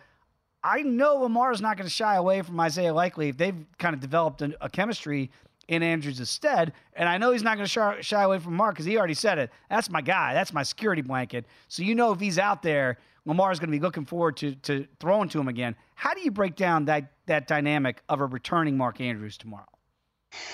I 0.62 0.82
know 0.82 1.16
Lamar's 1.16 1.60
not 1.60 1.76
going 1.76 1.86
to 1.86 1.94
shy 1.94 2.16
away 2.16 2.42
from 2.42 2.58
Isaiah 2.60 2.92
Likely 2.92 3.28
if 3.28 3.36
they've 3.36 3.64
kind 3.78 3.94
of 3.94 4.00
developed 4.00 4.42
a, 4.42 4.68
chemistry 4.68 5.30
in 5.68 5.82
Andrews' 5.82 6.28
stead. 6.28 6.72
And 6.94 7.08
I 7.08 7.18
know 7.18 7.30
he's 7.32 7.42
not 7.42 7.56
going 7.56 7.68
to 7.68 8.02
shy 8.02 8.22
away 8.22 8.38
from 8.38 8.54
Mark 8.54 8.74
because 8.74 8.86
he 8.86 8.98
already 8.98 9.14
said 9.14 9.38
it. 9.38 9.50
That's 9.70 9.88
my 9.88 10.00
guy. 10.00 10.34
That's 10.34 10.52
my 10.52 10.62
security 10.62 11.02
blanket. 11.02 11.46
So 11.68 11.82
you 11.82 11.94
know 11.94 12.12
if 12.12 12.20
he's 12.20 12.38
out 12.38 12.62
there, 12.62 12.98
Lamar's 13.24 13.58
going 13.58 13.70
to 13.70 13.76
be 13.76 13.82
looking 13.82 14.04
forward 14.04 14.36
to 14.38 14.54
to 14.56 14.86
throwing 15.00 15.28
to 15.30 15.40
him 15.40 15.48
again. 15.48 15.76
How 15.94 16.14
do 16.14 16.20
you 16.20 16.30
break 16.30 16.56
down 16.56 16.86
that 16.86 17.12
that 17.26 17.46
dynamic 17.46 18.02
of 18.08 18.20
a 18.20 18.26
returning 18.26 18.76
Mark 18.76 19.00
Andrews 19.00 19.36
tomorrow? 19.36 19.66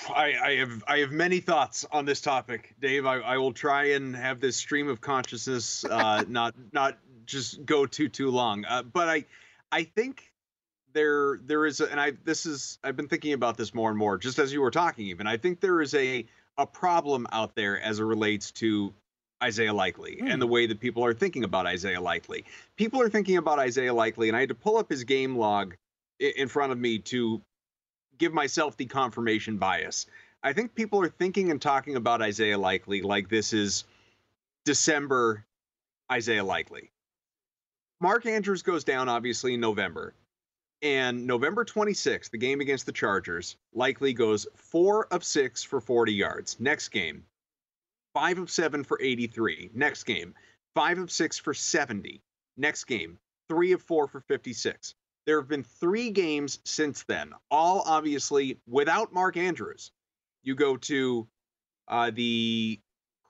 I, 0.09 0.33
I 0.41 0.55
have 0.57 0.83
I 0.87 0.99
have 0.99 1.11
many 1.11 1.39
thoughts 1.39 1.85
on 1.91 2.05
this 2.05 2.21
topic, 2.21 2.75
Dave. 2.79 3.05
I, 3.05 3.15
I 3.19 3.37
will 3.37 3.53
try 3.53 3.91
and 3.91 4.15
have 4.15 4.39
this 4.39 4.55
stream 4.55 4.87
of 4.87 5.01
consciousness 5.01 5.83
uh, 5.85 6.23
not 6.27 6.55
not 6.71 6.97
just 7.25 7.65
go 7.65 7.85
too 7.85 8.09
too 8.09 8.29
long. 8.29 8.65
Uh, 8.65 8.83
but 8.83 9.09
I 9.09 9.25
I 9.71 9.83
think 9.83 10.31
there 10.93 11.39
there 11.43 11.65
is 11.65 11.81
a, 11.81 11.91
and 11.91 11.99
I 11.99 12.13
this 12.23 12.45
is 12.45 12.79
I've 12.83 12.95
been 12.95 13.09
thinking 13.09 13.33
about 13.33 13.57
this 13.57 13.73
more 13.73 13.89
and 13.89 13.99
more 13.99 14.17
just 14.17 14.39
as 14.39 14.53
you 14.53 14.61
were 14.61 14.71
talking 14.71 15.07
even. 15.07 15.27
I 15.27 15.37
think 15.37 15.59
there 15.59 15.81
is 15.81 15.93
a 15.93 16.25
a 16.57 16.65
problem 16.65 17.27
out 17.31 17.55
there 17.55 17.79
as 17.79 17.99
it 17.99 18.03
relates 18.03 18.51
to 18.51 18.93
Isaiah 19.43 19.73
Likely 19.73 20.19
and 20.21 20.41
the 20.41 20.45
hmm. 20.45 20.51
way 20.51 20.67
that 20.67 20.79
people 20.79 21.03
are 21.05 21.13
thinking 21.13 21.43
about 21.43 21.65
Isaiah 21.65 22.01
Likely. 22.01 22.45
People 22.77 23.01
are 23.01 23.09
thinking 23.09 23.37
about 23.37 23.59
Isaiah 23.59 23.93
Likely, 23.93 24.29
and 24.29 24.35
I 24.35 24.41
had 24.41 24.49
to 24.49 24.55
pull 24.55 24.77
up 24.77 24.89
his 24.89 25.03
game 25.03 25.37
log 25.37 25.75
in 26.19 26.47
front 26.47 26.71
of 26.71 26.77
me 26.77 26.99
to 26.99 27.41
give 28.17 28.33
myself 28.33 28.77
the 28.77 28.85
confirmation 28.85 29.57
bias. 29.57 30.05
I 30.41 30.53
think 30.53 30.75
people 30.75 31.01
are 31.01 31.09
thinking 31.09 31.51
and 31.51 31.61
talking 31.61 31.95
about 31.95 32.21
Isaiah 32.21 32.57
Likely 32.57 33.01
like 33.01 33.29
this 33.29 33.51
is 33.51 33.83
December 34.63 35.43
Isaiah 36.11 36.43
Likely. 36.43 36.91
Mark 37.99 38.25
Andrews 38.25 38.61
goes 38.61 38.83
down, 38.83 39.09
obviously, 39.09 39.55
in 39.55 39.59
November. 39.59 40.13
And 40.81 41.25
November 41.25 41.65
26th, 41.65 42.29
the 42.29 42.37
game 42.37 42.61
against 42.61 42.85
the 42.85 42.91
Chargers, 42.91 43.55
likely 43.73 44.13
goes 44.13 44.45
four 44.55 45.07
of 45.07 45.23
six 45.23 45.63
for 45.63 45.81
40 45.81 46.13
yards. 46.13 46.59
Next 46.59 46.89
game, 46.89 47.25
five 48.15 48.39
of 48.39 48.49
seven 48.49 48.85
for 48.85 48.97
83. 49.01 49.71
Next 49.73 50.05
game, 50.05 50.33
five 50.73 50.97
of 50.97 51.11
six 51.11 51.37
for 51.37 51.53
70. 51.53 52.21
Next 52.55 52.85
game, 52.85 53.19
three 53.49 53.73
of 53.73 53.81
four 53.81 54.07
for 54.07 54.21
56. 54.21 54.95
There 55.25 55.37
have 55.39 55.49
been 55.49 55.63
three 55.63 56.11
games 56.11 56.59
since 56.63 57.03
then, 57.03 57.33
all 57.51 57.83
obviously 57.85 58.57
without 58.67 59.13
Mark 59.13 59.35
Andrews. 59.35 59.91
You 60.43 60.55
go 60.55 60.77
to 60.77 61.27
uh, 61.89 62.11
the 62.11 62.79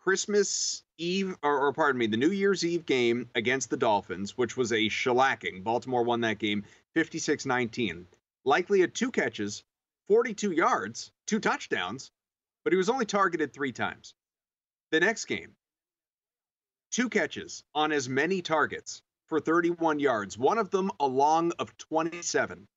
Christmas 0.04 0.84
Eve, 1.00 1.36
or, 1.42 1.68
or, 1.68 1.74
pardon 1.74 1.98
me, 1.98 2.06
the 2.06 2.16
New 2.16 2.30
Year's 2.30 2.64
Eve 2.64 2.86
game 2.86 3.28
against 3.34 3.72
the 3.72 3.78
Dolphins, 3.78 4.38
which 4.38 4.56
was 4.56 4.72
a 4.72 4.88
shellacking. 4.88 5.64
Baltimore 5.64 6.04
won 6.04 6.22
that 6.22 6.38
game 6.38 6.64
56 6.94 7.48
19. 7.48 8.06
Likely 8.44 8.82
had 8.82 8.94
two 8.94 9.10
catches, 9.10 9.64
42 10.10 10.52
yards, 10.52 11.12
two 11.26 11.40
touchdowns, 11.40 12.12
but 12.64 12.72
he 12.72 12.78
was 12.78 12.90
only 12.90 13.06
targeted 13.06 13.52
three 13.52 13.72
times. 13.72 14.14
The 14.92 15.00
next 15.00 15.26
game, 15.26 15.56
two 16.92 17.10
catches 17.10 17.64
on 17.74 17.92
as 17.92 18.08
many 18.08 18.42
targets 18.42 19.02
for 19.28 19.40
31 19.40 20.00
yards, 20.00 20.38
one 20.38 20.58
of 20.58 20.70
them 20.70 20.92
a 21.00 21.08
long 21.08 21.52
of 21.60 21.76
27. 21.78 22.68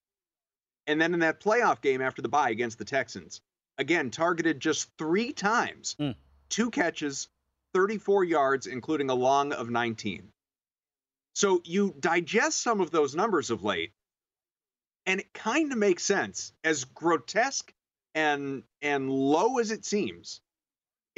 And 0.86 1.00
then 1.00 1.14
in 1.14 1.20
that 1.20 1.40
playoff 1.40 1.82
game 1.82 2.00
after 2.00 2.22
the 2.22 2.28
bye 2.28 2.50
against 2.50 2.78
the 2.78 2.84
Texans, 2.84 3.40
again, 3.76 4.10
targeted 4.10 4.58
just 4.58 4.90
three 4.96 5.32
times, 5.32 5.96
mm. 6.00 6.14
two 6.48 6.70
catches, 6.70 7.28
34 7.74 8.24
yards, 8.24 8.66
including 8.66 9.10
a 9.10 9.14
long 9.14 9.52
of 9.52 9.68
19. 9.68 10.32
So 11.34 11.60
you 11.64 11.94
digest 12.00 12.60
some 12.62 12.80
of 12.80 12.90
those 12.90 13.14
numbers 13.14 13.50
of 13.50 13.62
late, 13.62 13.92
and 15.06 15.20
it 15.20 15.32
kind 15.32 15.70
of 15.70 15.78
makes 15.78 16.04
sense. 16.04 16.52
As 16.64 16.84
grotesque 16.84 17.72
and 18.14 18.64
and 18.82 19.10
low 19.10 19.58
as 19.58 19.70
it 19.70 19.84
seems, 19.84 20.40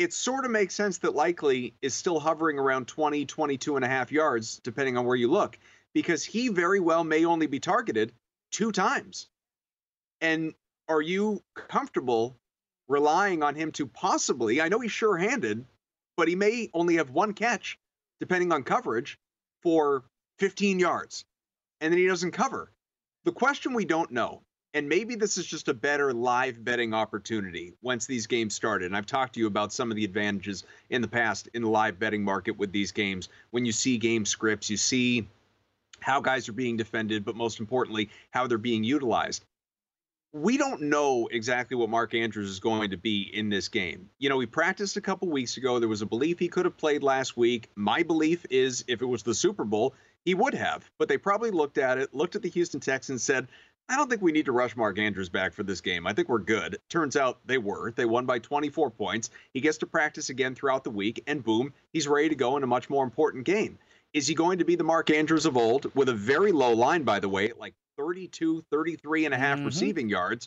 it 0.00 0.14
sort 0.14 0.46
of 0.46 0.50
makes 0.50 0.74
sense 0.74 0.96
that 0.96 1.14
likely 1.14 1.74
is 1.82 1.92
still 1.92 2.18
hovering 2.18 2.58
around 2.58 2.88
20, 2.88 3.26
22 3.26 3.76
and 3.76 3.84
a 3.84 3.88
half 3.88 4.10
yards, 4.10 4.58
depending 4.64 4.96
on 4.96 5.04
where 5.04 5.14
you 5.14 5.30
look, 5.30 5.58
because 5.92 6.24
he 6.24 6.48
very 6.48 6.80
well 6.80 7.04
may 7.04 7.26
only 7.26 7.46
be 7.46 7.60
targeted 7.60 8.10
two 8.50 8.72
times. 8.72 9.28
And 10.22 10.54
are 10.88 11.02
you 11.02 11.42
comfortable 11.54 12.34
relying 12.88 13.42
on 13.42 13.54
him 13.54 13.72
to 13.72 13.86
possibly, 13.86 14.62
I 14.62 14.70
know 14.70 14.80
he's 14.80 14.90
sure 14.90 15.18
handed, 15.18 15.66
but 16.16 16.28
he 16.28 16.34
may 16.34 16.70
only 16.72 16.96
have 16.96 17.10
one 17.10 17.34
catch, 17.34 17.78
depending 18.20 18.52
on 18.52 18.62
coverage, 18.62 19.18
for 19.62 20.04
15 20.38 20.78
yards. 20.78 21.26
And 21.82 21.92
then 21.92 22.00
he 22.00 22.06
doesn't 22.06 22.30
cover. 22.30 22.72
The 23.24 23.32
question 23.32 23.74
we 23.74 23.84
don't 23.84 24.12
know, 24.12 24.40
and 24.74 24.88
maybe 24.88 25.14
this 25.14 25.36
is 25.36 25.46
just 25.46 25.68
a 25.68 25.74
better 25.74 26.12
live 26.12 26.62
betting 26.64 26.94
opportunity 26.94 27.74
once 27.82 28.06
these 28.06 28.26
games 28.26 28.54
started. 28.54 28.86
And 28.86 28.96
I've 28.96 29.06
talked 29.06 29.34
to 29.34 29.40
you 29.40 29.46
about 29.46 29.72
some 29.72 29.90
of 29.90 29.96
the 29.96 30.04
advantages 30.04 30.64
in 30.90 31.02
the 31.02 31.08
past 31.08 31.48
in 31.54 31.62
the 31.62 31.68
live 31.68 31.98
betting 31.98 32.22
market 32.22 32.56
with 32.56 32.72
these 32.72 32.92
games. 32.92 33.28
When 33.50 33.64
you 33.64 33.72
see 33.72 33.98
game 33.98 34.24
scripts, 34.24 34.70
you 34.70 34.76
see 34.76 35.28
how 36.00 36.20
guys 36.20 36.48
are 36.48 36.52
being 36.52 36.76
defended, 36.76 37.24
but 37.24 37.36
most 37.36 37.60
importantly, 37.60 38.10
how 38.30 38.46
they're 38.46 38.58
being 38.58 38.84
utilized 38.84 39.44
we 40.32 40.56
don't 40.56 40.82
know 40.82 41.28
exactly 41.32 41.76
what 41.76 41.88
Mark 41.88 42.14
Andrews 42.14 42.48
is 42.48 42.60
going 42.60 42.90
to 42.90 42.96
be 42.96 43.22
in 43.34 43.48
this 43.48 43.68
game. 43.68 44.08
You 44.18 44.28
know, 44.28 44.36
we 44.36 44.46
practiced 44.46 44.96
a 44.96 45.00
couple 45.00 45.28
weeks 45.28 45.56
ago. 45.56 45.78
There 45.78 45.88
was 45.88 46.02
a 46.02 46.06
belief 46.06 46.38
he 46.38 46.48
could 46.48 46.64
have 46.64 46.76
played 46.76 47.02
last 47.02 47.36
week. 47.36 47.68
My 47.74 48.02
belief 48.02 48.46
is 48.48 48.84
if 48.86 49.02
it 49.02 49.06
was 49.06 49.24
the 49.24 49.34
Super 49.34 49.64
Bowl, 49.64 49.94
he 50.24 50.34
would 50.34 50.54
have. 50.54 50.88
But 50.98 51.08
they 51.08 51.18
probably 51.18 51.50
looked 51.50 51.78
at 51.78 51.98
it, 51.98 52.14
looked 52.14 52.36
at 52.36 52.42
the 52.42 52.48
Houston 52.50 52.78
Texans, 52.78 53.24
said, 53.24 53.48
I 53.90 53.96
don't 53.96 54.08
think 54.08 54.22
we 54.22 54.30
need 54.30 54.44
to 54.44 54.52
rush 54.52 54.76
Mark 54.76 55.00
Andrews 55.00 55.28
back 55.28 55.52
for 55.52 55.64
this 55.64 55.80
game. 55.80 56.06
I 56.06 56.12
think 56.12 56.28
we're 56.28 56.38
good. 56.38 56.78
Turns 56.88 57.16
out 57.16 57.40
they 57.44 57.58
were. 57.58 57.90
They 57.90 58.04
won 58.04 58.24
by 58.24 58.38
24 58.38 58.88
points. 58.90 59.30
He 59.52 59.60
gets 59.60 59.78
to 59.78 59.86
practice 59.86 60.30
again 60.30 60.54
throughout 60.54 60.84
the 60.84 60.90
week, 60.90 61.24
and 61.26 61.42
boom, 61.42 61.72
he's 61.92 62.06
ready 62.06 62.28
to 62.28 62.36
go 62.36 62.56
in 62.56 62.62
a 62.62 62.68
much 62.68 62.88
more 62.88 63.02
important 63.02 63.44
game. 63.44 63.80
Is 64.14 64.28
he 64.28 64.34
going 64.34 64.58
to 64.58 64.64
be 64.64 64.76
the 64.76 64.84
Mark 64.84 65.10
Andrews 65.10 65.44
of 65.44 65.56
old 65.56 65.92
with 65.96 66.08
a 66.08 66.14
very 66.14 66.52
low 66.52 66.72
line, 66.72 67.02
by 67.02 67.18
the 67.18 67.28
way, 67.28 67.50
like 67.58 67.74
32, 67.98 68.62
33 68.70 69.24
and 69.24 69.34
a 69.34 69.36
half 69.36 69.56
mm-hmm. 69.56 69.66
receiving 69.66 70.08
yards? 70.08 70.46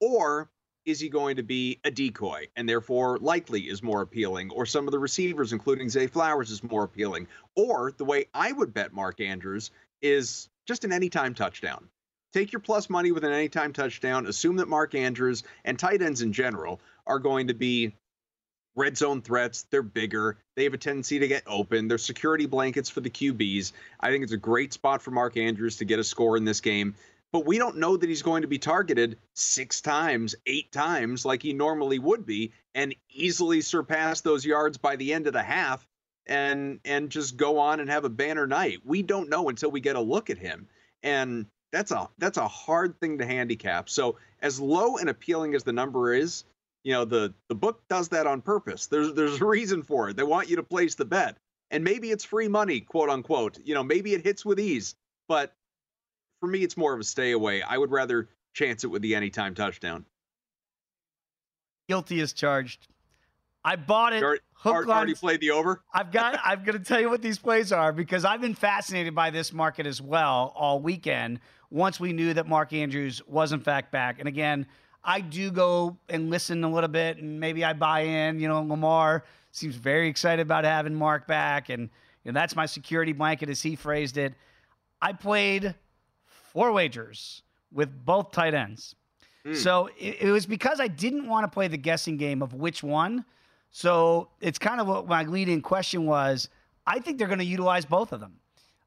Or 0.00 0.48
is 0.84 1.00
he 1.00 1.08
going 1.08 1.34
to 1.36 1.42
be 1.42 1.80
a 1.82 1.90
decoy 1.90 2.46
and 2.54 2.68
therefore 2.68 3.18
likely 3.18 3.62
is 3.62 3.82
more 3.82 4.02
appealing? 4.02 4.52
Or 4.52 4.66
some 4.66 4.86
of 4.86 4.92
the 4.92 5.00
receivers, 5.00 5.52
including 5.52 5.88
Zay 5.88 6.06
Flowers, 6.06 6.52
is 6.52 6.62
more 6.62 6.84
appealing? 6.84 7.26
Or 7.56 7.92
the 7.96 8.04
way 8.04 8.26
I 8.32 8.52
would 8.52 8.72
bet 8.72 8.92
Mark 8.92 9.20
Andrews 9.20 9.72
is 10.00 10.48
just 10.64 10.84
an 10.84 10.92
anytime 10.92 11.34
touchdown. 11.34 11.88
Take 12.34 12.52
your 12.52 12.58
plus 12.58 12.90
money 12.90 13.12
with 13.12 13.22
an 13.22 13.30
anytime 13.30 13.72
touchdown. 13.72 14.26
Assume 14.26 14.56
that 14.56 14.66
Mark 14.66 14.96
Andrews 14.96 15.44
and 15.64 15.78
tight 15.78 16.02
ends 16.02 16.20
in 16.20 16.32
general 16.32 16.80
are 17.06 17.20
going 17.20 17.46
to 17.46 17.54
be 17.54 17.94
red 18.74 18.96
zone 18.96 19.22
threats. 19.22 19.66
They're 19.70 19.84
bigger. 19.84 20.38
They 20.56 20.64
have 20.64 20.74
a 20.74 20.78
tendency 20.78 21.20
to 21.20 21.28
get 21.28 21.44
open. 21.46 21.86
They're 21.86 21.96
security 21.96 22.46
blankets 22.46 22.90
for 22.90 23.00
the 23.00 23.08
QBs. 23.08 23.70
I 24.00 24.10
think 24.10 24.24
it's 24.24 24.32
a 24.32 24.36
great 24.36 24.72
spot 24.72 25.00
for 25.00 25.12
Mark 25.12 25.36
Andrews 25.36 25.76
to 25.76 25.84
get 25.84 26.00
a 26.00 26.04
score 26.04 26.36
in 26.36 26.44
this 26.44 26.60
game. 26.60 26.96
But 27.30 27.46
we 27.46 27.56
don't 27.56 27.76
know 27.76 27.96
that 27.96 28.08
he's 28.08 28.22
going 28.22 28.42
to 28.42 28.48
be 28.48 28.58
targeted 28.58 29.16
six 29.34 29.80
times, 29.80 30.34
eight 30.46 30.72
times 30.72 31.24
like 31.24 31.40
he 31.40 31.52
normally 31.52 32.00
would 32.00 32.26
be, 32.26 32.50
and 32.74 32.96
easily 33.10 33.60
surpass 33.60 34.22
those 34.22 34.44
yards 34.44 34.76
by 34.76 34.96
the 34.96 35.12
end 35.12 35.28
of 35.28 35.34
the 35.34 35.42
half 35.44 35.86
and 36.26 36.80
and 36.84 37.10
just 37.10 37.36
go 37.36 37.60
on 37.60 37.78
and 37.78 37.88
have 37.88 38.04
a 38.04 38.08
banner 38.08 38.48
night. 38.48 38.80
We 38.84 39.02
don't 39.02 39.28
know 39.28 39.50
until 39.50 39.70
we 39.70 39.80
get 39.80 39.94
a 39.94 40.00
look 40.00 40.30
at 40.30 40.38
him. 40.38 40.66
And 41.04 41.46
that's 41.74 41.90
a 41.90 42.08
that's 42.18 42.38
a 42.38 42.46
hard 42.46 42.98
thing 43.00 43.18
to 43.18 43.26
handicap. 43.26 43.88
So 43.88 44.16
as 44.40 44.60
low 44.60 44.96
and 44.96 45.10
appealing 45.10 45.54
as 45.54 45.64
the 45.64 45.72
number 45.72 46.14
is, 46.14 46.44
you 46.84 46.92
know 46.92 47.04
the 47.04 47.34
the 47.48 47.54
book 47.56 47.82
does 47.88 48.10
that 48.10 48.28
on 48.28 48.42
purpose. 48.42 48.86
There's 48.86 49.12
there's 49.12 49.40
a 49.40 49.44
reason 49.44 49.82
for 49.82 50.08
it. 50.08 50.16
They 50.16 50.22
want 50.22 50.48
you 50.48 50.56
to 50.56 50.62
place 50.62 50.94
the 50.94 51.04
bet. 51.04 51.36
And 51.70 51.82
maybe 51.82 52.12
it's 52.12 52.24
free 52.24 52.46
money 52.46 52.80
quote 52.80 53.10
unquote. 53.10 53.58
You 53.64 53.74
know 53.74 53.82
maybe 53.82 54.14
it 54.14 54.22
hits 54.22 54.44
with 54.44 54.60
ease. 54.60 54.94
But 55.26 55.52
for 56.40 56.46
me 56.46 56.60
it's 56.60 56.76
more 56.76 56.94
of 56.94 57.00
a 57.00 57.04
stay 57.04 57.32
away. 57.32 57.60
I 57.62 57.76
would 57.76 57.90
rather 57.90 58.28
chance 58.54 58.84
it 58.84 58.88
with 58.88 59.02
the 59.02 59.16
anytime 59.16 59.56
touchdown. 59.56 60.04
Guilty 61.88 62.20
as 62.20 62.32
charged. 62.32 62.86
I 63.64 63.76
bought 63.76 64.12
it 64.12 64.22
Already, 64.22 64.40
hook 64.52 64.88
already 64.88 65.14
played 65.14 65.40
the 65.40 65.50
over? 65.50 65.82
I've 65.92 66.12
got 66.12 66.38
i'm 66.44 66.62
going 66.62 66.78
to 66.78 66.84
tell 66.84 67.00
you 67.00 67.10
what 67.10 67.22
these 67.22 67.38
plays 67.38 67.72
are 67.72 67.92
because 67.92 68.24
i've 68.24 68.42
been 68.42 68.54
fascinated 68.54 69.14
by 69.14 69.30
this 69.30 69.52
market 69.52 69.86
as 69.86 70.00
well 70.00 70.52
all 70.54 70.80
weekend 70.80 71.40
once 71.74 71.98
we 71.98 72.12
knew 72.12 72.32
that 72.32 72.46
mark 72.46 72.72
andrews 72.72 73.20
was 73.26 73.52
in 73.52 73.60
fact 73.60 73.90
back 73.90 74.18
and 74.18 74.28
again 74.28 74.66
I 75.04 75.20
do 75.20 75.50
go 75.50 75.98
and 76.08 76.30
listen 76.30 76.64
a 76.64 76.70
little 76.70 76.88
bit, 76.88 77.18
and 77.18 77.38
maybe 77.38 77.64
I 77.64 77.74
buy 77.74 78.00
in. 78.00 78.40
You 78.40 78.48
know, 78.48 78.62
Lamar 78.62 79.24
seems 79.52 79.76
very 79.76 80.08
excited 80.08 80.42
about 80.42 80.64
having 80.64 80.94
Mark 80.94 81.26
back, 81.26 81.68
and 81.68 81.90
you 82.24 82.32
know, 82.32 82.40
that's 82.40 82.56
my 82.56 82.66
security 82.66 83.12
blanket, 83.12 83.50
as 83.50 83.60
he 83.60 83.76
phrased 83.76 84.16
it. 84.16 84.34
I 85.02 85.12
played 85.12 85.74
four 86.24 86.72
wagers 86.72 87.42
with 87.70 88.04
both 88.04 88.32
tight 88.32 88.54
ends. 88.54 88.94
Mm. 89.46 89.56
So 89.56 89.90
it, 89.98 90.22
it, 90.22 90.30
was 90.30 90.46
because 90.46 90.80
I 90.80 90.88
didn't 90.88 91.28
want 91.28 91.44
to 91.44 91.48
play 91.48 91.68
the 91.68 91.76
guessing 91.76 92.16
game 92.16 92.42
of 92.42 92.54
which 92.54 92.82
one. 92.82 93.26
So 93.70 94.28
it's 94.40 94.58
kind 94.58 94.80
of 94.80 94.86
what 94.86 95.06
my 95.06 95.24
leading 95.24 95.60
question 95.60 96.06
was. 96.06 96.48
I 96.86 97.00
think 97.00 97.18
they're 97.18 97.28
going 97.28 97.40
to 97.40 97.44
utilize 97.44 97.84
both 97.84 98.12
of 98.12 98.20
them. 98.20 98.36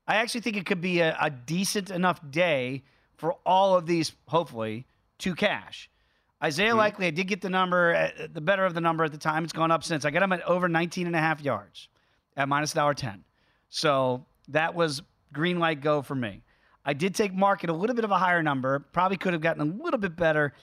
I 0.08 0.16
actually 0.16 0.42
think 0.42 0.58
it 0.58 0.66
could 0.66 0.82
be 0.82 1.00
a, 1.02 1.18
a 1.20 1.30
decent 1.30 1.92
enough 1.92 2.20
day 2.32 2.84
for 3.18 3.34
all 3.46 3.76
of 3.76 3.86
these, 3.86 4.14
hopefully, 4.28 4.86
to 5.20 5.36
cash. 5.36 5.90
Isaiah 6.42 6.70
mm-hmm. 6.70 6.78
Likely, 6.78 7.08
I 7.08 7.12
did 7.12 7.28
get 7.28 7.42
the 7.42 7.50
number, 7.50 7.94
uh, 7.94 8.28
the 8.32 8.42
better 8.42 8.66
of 8.66 8.74
the 8.74 8.82
number 8.82 9.04
at 9.04 9.12
the 9.12 9.18
time. 9.18 9.44
It's 9.44 9.54
gone 9.54 9.72
up 9.72 9.84
since. 9.84 10.06
I 10.06 10.12
got 10.12 10.24
him 10.24 10.32
at 10.32 10.44
over 10.44 10.70
19 10.70 11.08
and 11.08 11.16
a 11.16 11.20
half 11.20 11.42
yards 11.42 11.90
at 12.36 12.48
minus 12.48 12.74
dollar 12.74 12.94
10. 12.94 13.24
So 13.70 14.26
that 14.50 14.76
was 14.76 15.02
green 15.34 15.60
light 15.60 15.82
go 15.82 16.02
for 16.02 16.16
me. 16.16 16.44
I 16.86 16.94
did 16.94 17.16
take 17.16 17.34
market 17.34 17.70
a 17.70 17.74
little 17.74 17.96
bit 17.96 18.06
of 18.06 18.12
a 18.12 18.18
higher 18.18 18.42
number. 18.42 18.80
Probably 18.80 19.18
could 19.18 19.34
have 19.34 19.42
gotten 19.42 19.62
a 19.62 19.84
little 19.84 20.00
bit 20.00 20.16
better. 20.16 20.54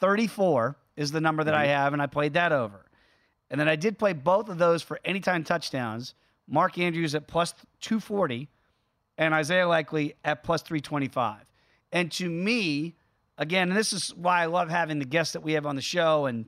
34 0.00 0.76
is 0.96 1.10
the 1.10 1.20
number 1.20 1.42
that 1.42 1.54
mm-hmm. 1.54 1.62
I 1.62 1.66
have, 1.66 1.92
and 1.92 2.00
I 2.00 2.06
played 2.06 2.34
that 2.34 2.52
over. 2.52 2.84
And 3.50 3.60
then 3.60 3.68
I 3.68 3.76
did 3.76 3.98
play 3.98 4.12
both 4.12 4.48
of 4.48 4.58
those 4.58 4.82
for 4.82 5.00
anytime 5.04 5.44
touchdowns. 5.44 6.14
Mark 6.46 6.78
Andrews 6.78 7.14
at 7.14 7.26
plus 7.26 7.54
240 7.80 8.48
and 9.18 9.34
Isaiah 9.34 9.68
Likely 9.68 10.14
at 10.24 10.42
plus 10.42 10.62
325. 10.62 11.50
And 11.92 12.10
to 12.12 12.28
me, 12.28 12.94
again, 13.38 13.68
and 13.68 13.76
this 13.76 13.92
is 13.92 14.14
why 14.14 14.42
I 14.42 14.46
love 14.46 14.70
having 14.70 14.98
the 14.98 15.04
guests 15.04 15.34
that 15.34 15.42
we 15.42 15.52
have 15.52 15.66
on 15.66 15.76
the 15.76 15.82
show. 15.82 16.26
And 16.26 16.46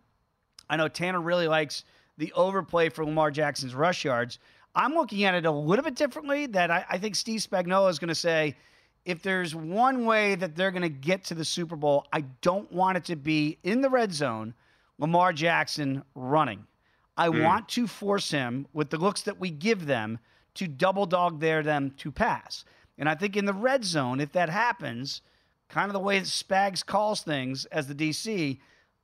I 0.69 0.77
know 0.77 0.89
Tanner 0.89 1.21
really 1.21 1.49
likes 1.49 1.85
the 2.17 2.33
overplay 2.33 2.89
for 2.89 3.05
Lamar 3.05 3.31
Jackson's 3.31 3.75
rush 3.75 4.05
yards. 4.05 4.39
I'm 4.75 4.95
looking 4.95 5.25
at 5.25 5.35
it 5.35 5.47
a 5.47 5.51
little 5.51 5.85
bit 5.85 5.95
differently. 5.95 6.47
That 6.47 6.71
I, 6.71 6.85
I 6.89 6.99
think 6.99 7.15
Steve 7.15 7.41
Spagnuolo 7.41 7.91
is 7.91 7.99
going 7.99 8.09
to 8.09 8.15
say, 8.15 8.57
if 9.05 9.23
there's 9.23 9.55
one 9.55 10.07
way 10.07 10.35
that 10.35 10.57
they're 10.57 10.71
going 10.71 10.83
to 10.83 10.89
get 10.89 11.25
to 11.25 11.35
the 11.35 11.45
Super 11.45 11.77
Bowl, 11.77 12.07
I 12.13 12.23
don't 12.41 12.71
want 12.73 12.97
it 12.97 13.05
to 13.07 13.17
be 13.17 13.59
in 13.63 13.83
the 13.83 13.91
red 13.91 14.13
zone, 14.13 14.55
Lamar 14.99 15.33
Jackson 15.33 16.03
running. 16.15 16.67
I 17.17 17.29
mm. 17.29 17.45
want 17.45 17.69
to 17.71 17.87
force 17.87 18.31
him 18.31 18.67
with 18.73 18.91
the 18.91 18.97
looks 18.97 19.23
that 19.23 19.39
we 19.39 19.51
give 19.51 19.87
them 19.87 20.19
to 20.55 20.67
double 20.67 21.07
dog 21.07 21.41
there 21.41 21.63
them 21.63 21.93
to 21.99 22.11
pass. 22.13 22.65
And 22.99 23.09
I 23.09 23.15
think 23.15 23.37
in 23.37 23.45
the 23.45 23.53
red 23.53 23.85
zone, 23.85 24.21
if 24.21 24.33
that 24.33 24.49
happens, 24.49 25.21
kind 25.69 25.89
of 25.89 25.93
the 25.93 26.01
way 26.01 26.19
that 26.19 26.27
Spags 26.27 26.85
calls 26.85 27.23
things 27.23 27.65
as 27.67 27.87
the 27.87 27.95
DC, 27.95 28.59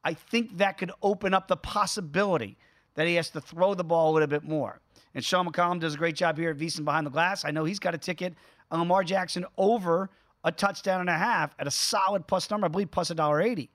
I 0.05 0.15
think 0.15 0.59
that 0.59 0.79
could 0.79 0.93
open 1.03 1.35
up 1.35 1.49
the 1.49 1.57
possibility 1.57 2.57
that 2.95 3.07
he 3.07 3.17
has 3.17 3.31
to 3.31 3.41
throw 3.41 3.75
the 3.75 3.85
ball 3.85 4.11
a 4.11 4.13
little 4.13 4.29
bit 4.29 4.45
more. 4.45 4.81
And 5.15 5.25
Sean 5.25 5.47
McCollum 5.47 5.81
does 5.81 5.95
a 5.95 5.99
great 5.99 6.15
job 6.15 6.39
here 6.39 6.51
at 6.51 6.59
VSiN 6.59 6.85
Behind 6.85 7.07
the 7.07 7.11
Glass. 7.11 7.45
I 7.45 7.51
know 7.51 7.65
he's 7.65 7.79
got 7.79 7.95
a 7.95 7.99
ticket 7.99 8.35
on 8.71 8.79
Lamar 8.79 9.03
Jackson 9.03 9.45
over 9.59 10.11
a 10.45 10.53
touchdown 10.53 11.01
and 11.01 11.11
a 11.11 11.19
half 11.19 11.55
at 11.59 11.67
a 11.67 11.71
solid 11.71 12.27
plus 12.27 12.51
number, 12.51 12.67
I 12.67 12.69
believe 12.69 12.91
plus 12.91 13.11
a 13.11 13.15
dollar 13.15 13.43
eighty. 13.43 13.71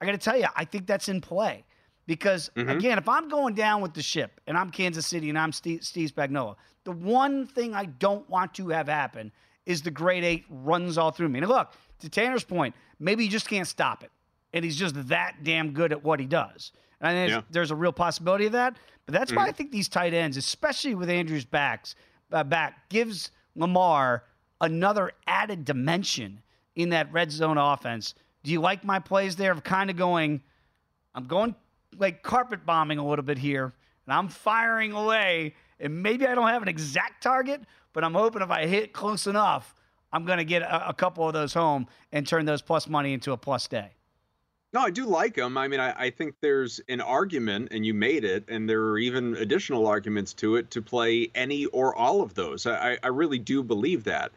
I 0.00 0.06
got 0.06 0.12
to 0.12 0.18
tell 0.18 0.38
you, 0.38 0.46
I 0.56 0.64
think 0.64 0.86
that's 0.86 1.08
in 1.08 1.20
play 1.20 1.64
because 2.08 2.50
Mm-hmm. 2.56 2.70
again, 2.70 2.98
if 2.98 3.08
I'm 3.08 3.28
going 3.28 3.54
down 3.54 3.80
with 3.82 3.94
the 3.94 4.02
ship 4.02 4.40
and 4.48 4.56
I'm 4.58 4.70
Kansas 4.70 5.06
City 5.06 5.28
and 5.28 5.38
I'm 5.38 5.52
Steve, 5.52 5.84
Steve 5.84 6.10
Spagnuolo, 6.12 6.56
the 6.82 6.90
one 6.92 7.46
thing 7.46 7.74
I 7.74 7.84
don't 7.84 8.28
want 8.28 8.54
to 8.54 8.70
have 8.70 8.88
happen 8.88 9.30
is 9.66 9.82
the 9.82 9.90
grade 9.92 10.24
eight 10.24 10.44
runs 10.48 10.98
all 10.98 11.10
through 11.12 11.28
me. 11.28 11.38
And 11.38 11.46
look, 11.48 11.70
to 12.00 12.08
Tanner's 12.08 12.42
point, 12.42 12.74
maybe 12.98 13.22
you 13.24 13.30
just 13.30 13.46
can't 13.48 13.68
stop 13.68 14.02
it, 14.02 14.10
and 14.54 14.64
he's 14.64 14.76
just 14.76 15.08
that 15.08 15.44
damn 15.44 15.72
good 15.72 15.92
at 15.92 16.02
what 16.02 16.18
he 16.18 16.26
does. 16.26 16.72
And 17.00 17.16
I 17.16 17.26
Yeah. 17.26 17.42
there's 17.50 17.70
a 17.70 17.76
real 17.76 17.92
possibility 17.92 18.46
of 18.46 18.52
that. 18.52 18.76
But 19.06 19.14
that's 19.14 19.32
why 19.32 19.46
I 19.46 19.52
think 19.52 19.70
these 19.70 19.88
tight 19.88 20.12
ends, 20.14 20.36
especially 20.36 20.94
with 20.94 21.08
Andrews 21.10 21.44
backs 21.44 21.94
uh, 22.32 22.44
back, 22.44 22.88
gives 22.88 23.30
Lamar 23.54 24.24
another 24.60 25.12
added 25.26 25.64
dimension 25.64 26.42
in 26.74 26.88
that 26.90 27.10
red 27.12 27.30
zone 27.30 27.56
offense. 27.58 28.14
Do 28.42 28.50
you 28.52 28.60
like 28.60 28.84
my 28.84 28.98
plays 28.98 29.36
there 29.36 29.52
of 29.52 29.62
kind 29.64 29.88
of 29.90 29.96
going? 29.96 30.42
I'm 31.14 31.26
going 31.26 31.54
like 31.96 32.22
carpet 32.22 32.66
bombing 32.66 32.98
a 32.98 33.06
little 33.06 33.24
bit 33.24 33.38
here, 33.38 33.72
and 34.06 34.14
I'm 34.14 34.28
firing 34.28 34.92
away. 34.92 35.54
And 35.80 36.02
maybe 36.02 36.26
I 36.26 36.34
don't 36.34 36.48
have 36.48 36.62
an 36.62 36.68
exact 36.68 37.22
target, 37.22 37.62
but 37.92 38.02
I'm 38.02 38.14
hoping 38.14 38.42
if 38.42 38.50
I 38.50 38.66
hit 38.66 38.92
close 38.92 39.26
enough, 39.28 39.74
I'm 40.12 40.24
going 40.24 40.38
to 40.38 40.44
get 40.44 40.62
a, 40.62 40.88
a 40.88 40.92
couple 40.92 41.26
of 41.26 41.34
those 41.34 41.54
home 41.54 41.86
and 42.10 42.26
turn 42.26 42.46
those 42.46 42.62
plus 42.62 42.88
money 42.88 43.12
into 43.12 43.32
a 43.32 43.36
plus 43.36 43.68
day. 43.68 43.90
No, 44.72 44.80
I 44.80 44.90
do 44.90 45.06
like 45.06 45.34
them. 45.34 45.56
I 45.56 45.66
mean, 45.66 45.80
I, 45.80 45.92
I 45.98 46.10
think 46.10 46.34
there's 46.42 46.80
an 46.88 47.00
argument, 47.00 47.68
and 47.70 47.86
you 47.86 47.94
made 47.94 48.24
it, 48.24 48.44
and 48.48 48.68
there 48.68 48.82
are 48.82 48.98
even 48.98 49.36
additional 49.36 49.86
arguments 49.86 50.34
to 50.34 50.56
it 50.56 50.70
to 50.72 50.82
play 50.82 51.30
any 51.34 51.66
or 51.66 51.94
all 51.94 52.20
of 52.20 52.34
those. 52.34 52.66
I, 52.66 52.98
I 53.02 53.08
really 53.08 53.38
do 53.38 53.62
believe 53.62 54.04
that. 54.04 54.32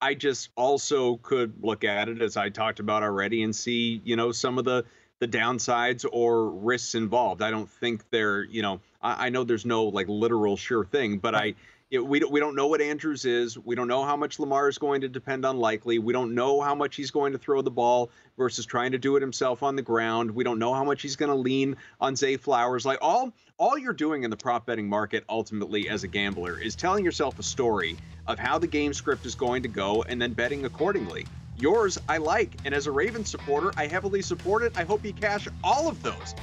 I 0.00 0.14
just 0.14 0.50
also 0.56 1.16
could 1.18 1.52
look 1.62 1.84
at 1.84 2.08
it 2.08 2.22
as 2.22 2.36
I 2.36 2.48
talked 2.48 2.80
about 2.80 3.02
already 3.02 3.42
and 3.42 3.54
see, 3.54 4.00
you 4.04 4.16
know, 4.16 4.32
some 4.32 4.56
of 4.58 4.64
the 4.64 4.84
the 5.20 5.28
downsides 5.28 6.04
or 6.10 6.50
risks 6.50 6.94
involved. 6.94 7.42
I 7.42 7.50
don't 7.50 7.68
think 7.68 8.08
they're, 8.10 8.44
you 8.44 8.62
know, 8.62 8.80
I, 9.02 9.26
I 9.26 9.28
know 9.30 9.44
there's 9.44 9.66
no 9.66 9.84
like 9.84 10.08
literal 10.08 10.56
sure 10.56 10.84
thing, 10.84 11.18
but 11.18 11.34
I 11.34 11.54
it, 11.90 12.04
we 12.04 12.20
we 12.20 12.38
don't 12.38 12.54
know 12.54 12.66
what 12.66 12.82
Andrews 12.82 13.24
is. 13.24 13.58
We 13.58 13.74
don't 13.74 13.88
know 13.88 14.04
how 14.04 14.16
much 14.16 14.38
Lamar 14.38 14.68
is 14.68 14.76
going 14.76 15.00
to 15.00 15.08
depend 15.08 15.46
on 15.46 15.56
likely. 15.58 15.98
We 15.98 16.12
don't 16.12 16.34
know 16.34 16.60
how 16.60 16.74
much 16.74 16.96
he's 16.96 17.10
going 17.10 17.32
to 17.32 17.38
throw 17.38 17.62
the 17.62 17.70
ball 17.70 18.10
versus 18.36 18.66
trying 18.66 18.92
to 18.92 18.98
do 18.98 19.16
it 19.16 19.22
himself 19.22 19.62
on 19.62 19.74
the 19.74 19.82
ground. 19.82 20.30
We 20.30 20.44
don't 20.44 20.58
know 20.58 20.74
how 20.74 20.84
much 20.84 21.00
he's 21.00 21.16
going 21.16 21.30
to 21.30 21.34
lean 21.34 21.76
on 21.98 22.14
Zay 22.14 22.36
Flowers. 22.36 22.84
Like 22.84 22.98
all 23.00 23.32
all 23.58 23.78
you're 23.78 23.94
doing 23.94 24.22
in 24.22 24.30
the 24.30 24.36
prop 24.36 24.66
betting 24.66 24.88
market 24.88 25.24
ultimately 25.30 25.88
as 25.88 26.04
a 26.04 26.08
gambler 26.08 26.60
is 26.60 26.76
telling 26.76 27.04
yourself 27.04 27.38
a 27.38 27.42
story 27.42 27.96
of 28.26 28.38
how 28.38 28.58
the 28.58 28.66
game 28.66 28.92
script 28.92 29.24
is 29.24 29.34
going 29.34 29.62
to 29.62 29.68
go 29.68 30.02
and 30.02 30.20
then 30.20 30.34
betting 30.34 30.66
accordingly. 30.66 31.26
Yours 31.60 31.98
I 32.08 32.18
like, 32.18 32.52
and 32.64 32.72
as 32.72 32.86
a 32.86 32.92
Ravens 32.92 33.28
supporter, 33.28 33.72
I 33.76 33.86
heavily 33.86 34.22
support 34.22 34.62
it. 34.62 34.78
I 34.78 34.84
hope 34.84 35.04
you 35.04 35.12
cash 35.12 35.48
all 35.64 35.88
of 35.88 36.00
those. 36.02 36.34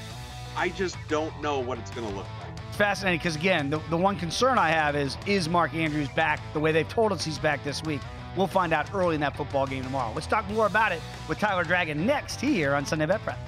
I 0.58 0.70
just 0.70 0.98
don't 1.08 1.40
know 1.42 1.60
what 1.60 1.78
it's 1.80 1.92
going 1.92 2.08
to 2.08 2.14
look 2.14 2.28
like. 2.42 2.74
Fascinating 2.74 3.20
because 3.20 3.38
again, 3.38 3.70
the, 3.70 3.80
the 3.90 3.96
one 3.96 4.18
concern 4.18 4.58
I 4.58 4.70
have 4.70 4.96
is 4.98 5.18
is 5.26 5.48
Mark 5.48 5.74
Andrews 5.74 6.10
back 6.10 6.42
the 6.52 6.60
way 6.60 6.74
they've 6.74 6.88
told 6.88 7.14
us 7.14 7.24
he's 7.24 7.40
back 7.40 7.64
this 7.64 7.82
week. 7.84 8.02
We'll 8.36 8.48
find 8.48 8.74
out 8.74 8.94
early 8.94 9.16
in 9.16 9.22
that 9.22 9.38
football 9.38 9.66
game 9.66 9.84
tomorrow. 9.84 10.12
Let's 10.14 10.28
talk 10.28 10.50
more 10.50 10.66
about 10.66 10.92
it 10.92 11.00
with 11.30 11.40
Tyler 11.40 11.64
Dragon 11.64 12.06
next 12.06 12.42
here 12.42 12.76
on 12.76 12.86
Sunday 12.86 13.06
Bet 13.06 13.22
Prep. 13.22 13.40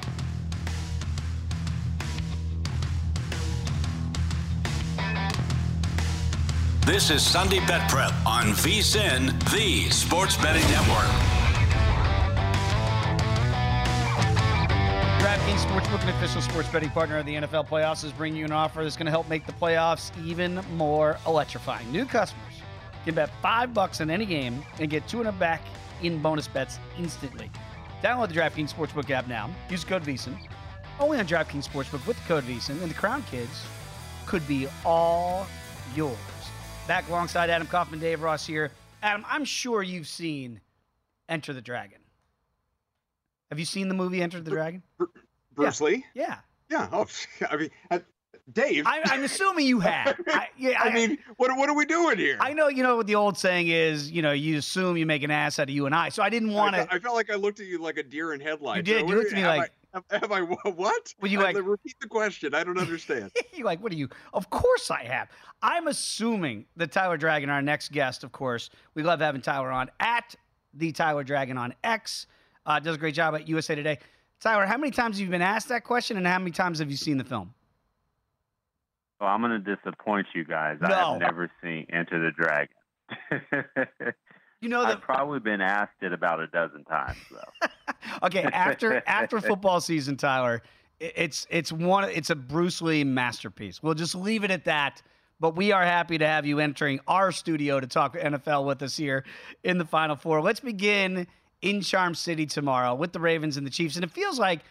This 6.85 7.09
is 7.09 7.21
Sunday 7.21 7.59
Bet 7.67 7.89
Prep 7.89 8.13
on 8.25 8.45
VSIN, 8.53 9.37
the 9.51 9.89
Sports 9.89 10.37
Betting 10.37 10.63
Network. 10.71 11.36
DraftKings 15.47 15.79
Sportsbook, 15.79 16.03
an 16.03 16.09
official 16.09 16.41
sports 16.41 16.69
betting 16.69 16.89
partner 16.89 17.17
of 17.19 17.25
the 17.25 17.35
NFL 17.35 17.69
playoffs, 17.69 18.03
is 18.03 18.11
bringing 18.11 18.37
you 18.37 18.43
an 18.43 18.51
offer 18.51 18.83
that's 18.83 18.97
going 18.97 19.05
to 19.05 19.11
help 19.11 19.29
make 19.29 19.45
the 19.45 19.53
playoffs 19.53 20.11
even 20.25 20.59
more 20.75 21.17
electrifying. 21.25 21.89
New 21.89 22.03
customers 22.03 22.55
can 23.05 23.15
bet 23.15 23.29
five 23.41 23.73
bucks 23.73 24.01
on 24.01 24.09
any 24.09 24.25
game 24.25 24.61
and 24.81 24.89
get 24.89 25.07
two 25.07 25.19
and 25.19 25.29
a 25.29 25.31
back 25.31 25.61
in 26.03 26.21
bonus 26.21 26.49
bets 26.49 26.79
instantly. 26.99 27.49
Download 28.03 28.27
the 28.27 28.33
DraftKings 28.33 28.73
Sportsbook 28.73 29.09
app 29.09 29.29
now. 29.29 29.49
Use 29.69 29.85
code 29.85 30.03
VSIN. 30.03 30.37
Only 30.99 31.17
on 31.17 31.25
DraftKings 31.25 31.65
Sportsbook 31.65 32.05
with 32.05 32.17
the 32.21 32.27
code 32.27 32.43
VSIN, 32.43 32.81
and 32.81 32.91
the 32.91 32.95
Crown 32.95 33.23
Kids 33.31 33.63
could 34.25 34.45
be 34.49 34.67
all 34.83 35.47
yours. 35.95 36.17
Back 36.89 37.07
alongside 37.07 37.49
Adam 37.49 37.67
Kaufman, 37.67 38.01
Dave 38.01 38.21
Ross 38.21 38.45
here. 38.45 38.69
Adam, 39.01 39.23
I'm 39.29 39.45
sure 39.45 39.81
you've 39.81 40.07
seen 40.07 40.59
Enter 41.29 41.53
the 41.53 41.61
Dragon. 41.61 41.99
Have 43.49 43.59
you 43.59 43.65
seen 43.65 43.87
the 43.87 43.93
movie 43.93 44.21
Enter 44.21 44.41
the 44.41 44.51
Dragon? 44.51 44.83
Bruce 45.57 45.81
Lee? 45.81 46.05
Yeah. 46.13 46.37
Yeah. 46.69 46.87
Oh, 46.91 47.05
I 47.49 47.57
mean, 47.57 47.69
uh, 47.91 47.99
Dave. 48.53 48.85
I, 48.87 49.01
I'm 49.05 49.23
assuming 49.23 49.65
you 49.65 49.79
have. 49.81 50.15
I, 50.27 50.47
yeah, 50.57 50.79
I 50.81 50.93
mean, 50.93 51.17
what 51.35 51.55
what 51.57 51.67
are 51.69 51.75
we 51.75 51.85
doing 51.85 52.17
here? 52.17 52.37
I 52.39 52.53
know 52.53 52.69
you 52.69 52.81
know 52.83 52.95
what 52.95 53.07
the 53.07 53.15
old 53.15 53.37
saying 53.37 53.67
is. 53.67 54.09
You 54.09 54.21
know, 54.21 54.31
you 54.31 54.57
assume 54.57 54.95
you 54.95 55.05
make 55.05 55.23
an 55.23 55.31
ass 55.31 55.59
out 55.59 55.63
of 55.63 55.69
you 55.75 55.85
and 55.85 55.93
I. 55.93 56.09
So 56.09 56.23
I 56.23 56.29
didn't 56.29 56.53
want 56.53 56.75
to. 56.75 56.87
I 56.93 56.99
felt 56.99 57.15
like 57.15 57.29
I 57.29 57.35
looked 57.35 57.59
at 57.59 57.65
you 57.65 57.79
like 57.79 57.97
a 57.97 58.03
deer 58.03 58.33
in 58.33 58.39
headlights. 58.39 58.77
You 58.77 58.83
did. 58.95 59.03
Uh, 59.03 59.07
You 59.07 59.15
looked 59.17 59.31
at 59.33 59.37
me 59.37 59.45
like- 59.45 59.71
I, 60.11 60.17
have, 60.19 60.31
I 60.31 60.41
what? 60.41 61.13
Were 61.21 61.27
you 61.27 61.39
like- 61.39 61.55
repeat 61.55 61.95
the 61.99 62.07
question? 62.07 62.53
I 62.53 62.63
don't 62.63 62.77
understand. 62.77 63.31
You're 63.53 63.65
like, 63.65 63.81
what 63.81 63.91
are 63.91 63.95
you? 63.95 64.07
Of 64.33 64.49
course 64.49 64.91
I 64.91 65.03
have. 65.05 65.29
I'm 65.61 65.87
assuming 65.87 66.65
that 66.75 66.91
Tyler 66.91 67.17
Dragon, 67.17 67.49
our 67.49 67.61
next 67.63 67.91
guest, 67.91 68.23
of 68.23 68.31
course, 68.31 68.69
we 68.93 69.01
love 69.03 69.19
having 69.21 69.41
Tyler 69.41 69.71
on 69.71 69.89
at 69.99 70.35
the 70.73 70.91
Tyler 70.91 71.23
Dragon 71.23 71.57
on 71.57 71.73
X. 71.83 72.27
Uh, 72.65 72.79
does 72.79 72.95
a 72.95 72.99
great 72.99 73.15
job 73.15 73.33
at 73.33 73.47
USA 73.47 73.73
Today. 73.75 73.97
Tyler, 74.39 74.65
how 74.65 74.77
many 74.77 74.91
times 74.91 75.17
have 75.17 75.25
you 75.25 75.31
been 75.31 75.41
asked 75.41 75.69
that 75.69 75.83
question, 75.83 76.17
and 76.17 76.27
how 76.27 76.39
many 76.39 76.51
times 76.51 76.79
have 76.79 76.91
you 76.91 76.97
seen 76.97 77.17
the 77.17 77.23
film? 77.23 77.53
Well, 79.19 79.29
I'm 79.29 79.41
going 79.41 79.63
to 79.63 79.75
disappoint 79.75 80.27
you 80.35 80.45
guys. 80.45 80.77
No. 80.79 81.13
I've 81.13 81.19
never 81.19 81.49
seen 81.63 81.87
Enter 81.91 82.23
the 82.23 82.31
Dragon. 82.31 82.75
You 84.59 84.69
know 84.69 84.81
I've 84.81 85.01
probably 85.01 85.39
been 85.39 85.61
asked 85.61 86.01
it 86.01 86.13
about 86.13 86.39
a 86.39 86.47
dozen 86.47 86.83
times, 86.85 87.17
though. 87.31 87.67
Okay, 88.23 88.43
after 88.43 89.03
after 89.05 89.39
football 89.41 89.79
season, 89.81 90.17
Tyler, 90.17 90.63
it's 90.99 91.45
it's 91.49 91.71
one 91.71 92.05
it's 92.05 92.29
a 92.29 92.35
Bruce 92.35 92.81
Lee 92.81 93.03
masterpiece. 93.03 93.83
We'll 93.83 93.93
just 93.93 94.15
leave 94.15 94.43
it 94.43 94.49
at 94.49 94.65
that. 94.65 95.01
But 95.39 95.55
we 95.55 95.71
are 95.71 95.83
happy 95.83 96.17
to 96.17 96.25
have 96.25 96.45
you 96.45 96.59
entering 96.59 96.99
our 97.07 97.31
studio 97.31 97.79
to 97.79 97.85
talk 97.85 98.17
NFL 98.17 98.65
with 98.65 98.81
us 98.81 98.97
here 98.97 99.23
in 99.63 99.77
the 99.77 99.85
Final 99.85 100.15
Four. 100.15 100.41
Let's 100.41 100.61
begin 100.61 101.27
in 101.61 101.81
Charm 101.81 102.15
City 102.15 102.45
tomorrow 102.45 102.93
with 102.93 103.13
the 103.13 103.19
Ravens 103.19 103.57
and 103.57 103.65
the 103.65 103.71
Chiefs, 103.71 103.95
and 103.95 104.03
it 104.03 104.11
feels 104.11 104.39
like 104.39 104.61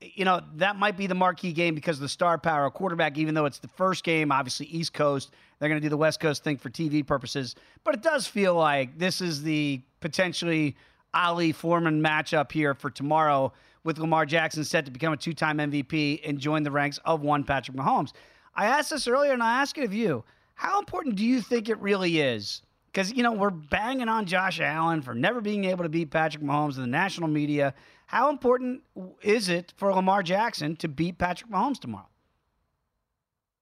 you 0.00 0.24
know 0.24 0.40
that 0.56 0.76
might 0.76 0.96
be 0.96 1.06
the 1.06 1.14
marquee 1.14 1.52
game 1.52 1.74
because 1.74 1.98
of 1.98 2.02
the 2.02 2.08
star 2.08 2.38
power 2.38 2.70
quarterback. 2.70 3.18
Even 3.18 3.34
though 3.34 3.44
it's 3.44 3.58
the 3.58 3.68
first 3.68 4.04
game, 4.04 4.32
obviously 4.32 4.66
East 4.66 4.94
Coast, 4.94 5.32
they're 5.58 5.68
going 5.68 5.80
to 5.80 5.84
do 5.84 5.90
the 5.90 5.96
West 5.96 6.20
Coast 6.20 6.42
thing 6.42 6.56
for 6.56 6.70
TV 6.70 7.06
purposes. 7.06 7.54
But 7.84 7.94
it 7.94 8.02
does 8.02 8.26
feel 8.26 8.54
like 8.54 8.98
this 8.98 9.20
is 9.20 9.42
the 9.42 9.82
potentially 10.00 10.76
Ali 11.12 11.52
Foreman 11.52 12.02
matchup 12.02 12.52
here 12.52 12.74
for 12.74 12.90
tomorrow 12.90 13.52
with 13.84 13.98
Lamar 13.98 14.26
Jackson 14.26 14.64
set 14.64 14.84
to 14.84 14.90
become 14.90 15.12
a 15.12 15.16
two 15.16 15.34
time 15.34 15.58
MVP 15.58 16.20
and 16.24 16.38
join 16.38 16.62
the 16.62 16.70
ranks 16.70 16.98
of 17.04 17.22
one 17.22 17.44
Patrick 17.44 17.76
Mahomes. 17.76 18.12
I 18.54 18.66
asked 18.66 18.90
this 18.90 19.06
earlier 19.06 19.32
and 19.32 19.42
I 19.42 19.60
ask 19.60 19.76
it 19.78 19.84
of 19.84 19.94
you. 19.94 20.24
How 20.54 20.78
important 20.78 21.16
do 21.16 21.24
you 21.24 21.40
think 21.40 21.68
it 21.68 21.78
really 21.80 22.20
is? 22.20 22.62
Because, 22.92 23.12
you 23.12 23.22
know, 23.22 23.32
we're 23.32 23.50
banging 23.50 24.08
on 24.08 24.26
Josh 24.26 24.60
Allen 24.60 25.02
for 25.02 25.14
never 25.14 25.40
being 25.40 25.64
able 25.64 25.84
to 25.84 25.88
beat 25.88 26.10
Patrick 26.10 26.42
Mahomes 26.42 26.76
in 26.76 26.82
the 26.82 26.88
national 26.88 27.28
media. 27.28 27.74
How 28.06 28.30
important 28.30 28.82
is 29.22 29.48
it 29.48 29.72
for 29.76 29.94
Lamar 29.94 30.22
Jackson 30.22 30.74
to 30.76 30.88
beat 30.88 31.16
Patrick 31.18 31.50
Mahomes 31.50 31.78
tomorrow? 31.78 32.08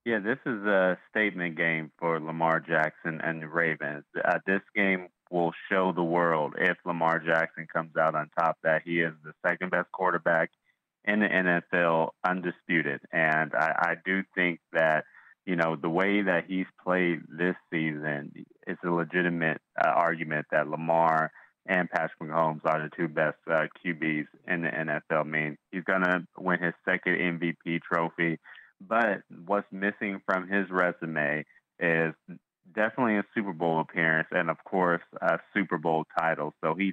Yeah, 0.06 0.20
this 0.20 0.38
is 0.46 0.64
a 0.64 0.96
statement 1.10 1.58
game 1.58 1.92
for 1.98 2.18
Lamar 2.18 2.60
Jackson 2.60 3.20
and 3.22 3.42
the 3.42 3.48
Ravens. 3.48 4.04
Uh, 4.16 4.38
this 4.46 4.62
game 4.74 5.08
will 5.30 5.52
show 5.70 5.92
the 5.92 6.02
world 6.02 6.54
if 6.56 6.78
Lamar 6.86 7.18
Jackson 7.18 7.66
comes 7.70 7.94
out 7.94 8.14
on 8.14 8.30
top 8.38 8.56
that 8.62 8.80
he 8.86 9.00
is 9.00 9.12
the 9.22 9.32
second 9.46 9.70
best 9.70 9.92
quarterback 9.92 10.50
in 11.04 11.20
the 11.20 11.26
NFL, 11.26 12.10
undisputed. 12.26 13.00
And 13.12 13.52
I, 13.54 13.72
I 13.78 13.94
do 14.02 14.22
think 14.34 14.60
that 14.72 15.04
you 15.48 15.56
know 15.56 15.76
the 15.80 15.88
way 15.88 16.20
that 16.20 16.44
he's 16.46 16.66
played 16.84 17.22
this 17.26 17.56
season, 17.72 18.44
it's 18.66 18.80
a 18.84 18.90
legitimate 18.90 19.62
uh, 19.82 19.88
argument 19.88 20.44
that 20.52 20.68
Lamar 20.68 21.32
and 21.64 21.88
Patrick 21.88 22.30
Mahomes 22.30 22.60
are 22.66 22.82
the 22.82 22.90
two 22.94 23.08
best 23.08 23.38
uh, 23.50 23.64
QBs 23.82 24.26
in 24.46 24.60
the 24.60 24.68
NFL. 24.68 25.20
I 25.20 25.22
mean, 25.22 25.56
he's 25.72 25.84
gonna 25.84 26.26
win 26.36 26.62
his 26.62 26.74
second 26.84 27.14
MVP 27.14 27.80
trophy. 27.80 28.38
But 28.86 29.22
what's 29.46 29.66
missing 29.72 30.20
from 30.26 30.48
his 30.48 30.66
resume 30.70 31.46
is 31.80 32.12
definitely 32.74 33.16
a 33.16 33.24
Super 33.34 33.54
Bowl 33.54 33.80
appearance, 33.80 34.28
and 34.30 34.50
of 34.50 34.62
course, 34.64 35.02
a 35.22 35.38
Super 35.54 35.78
Bowl 35.78 36.04
title. 36.20 36.52
So 36.62 36.74
he 36.74 36.92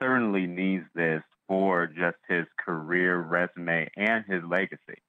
certainly 0.00 0.46
needs 0.46 0.84
this 0.94 1.22
for 1.48 1.88
just 1.88 2.18
his 2.28 2.46
career 2.64 3.18
resume 3.18 3.90
and 3.96 4.24
his 4.28 4.44
legacy. 4.48 5.02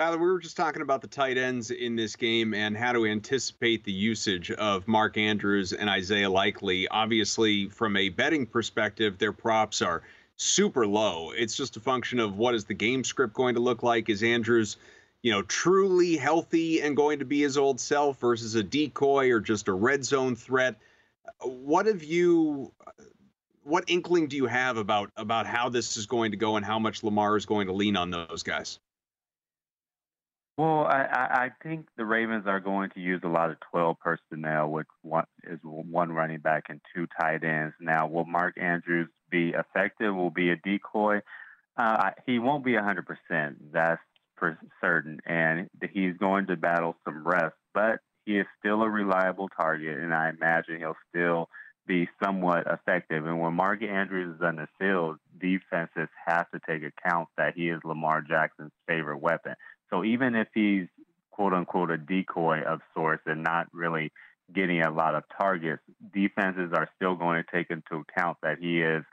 Tyler, 0.00 0.16
we 0.16 0.32
were 0.32 0.38
just 0.38 0.56
talking 0.56 0.80
about 0.80 1.02
the 1.02 1.06
tight 1.06 1.36
ends 1.36 1.70
in 1.70 1.94
this 1.94 2.16
game 2.16 2.54
and 2.54 2.74
how 2.74 2.90
to 2.90 3.04
anticipate 3.04 3.84
the 3.84 3.92
usage 3.92 4.50
of 4.52 4.88
Mark 4.88 5.18
Andrews 5.18 5.74
and 5.74 5.90
Isaiah 5.90 6.30
Likely. 6.30 6.88
Obviously, 6.88 7.68
from 7.68 7.98
a 7.98 8.08
betting 8.08 8.46
perspective, 8.46 9.18
their 9.18 9.34
props 9.34 9.82
are 9.82 10.02
super 10.38 10.86
low. 10.86 11.32
It's 11.32 11.54
just 11.54 11.76
a 11.76 11.80
function 11.80 12.18
of 12.18 12.38
what 12.38 12.54
is 12.54 12.64
the 12.64 12.72
game 12.72 13.04
script 13.04 13.34
going 13.34 13.56
to 13.56 13.60
look 13.60 13.82
like? 13.82 14.08
Is 14.08 14.22
Andrews, 14.22 14.78
you 15.20 15.32
know, 15.32 15.42
truly 15.42 16.16
healthy 16.16 16.80
and 16.80 16.96
going 16.96 17.18
to 17.18 17.26
be 17.26 17.42
his 17.42 17.58
old 17.58 17.78
self 17.78 18.18
versus 18.20 18.54
a 18.54 18.62
decoy 18.62 19.30
or 19.30 19.38
just 19.38 19.68
a 19.68 19.74
red 19.74 20.02
zone 20.02 20.34
threat? 20.34 20.76
What 21.42 21.84
have 21.84 22.02
you 22.02 22.72
what 23.64 23.84
inkling 23.86 24.28
do 24.28 24.38
you 24.38 24.46
have 24.46 24.78
about 24.78 25.10
about 25.18 25.44
how 25.44 25.68
this 25.68 25.98
is 25.98 26.06
going 26.06 26.30
to 26.30 26.38
go 26.38 26.56
and 26.56 26.64
how 26.64 26.78
much 26.78 27.02
Lamar 27.02 27.36
is 27.36 27.44
going 27.44 27.66
to 27.66 27.74
lean 27.74 27.98
on 27.98 28.10
those 28.10 28.42
guys? 28.42 28.78
Well, 30.60 30.84
I, 30.84 31.06
I 31.46 31.50
think 31.62 31.86
the 31.96 32.04
Ravens 32.04 32.44
are 32.46 32.60
going 32.60 32.90
to 32.90 33.00
use 33.00 33.22
a 33.24 33.28
lot 33.28 33.50
of 33.50 33.56
12 33.70 33.96
personnel, 33.98 34.68
which 34.68 34.88
one 35.00 35.24
is 35.42 35.58
one 35.62 36.12
running 36.12 36.40
back 36.40 36.64
and 36.68 36.82
two 36.94 37.06
tight 37.18 37.44
ends. 37.44 37.74
Now, 37.80 38.08
will 38.08 38.26
Mark 38.26 38.58
Andrews 38.60 39.08
be 39.30 39.54
effective? 39.58 40.14
Will 40.14 40.28
be 40.28 40.50
a 40.50 40.56
decoy? 40.56 41.20
Uh, 41.78 42.10
he 42.26 42.38
won't 42.38 42.62
be 42.62 42.72
100%. 42.72 43.54
That's 43.72 44.02
for 44.36 44.58
certain, 44.82 45.20
and 45.24 45.70
he's 45.94 46.18
going 46.18 46.48
to 46.48 46.56
battle 46.56 46.94
some 47.06 47.26
rest. 47.26 47.56
But 47.72 48.00
he 48.26 48.36
is 48.36 48.46
still 48.58 48.82
a 48.82 48.90
reliable 48.90 49.48
target, 49.48 49.98
and 49.98 50.12
I 50.12 50.28
imagine 50.28 50.76
he'll 50.76 50.94
still 51.08 51.48
be 51.86 52.06
somewhat 52.22 52.66
effective. 52.66 53.24
And 53.24 53.40
when 53.40 53.54
Mark 53.54 53.82
Andrews 53.82 54.36
is 54.36 54.42
on 54.42 54.56
the 54.56 54.68
field, 54.78 55.16
defenses 55.40 56.10
have 56.26 56.50
to 56.50 56.60
take 56.68 56.82
account 56.82 57.28
that 57.38 57.54
he 57.56 57.70
is 57.70 57.80
Lamar 57.82 58.20
Jackson's 58.20 58.72
favorite 58.86 59.22
weapon. 59.22 59.54
So 59.90 60.04
even 60.04 60.34
if 60.34 60.48
he's 60.54 60.86
quote 61.30 61.52
unquote 61.52 61.90
a 61.90 61.98
decoy 61.98 62.62
of 62.62 62.80
sorts 62.94 63.22
and 63.26 63.42
not 63.42 63.66
really 63.72 64.12
getting 64.54 64.82
a 64.82 64.90
lot 64.90 65.14
of 65.14 65.24
targets, 65.40 65.82
defenses 66.12 66.72
are 66.74 66.88
still 66.96 67.14
going 67.14 67.42
to 67.42 67.56
take 67.56 67.70
into 67.70 68.04
account 68.04 68.38
that 68.42 68.58
he 68.58 68.80
is 68.80 69.04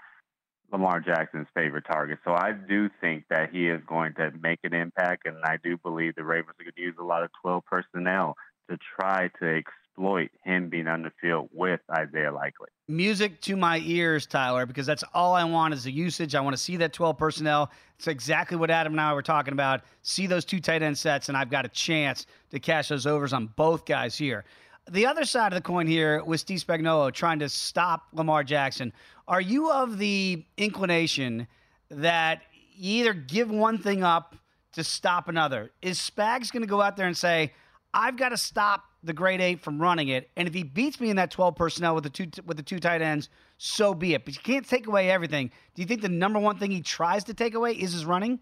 Lamar 0.72 1.00
Jackson's 1.00 1.48
favorite 1.54 1.86
target. 1.90 2.20
So 2.26 2.34
I 2.34 2.52
do 2.52 2.90
think 3.00 3.26
that 3.30 3.52
he 3.52 3.68
is 3.68 3.82
going 3.88 4.14
to 4.16 4.32
make 4.42 4.60
an 4.64 4.74
impact, 4.74 5.26
and 5.26 5.38
I 5.44 5.58
do 5.64 5.78
believe 5.78 6.16
the 6.16 6.24
Ravens 6.24 6.56
are 6.60 6.64
going 6.64 6.74
to 6.76 6.82
use 6.82 6.96
a 7.00 7.04
lot 7.04 7.24
of 7.24 7.30
12 7.42 7.64
personnel 7.66 8.36
to 8.70 8.78
try 9.00 9.30
to 9.40 9.48
exploit 9.98 10.30
him 10.44 10.70
being 10.70 10.88
on 10.88 11.02
the 11.02 11.12
field 11.20 11.50
with 11.52 11.80
Isaiah 11.92 12.32
Likely. 12.32 12.68
Music 12.88 13.42
to 13.42 13.56
my 13.56 13.80
ears, 13.80 14.26
Tyler, 14.26 14.66
because 14.66 14.86
that's 14.86 15.04
all 15.14 15.34
I 15.34 15.44
want 15.44 15.74
is 15.74 15.84
the 15.84 15.92
usage. 15.92 16.36
I 16.36 16.42
want 16.42 16.56
to 16.56 16.62
see 16.62 16.78
that 16.78 16.94
12 16.94 17.18
personnel. 17.18 17.72
It's 17.98 18.08
exactly 18.08 18.58
what 18.58 18.70
Adam 18.70 18.94
and 18.94 19.02
I 19.02 19.14
were 19.14 19.22
talking 19.24 19.54
about. 19.54 19.82
See 20.04 20.28
those 20.28 20.46
two 20.46 20.60
tight 20.60 20.84
end 20.84 20.98
sets, 20.98 21.30
and 21.30 21.38
I've 21.38 21.50
got 21.50 21.66
a 21.66 21.70
chance 21.70 22.28
to 22.52 22.60
cash 22.60 22.90
those 22.90 23.08
overs 23.08 23.34
on 23.34 23.48
both 23.56 23.86
guys 23.86 24.16
here. 24.18 24.46
The 24.90 25.06
other 25.06 25.26
side 25.26 25.52
of 25.52 25.58
the 25.58 25.62
coin 25.62 25.88
here 25.88 26.24
with 26.24 26.40
Steve 26.40 26.64
Spagnuolo 26.64 27.12
trying 27.12 27.40
to 27.40 27.50
stop 27.50 28.04
Lamar 28.14 28.44
Jackson. 28.44 28.94
Are 29.28 29.42
you 29.42 29.72
of 29.72 29.98
the 29.98 30.46
inclination 30.58 31.48
that 31.90 32.44
you 32.74 33.02
either 33.02 33.14
give 33.14 33.50
one 33.50 33.80
thing 33.80 34.04
up 34.04 34.36
to 34.74 34.84
stop 34.84 35.28
another? 35.28 35.72
Is 35.82 35.98
Spags 36.00 36.54
going 36.54 36.62
to 36.62 36.68
go 36.68 36.82
out 36.82 36.96
there 36.96 37.08
and 37.08 37.18
say, 37.18 37.52
I've 37.94 38.16
got 38.16 38.30
to 38.30 38.38
stop 38.38 38.84
the 39.08 39.14
grade 39.14 39.42
eight 39.42 39.62
from 39.62 39.82
running 39.82 40.10
it. 40.10 40.30
And 40.36 40.48
if 40.48 40.54
he 40.54 40.64
beats 40.64 41.00
me 41.00 41.10
in 41.10 41.16
that 41.16 41.32
12 41.32 41.56
personnel 41.56 41.96
with 41.96 42.04
the 42.04 42.10
two 42.10 42.28
with 42.46 42.58
the 42.58 42.64
two 42.64 42.80
tight 42.80 43.02
ends, 43.02 43.30
so 43.58 43.94
be 43.94 44.14
it. 44.14 44.26
But 44.26 44.36
you 44.36 44.42
can't 44.44 44.68
take 44.68 44.88
away 44.88 45.10
everything. 45.10 45.52
Do 45.74 45.82
you 45.82 45.88
think 45.88 46.02
the 46.02 46.10
number 46.10 46.40
one 46.40 46.58
thing 46.58 46.72
he 46.72 46.82
tries 46.82 47.24
to 47.26 47.34
take 47.34 47.56
away 47.56 47.74
is 47.74 47.94
his 47.94 48.06
running? 48.06 48.40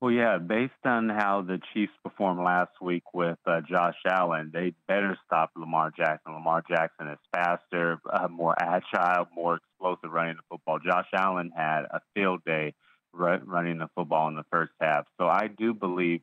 Well, 0.00 0.10
yeah, 0.10 0.38
based 0.38 0.72
on 0.86 1.10
how 1.10 1.42
the 1.46 1.60
Chiefs 1.74 1.92
performed 2.02 2.40
last 2.40 2.70
week 2.80 3.02
with 3.12 3.36
uh, 3.46 3.60
Josh 3.60 3.96
Allen, 4.08 4.50
they 4.50 4.72
better 4.88 5.18
stop 5.26 5.50
Lamar 5.54 5.92
Jackson. 5.94 6.32
Lamar 6.32 6.62
Jackson 6.66 7.08
is 7.08 7.18
faster, 7.34 8.00
uh, 8.10 8.26
more 8.28 8.54
agile, 8.58 9.26
more 9.34 9.56
explosive 9.56 10.10
running 10.10 10.36
the 10.36 10.42
football. 10.48 10.78
Josh 10.78 11.08
Allen 11.12 11.52
had 11.54 11.82
a 11.90 12.00
field 12.14 12.40
day 12.46 12.72
running 13.12 13.78
the 13.78 13.88
football 13.94 14.28
in 14.28 14.36
the 14.36 14.44
first 14.50 14.72
half. 14.80 15.04
So 15.18 15.26
I 15.26 15.48
do 15.48 15.74
believe 15.74 16.22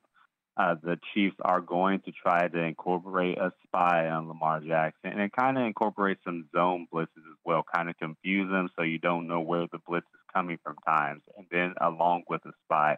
uh, 0.58 0.76
the 0.82 1.00
Chiefs 1.14 1.36
are 1.42 1.62
going 1.62 2.00
to 2.02 2.12
try 2.12 2.48
to 2.48 2.60
incorporate 2.60 3.38
a 3.38 3.54
spy 3.64 4.08
on 4.10 4.28
Lamar 4.28 4.60
Jackson 4.60 5.20
and 5.20 5.32
kind 5.32 5.58
of 5.58 5.66
incorporate 5.66 6.18
some 6.24 6.50
zone 6.56 6.88
blitzes 6.92 7.08
as 7.18 7.38
well, 7.46 7.64
kind 7.76 7.90
of 7.90 7.98
confuse 7.98 8.50
them 8.50 8.70
so 8.76 8.82
you 8.82 8.98
don't 8.98 9.28
know 9.28 9.40
where 9.40 9.68
the 9.72 9.78
blitz 9.88 10.08
is 10.08 10.34
coming 10.34 10.58
from 10.64 10.76
times. 10.86 11.22
And 11.38 11.46
then 11.52 11.76
along 11.80 12.24
with 12.28 12.44
a 12.46 12.52
spy, 12.66 12.98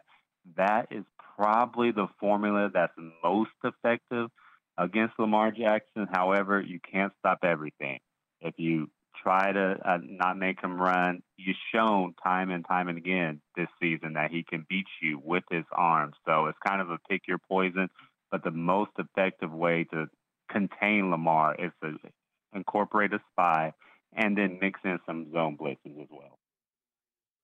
that 0.56 0.88
is 0.90 1.04
probably 1.36 1.90
the 1.90 2.08
formula 2.18 2.70
that's 2.72 2.94
most 3.22 3.50
effective 3.62 4.30
against 4.78 5.18
Lamar 5.18 5.50
Jackson. 5.50 6.08
However, 6.10 6.62
you 6.62 6.80
can't 6.80 7.12
stop 7.18 7.40
everything. 7.42 8.00
If 8.40 8.54
you 8.56 8.88
try 9.22 9.52
to 9.52 9.76
uh, 9.84 9.98
not 10.02 10.38
make 10.38 10.60
him 10.60 10.80
run. 10.80 11.22
He's 11.36 11.56
shown 11.74 12.14
time 12.22 12.50
and 12.50 12.64
time 12.66 12.88
and 12.88 12.98
again 12.98 13.40
this 13.56 13.68
season 13.80 14.14
that 14.14 14.30
he 14.30 14.42
can 14.42 14.66
beat 14.68 14.86
you 15.02 15.20
with 15.22 15.44
his 15.50 15.64
arms. 15.72 16.14
So 16.26 16.46
it's 16.46 16.58
kind 16.66 16.80
of 16.80 16.90
a 16.90 16.98
pick 17.08 17.22
your 17.28 17.38
poison. 17.38 17.88
But 18.30 18.44
the 18.44 18.50
most 18.50 18.92
effective 18.98 19.52
way 19.52 19.84
to 19.92 20.06
contain 20.50 21.10
Lamar 21.10 21.54
is 21.58 21.72
to 21.82 21.96
incorporate 22.54 23.12
a 23.12 23.20
spy 23.32 23.72
and 24.14 24.36
then 24.36 24.58
mix 24.60 24.80
in 24.84 24.98
some 25.06 25.32
zone 25.32 25.56
blitzes 25.60 26.00
as 26.00 26.08
well. 26.10 26.38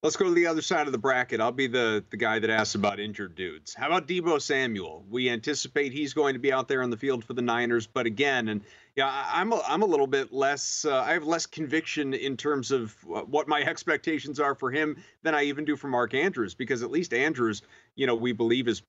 Let's 0.03 0.17
go 0.17 0.27
to 0.27 0.35
the 0.35 0.47
other 0.47 0.63
side 0.63 0.87
of 0.87 0.93
the 0.93 0.99
bracket. 0.99 1.41
I'll 1.41 1.51
be 1.51 1.67
the, 1.67 2.05
the 2.11 2.17
guy 2.17 2.39
that 2.39 2.51
asks 2.51 2.75
about 2.75 3.01
injured 3.01 3.35
dudes. 3.35 3.75
How 3.75 3.87
about 3.87 4.07
Deebo 4.07 4.41
Samuel? 4.41 5.05
We 5.11 5.31
anticipate 5.31 5.93
he's 5.93 6.15
going 6.15 6.35
to 6.35 6.39
be 6.39 6.53
out 6.53 6.69
there 6.69 6.83
on 6.83 6.91
the 6.91 6.97
field 6.97 7.25
for 7.25 7.33
the 7.33 7.43
Niners, 7.43 7.87
but 7.87 8.07
again, 8.07 8.49
and 8.49 8.61
yeah, 8.97 9.27
I'm 9.31 9.53
a, 9.53 9.63
I'm 9.69 9.83
a 9.83 9.87
little 9.87 10.07
bit 10.07 10.33
less. 10.33 10.87
Uh, 10.87 11.01
I 11.03 11.13
have 11.13 11.25
less 11.25 11.45
conviction 11.45 12.15
in 12.15 12.37
terms 12.37 12.71
of 12.71 12.97
what 13.05 13.47
my 13.47 13.61
expectations 13.67 14.41
are 14.41 14.55
for 14.55 14.71
him 14.71 14.97
than 15.23 15.35
I 15.35 15.45
even 15.45 15.67
do 15.67 15.77
for 15.77 15.89
Mark 15.89 16.15
Andrews, 16.15 16.55
because 16.55 16.83
at 16.83 16.91
least 16.91 17.13
Andrews, 17.13 17.63
you 17.95 18.07
know, 18.07 18.15
we 18.15 18.33
believe 18.33 18.69
is 18.69 18.83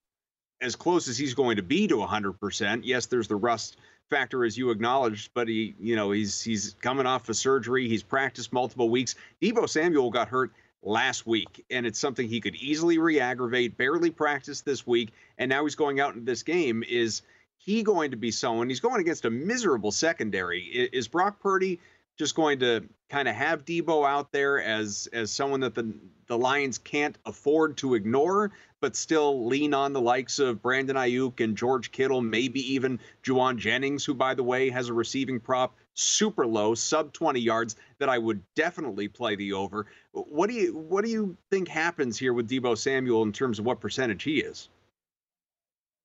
as 0.61 0.75
close 0.75 1.07
as 1.07 1.17
he's 1.17 1.33
going 1.33 1.57
to 1.57 1.61
be 1.61 1.87
to 1.87 1.95
100%. 1.95 2.81
Yes, 2.83 3.05
there's 3.05 3.27
the 3.27 3.35
rust 3.35 3.77
factor 4.09 4.45
as 4.45 4.57
you 4.57 4.71
acknowledged, 4.71 5.31
but 5.33 5.49
he, 5.49 5.75
you 5.79 5.95
know, 5.95 6.11
he's 6.11 6.41
he's 6.41 6.75
coming 6.81 7.05
off 7.05 7.27
a 7.27 7.33
surgery. 7.33 7.89
He's 7.89 8.01
practiced 8.01 8.53
multiple 8.53 8.89
weeks. 8.89 9.15
Deebo 9.41 9.67
Samuel 9.67 10.09
got 10.09 10.29
hurt 10.29 10.53
last 10.81 11.27
week, 11.27 11.65
and 11.69 11.85
it's 11.85 11.99
something 11.99 12.27
he 12.27 12.39
could 12.39 12.55
easily 12.55 12.97
re-aggravate. 12.97 13.77
Barely 13.77 14.09
practiced 14.09 14.63
this 14.63 14.87
week, 14.87 15.11
and 15.37 15.49
now 15.49 15.65
he's 15.65 15.75
going 15.75 15.99
out 15.99 16.13
into 16.13 16.25
this 16.25 16.43
game. 16.43 16.83
Is 16.87 17.23
he 17.67 17.83
going 17.83 18.11
to 18.11 18.17
be 18.17 18.31
someone? 18.31 18.69
He's 18.69 18.79
going 18.79 19.01
against 19.01 19.25
a 19.25 19.29
miserable 19.29 19.91
secondary. 19.91 20.61
Is 20.61 21.07
Brock 21.07 21.39
Purdy 21.41 21.79
just 22.17 22.33
going 22.33 22.59
to 22.59 22.83
kind 23.09 23.27
of 23.27 23.35
have 23.35 23.65
Deebo 23.65 24.07
out 24.07 24.31
there 24.31 24.61
as 24.61 25.07
as 25.11 25.31
someone 25.31 25.59
that 25.59 25.75
the 25.75 25.93
the 26.27 26.37
Lions 26.37 26.77
can't 26.77 27.17
afford 27.25 27.77
to 27.77 27.95
ignore, 27.95 28.51
but 28.79 28.95
still 28.95 29.47
lean 29.47 29.73
on 29.73 29.91
the 29.91 30.01
likes 30.01 30.39
of 30.39 30.61
Brandon 30.61 30.95
Aiyuk 30.95 31.41
and 31.41 31.57
George 31.57 31.91
Kittle, 31.91 32.21
maybe 32.21 32.73
even 32.73 32.99
Jauan 33.23 33.57
Jennings, 33.57 34.05
who 34.05 34.13
by 34.13 34.33
the 34.33 34.43
way 34.43 34.69
has 34.69 34.87
a 34.87 34.93
receiving 34.93 35.39
prop 35.39 35.75
super 35.93 36.47
low, 36.47 36.73
sub 36.73 37.11
20 37.11 37.39
yards 37.41 37.75
that 37.99 38.07
I 38.07 38.17
would 38.17 38.41
definitely 38.55 39.09
play 39.09 39.35
the 39.35 39.53
over. 39.53 39.87
What 40.13 40.49
do 40.49 40.55
you 40.55 40.73
what 40.73 41.03
do 41.03 41.11
you 41.11 41.35
think 41.49 41.67
happens 41.67 42.17
here 42.17 42.31
with 42.31 42.49
Deebo 42.49 42.77
Samuel 42.77 43.23
in 43.23 43.33
terms 43.33 43.59
of 43.59 43.65
what 43.65 43.81
percentage 43.81 44.23
he 44.23 44.39
is? 44.39 44.69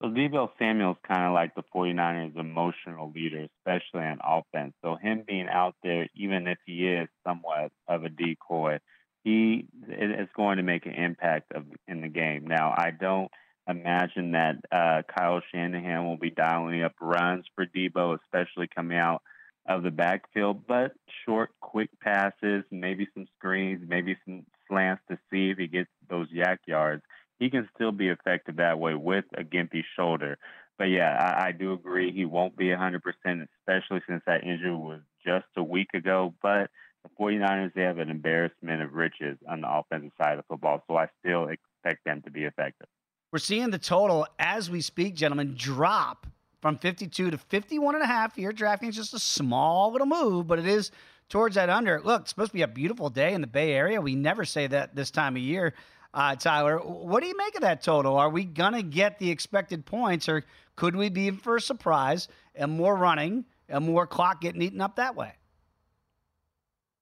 So 0.03 0.09
Deebo 0.09 0.49
Samuel's 0.59 0.97
kind 1.07 1.27
of 1.27 1.33
like 1.33 1.55
the 1.55 1.63
49ers 1.73 2.37
emotional 2.37 3.13
leader, 3.15 3.47
especially 3.61 4.01
on 4.01 4.19
offense. 4.25 4.75
So 4.83 4.97
him 4.97 5.23
being 5.25 5.47
out 5.49 5.77
there, 5.85 6.09
even 6.17 6.49
if 6.49 6.59
he 6.67 6.89
is 6.89 7.09
somewhat 7.25 7.71
of 7.87 8.03
a 8.03 8.09
decoy, 8.09 8.79
he 9.23 9.69
is 9.89 10.29
going 10.37 10.57
to 10.57 10.65
make 10.65 10.87
an 10.87 10.95
impact 10.95 11.53
of, 11.53 11.67
in 11.87 12.01
the 12.01 12.09
game. 12.09 12.49
Now, 12.49 12.75
I 12.77 12.91
don't 12.91 13.31
imagine 13.69 14.33
that 14.33 14.57
uh, 14.73 15.03
Kyle 15.17 15.41
Shanahan 15.55 16.05
will 16.05 16.17
be 16.17 16.31
dialing 16.31 16.83
up 16.83 16.95
runs 17.01 17.45
for 17.55 17.65
Deebo, 17.65 18.19
especially 18.25 18.67
coming 18.75 18.99
out 18.99 19.23
of 19.67 19.85
the 19.85 19.93
backfield, 19.93 20.67
but 20.67 20.95
short, 21.25 21.51
quick 21.61 21.91
passes, 22.01 22.65
maybe 22.73 23.07
some 23.15 23.27
screens, 23.39 23.85
maybe 23.87 24.17
some 24.25 24.45
slants 24.67 25.03
to 25.09 25.17
see 25.31 25.51
if 25.51 25.59
he 25.59 25.69
gets 25.69 25.89
those 26.11 26.27
YAC 26.33 26.59
yards. 26.67 27.03
He 27.43 27.51
can 27.51 27.69
still 27.75 27.91
be 27.91 28.07
effective 28.07 28.57
that 28.59 28.79
way 28.79 28.95
with 28.95 29.25
a 29.37 29.43
gimpy 29.43 29.83
shoulder. 29.97 30.39
But 30.79 30.85
yeah, 30.85 31.17
I, 31.19 31.49
I 31.49 31.53
do 31.53 31.73
agree 31.73 32.13
he 32.13 32.25
won't 32.25 32.57
be 32.57 32.67
100%, 32.67 33.01
especially 33.25 34.01
since 34.09 34.23
that 34.29 34.45
injury 34.45 34.77
was 34.77 35.01
just 35.27 35.47
a 35.57 35.63
week 35.63 35.89
ago. 35.93 36.35
But 36.41 36.71
the 37.03 37.11
49ers, 37.21 37.75
they 37.75 37.83
have 37.83 37.99
an 37.99 38.11
embarrassment 38.11 38.81
of 38.81 38.93
riches 38.93 39.39
on 39.49 39.63
the 39.63 39.69
offensive 39.69 40.13
side 40.23 40.39
of 40.39 40.47
football, 40.47 40.85
so 40.87 40.97
I 40.97 41.09
still 41.19 41.49
expect 41.49 42.05
them 42.05 42.23
to 42.23 42.31
be 42.31 42.45
effective. 42.45 42.87
We're 43.33 43.41
seeing 43.41 43.71
the 43.71 43.79
total 43.79 44.25
as 44.39 44.71
we 44.71 44.81
speak, 44.81 45.17
gentlemen, 45.17 45.57
drop 45.59 46.29
from 46.61 46.79
52 46.79 47.33
to 47.33 47.39
51 47.39 47.97
and 47.97 48.05
a 48.05 48.07
half 48.07 48.37
here. 48.37 48.53
is 48.53 48.95
just 48.95 49.15
a 49.15 49.19
small 49.19 49.91
little 49.91 50.07
move, 50.07 50.47
but 50.47 50.61
it 50.61 50.67
is 50.69 50.93
towards 51.29 51.57
that 51.57 51.71
under. 51.71 52.01
Look, 52.01 52.23
it's 52.23 52.31
supposed 52.31 52.51
to 52.53 52.57
be 52.57 52.63
a 52.63 52.69
beautiful 52.69 53.11
day 53.11 53.35
in 53.35 53.41
the 53.41 53.49
Bay 53.49 53.73
Area. 53.73 54.01
We 54.01 54.15
never 54.15 54.45
say 54.45 54.69
that 54.69 54.95
this 54.95 55.11
time 55.11 55.35
of 55.35 55.43
year. 55.43 55.75
Uh, 56.15 56.37
Tyler, 56.37 56.79
what 56.79 57.23
do 57.23 57.29
you 57.29 57.37
make 57.37 57.55
of 57.55 57.63
that 57.63 57.83
total? 57.83 58.17
Are 58.17 58.29
we 58.29 58.45
going 58.45 58.75
to 58.75 58.83
get 58.83 59.19
the 59.19 59.31
expected 59.31 59.87
points, 59.87 60.29
or 60.29 60.45
could 60.77 60.95
we 60.95 61.09
be 61.09 61.29
in 61.29 61.37
for 61.39 61.57
a 61.57 61.61
surprise 61.61 62.29
and 62.55 62.71
more 62.71 62.95
running 62.95 63.47
and 63.69 63.87
more 63.87 64.07
clock 64.07 64.41
getting 64.41 64.61
eaten 64.61 64.81
up 64.81 64.97
that 64.97 65.17
way? 65.17 65.33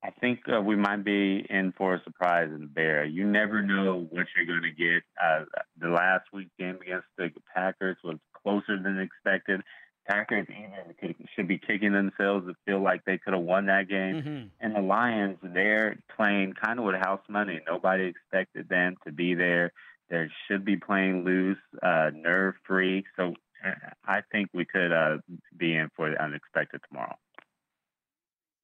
I 0.03 0.11
think 0.11 0.41
uh, 0.51 0.61
we 0.61 0.77
might 0.77 1.05
be 1.05 1.45
in 1.51 1.73
for 1.77 1.95
a 1.95 2.03
surprise 2.05 2.49
in 2.55 2.61
the 2.61 2.67
Bear. 2.67 3.05
You 3.05 3.27
never 3.27 3.63
know 3.63 4.07
what 4.11 4.27
you're 4.35 4.47
going 4.47 4.63
to 4.63 4.71
get. 4.71 5.03
Uh, 5.23 5.45
the 5.79 5.89
last 5.89 6.25
week's 6.33 6.51
game 6.59 6.79
against 6.81 7.07
the 7.19 7.31
Packers 7.55 7.99
was 8.03 8.17
closer 8.43 8.81
than 8.83 8.99
expected. 8.99 9.61
Packers 10.09 10.47
even 10.51 10.95
could, 11.01 11.15
should 11.35 11.49
be 11.49 11.59
kicking 11.59 11.93
themselves 11.93 12.47
to 12.47 12.55
feel 12.67 12.83
like 12.83 13.05
they 13.05 13.19
could 13.19 13.35
have 13.35 13.43
won 13.43 13.67
that 13.67 13.89
game. 13.89 14.17
Mm-hmm. 14.17 14.47
And 14.61 14.75
the 14.75 14.81
Lions, 14.81 15.39
they're 15.43 15.99
playing 16.17 16.55
kind 16.55 16.79
of 16.79 16.85
with 16.85 16.97
house 16.97 17.23
money. 17.29 17.61
Nobody 17.67 18.05
expected 18.05 18.69
them 18.69 18.97
to 19.07 19.13
be 19.13 19.35
there. 19.35 19.73
They 20.09 20.29
should 20.49 20.65
be 20.65 20.77
playing 20.77 21.25
loose, 21.25 21.59
uh, 21.83 22.11
nerve 22.13 22.55
free. 22.67 23.05
So 23.17 23.35
uh, 23.65 23.71
I 24.05 24.23
think 24.33 24.49
we 24.53 24.65
could 24.65 24.93
uh, 24.93 25.19
be 25.57 25.77
in 25.77 25.91
for 25.95 26.11
the 26.11 26.23
unexpected 26.23 26.81
tomorrow. 26.89 27.17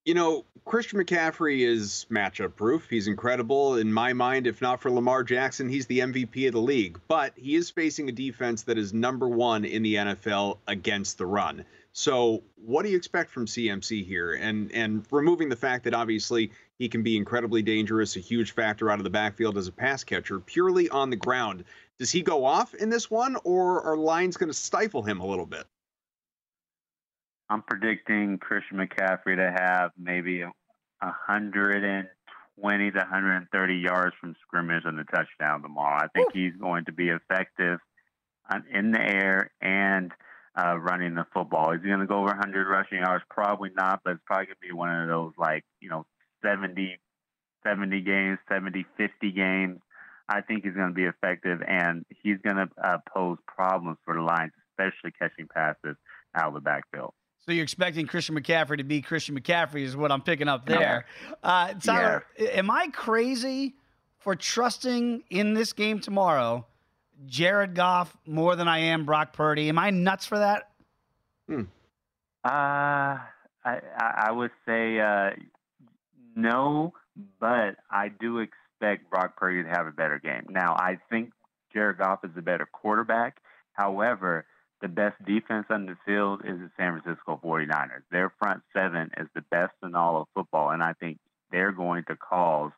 You 0.06 0.14
know, 0.14 0.44
Christian 0.64 1.00
McCaffrey 1.00 1.66
is 1.66 2.06
matchup 2.10 2.54
proof. 2.54 2.88
He's 2.88 3.08
incredible 3.08 3.74
in 3.74 3.92
my 3.92 4.12
mind. 4.12 4.46
If 4.46 4.62
not 4.62 4.80
for 4.80 4.88
Lamar 4.88 5.24
Jackson, 5.24 5.68
he's 5.68 5.86
the 5.86 5.98
MVP 5.98 6.46
of 6.46 6.52
the 6.52 6.60
league. 6.60 7.00
But 7.08 7.32
he 7.34 7.56
is 7.56 7.70
facing 7.70 8.08
a 8.08 8.12
defense 8.12 8.62
that 8.62 8.78
is 8.78 8.94
number 8.94 9.28
one 9.28 9.64
in 9.64 9.82
the 9.82 9.96
NFL 9.96 10.58
against 10.68 11.18
the 11.18 11.26
run. 11.26 11.64
So, 11.92 12.44
what 12.54 12.84
do 12.84 12.90
you 12.90 12.96
expect 12.96 13.30
from 13.30 13.46
CMC 13.46 14.06
here? 14.06 14.34
And 14.34 14.70
and 14.70 15.04
removing 15.10 15.48
the 15.48 15.56
fact 15.56 15.82
that 15.84 15.94
obviously 15.94 16.52
he 16.78 16.88
can 16.88 17.02
be 17.02 17.16
incredibly 17.16 17.62
dangerous, 17.62 18.14
a 18.14 18.20
huge 18.20 18.52
factor 18.52 18.92
out 18.92 19.00
of 19.00 19.04
the 19.04 19.10
backfield 19.10 19.58
as 19.58 19.66
a 19.66 19.72
pass 19.72 20.04
catcher, 20.04 20.38
purely 20.38 20.88
on 20.88 21.10
the 21.10 21.16
ground. 21.16 21.64
Does 21.98 22.12
he 22.12 22.22
go 22.22 22.44
off 22.44 22.74
in 22.74 22.90
this 22.90 23.10
one, 23.10 23.36
or 23.42 23.82
are 23.82 23.96
Lions 23.96 24.36
going 24.36 24.50
to 24.50 24.54
stifle 24.54 25.02
him 25.02 25.18
a 25.18 25.26
little 25.26 25.46
bit? 25.46 25.66
I'm 27.48 27.62
predicting 27.62 28.38
Christian 28.38 28.78
McCaffrey 28.78 29.36
to 29.36 29.54
have 29.56 29.92
maybe 29.96 30.42
120 30.42 32.90
to 32.90 32.98
130 32.98 33.74
yards 33.74 34.16
from 34.20 34.34
scrimmage 34.42 34.84
on 34.84 34.96
the 34.96 35.04
touchdown 35.04 35.62
tomorrow. 35.62 36.00
I 36.02 36.08
think 36.08 36.30
Ooh. 36.30 36.38
he's 36.38 36.56
going 36.60 36.86
to 36.86 36.92
be 36.92 37.08
effective 37.08 37.78
in 38.72 38.90
the 38.90 39.00
air 39.00 39.52
and 39.60 40.10
uh, 40.56 40.76
running 40.78 41.14
the 41.14 41.26
football. 41.32 41.72
Is 41.72 41.82
he 41.82 41.88
going 41.88 42.00
to 42.00 42.06
go 42.06 42.18
over 42.18 42.26
100 42.26 42.68
rushing 42.68 42.98
yards? 42.98 43.24
Probably 43.30 43.70
not, 43.76 44.00
but 44.04 44.14
it's 44.14 44.22
probably 44.24 44.46
going 44.46 44.56
to 44.62 44.68
be 44.68 44.72
one 44.72 45.02
of 45.02 45.08
those 45.08 45.32
like, 45.38 45.64
you 45.80 45.88
know, 45.88 46.04
70, 46.42 46.98
70 47.64 48.00
games, 48.00 48.38
70, 48.48 48.86
50 48.96 49.32
games. 49.32 49.78
I 50.28 50.40
think 50.40 50.64
he's 50.64 50.74
going 50.74 50.88
to 50.88 50.94
be 50.94 51.04
effective, 51.04 51.60
and 51.64 52.04
he's 52.22 52.38
going 52.44 52.56
to 52.56 52.68
uh, 52.82 52.98
pose 53.14 53.38
problems 53.46 53.98
for 54.04 54.14
the 54.14 54.22
Lions, 54.22 54.52
especially 54.72 55.12
catching 55.16 55.46
passes 55.46 55.96
out 56.34 56.48
of 56.48 56.54
the 56.54 56.60
backfield. 56.60 57.14
So 57.46 57.52
you're 57.52 57.62
expecting 57.62 58.08
Christian 58.08 58.34
McCaffrey 58.34 58.78
to 58.78 58.84
be 58.84 59.00
Christian 59.00 59.38
McCaffrey 59.38 59.82
is 59.82 59.96
what 59.96 60.10
I'm 60.10 60.20
picking 60.20 60.48
up 60.48 60.66
there. 60.66 61.06
Uh, 61.44 61.74
Tyler, 61.74 62.24
yeah. 62.36 62.48
am 62.48 62.70
I 62.72 62.88
crazy 62.88 63.76
for 64.18 64.34
trusting 64.34 65.22
in 65.30 65.54
this 65.54 65.72
game 65.72 66.00
tomorrow 66.00 66.66
Jared 67.26 67.76
Goff 67.76 68.16
more 68.26 68.56
than 68.56 68.66
I 68.66 68.78
am 68.78 69.04
Brock 69.04 69.32
Purdy? 69.32 69.68
Am 69.68 69.78
I 69.78 69.90
nuts 69.90 70.26
for 70.26 70.38
that? 70.38 70.70
Hmm. 71.48 71.62
Uh, 72.44 73.18
I, 73.64 73.80
I 74.00 74.32
would 74.32 74.50
say 74.66 74.98
uh, 74.98 75.30
no, 76.34 76.94
but 77.38 77.76
I 77.90 78.08
do 78.08 78.40
expect 78.40 79.08
Brock 79.08 79.36
Purdy 79.36 79.62
to 79.62 79.68
have 79.68 79.86
a 79.86 79.92
better 79.92 80.18
game. 80.18 80.46
Now, 80.50 80.74
I 80.74 80.98
think 81.10 81.30
Jared 81.72 81.98
Goff 81.98 82.24
is 82.24 82.32
a 82.36 82.42
better 82.42 82.66
quarterback. 82.66 83.40
However, 83.72 84.46
the 84.80 84.88
best 84.88 85.16
defense 85.24 85.66
on 85.70 85.86
the 85.86 85.96
field 86.04 86.42
is 86.44 86.58
the 86.58 86.70
San 86.76 87.00
Francisco 87.00 87.40
49ers. 87.42 88.02
Their 88.10 88.32
front 88.38 88.62
seven 88.74 89.10
is 89.16 89.28
the 89.34 89.42
best 89.50 89.72
in 89.82 89.94
all 89.94 90.20
of 90.20 90.28
football, 90.34 90.70
and 90.70 90.82
I 90.82 90.92
think 90.94 91.18
they're 91.50 91.72
going 91.72 92.04
to 92.08 92.16
cause 92.16 92.72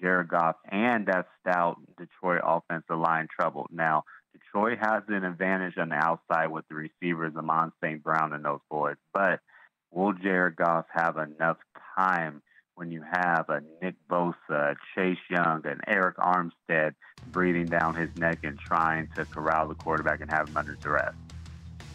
Jared 0.00 0.28
Goff 0.28 0.56
and 0.70 1.06
that 1.06 1.26
stout 1.40 1.78
Detroit 1.98 2.42
offensive 2.44 2.98
line 2.98 3.26
trouble. 3.34 3.66
Now, 3.72 4.04
Detroit 4.32 4.78
has 4.80 5.02
an 5.08 5.24
advantage 5.24 5.76
on 5.76 5.88
the 5.88 5.96
outside 5.96 6.48
with 6.48 6.64
the 6.68 6.76
receivers, 6.76 7.34
Amon 7.36 7.72
St. 7.82 8.02
Brown 8.02 8.32
and 8.32 8.44
those 8.44 8.60
boys, 8.70 8.96
but 9.12 9.40
will 9.90 10.12
Jared 10.12 10.56
Goff 10.56 10.86
have 10.92 11.18
enough 11.18 11.56
time 11.96 12.42
when 12.76 12.92
you 12.92 13.02
have 13.02 13.48
a 13.48 13.60
Nick 13.82 13.96
Bosa, 14.08 14.76
Chase 14.94 15.18
Young, 15.28 15.62
and 15.66 15.80
Arik 15.86 16.14
Armstead 16.14 16.94
breathing 17.30 17.66
down 17.66 17.94
his 17.94 18.08
neck 18.16 18.38
and 18.44 18.58
trying 18.58 19.08
to 19.16 19.24
corral 19.24 19.68
the 19.68 19.74
quarterback 19.74 20.20
and 20.20 20.30
have 20.30 20.48
him 20.48 20.56
under 20.56 20.76
duress? 20.76 21.14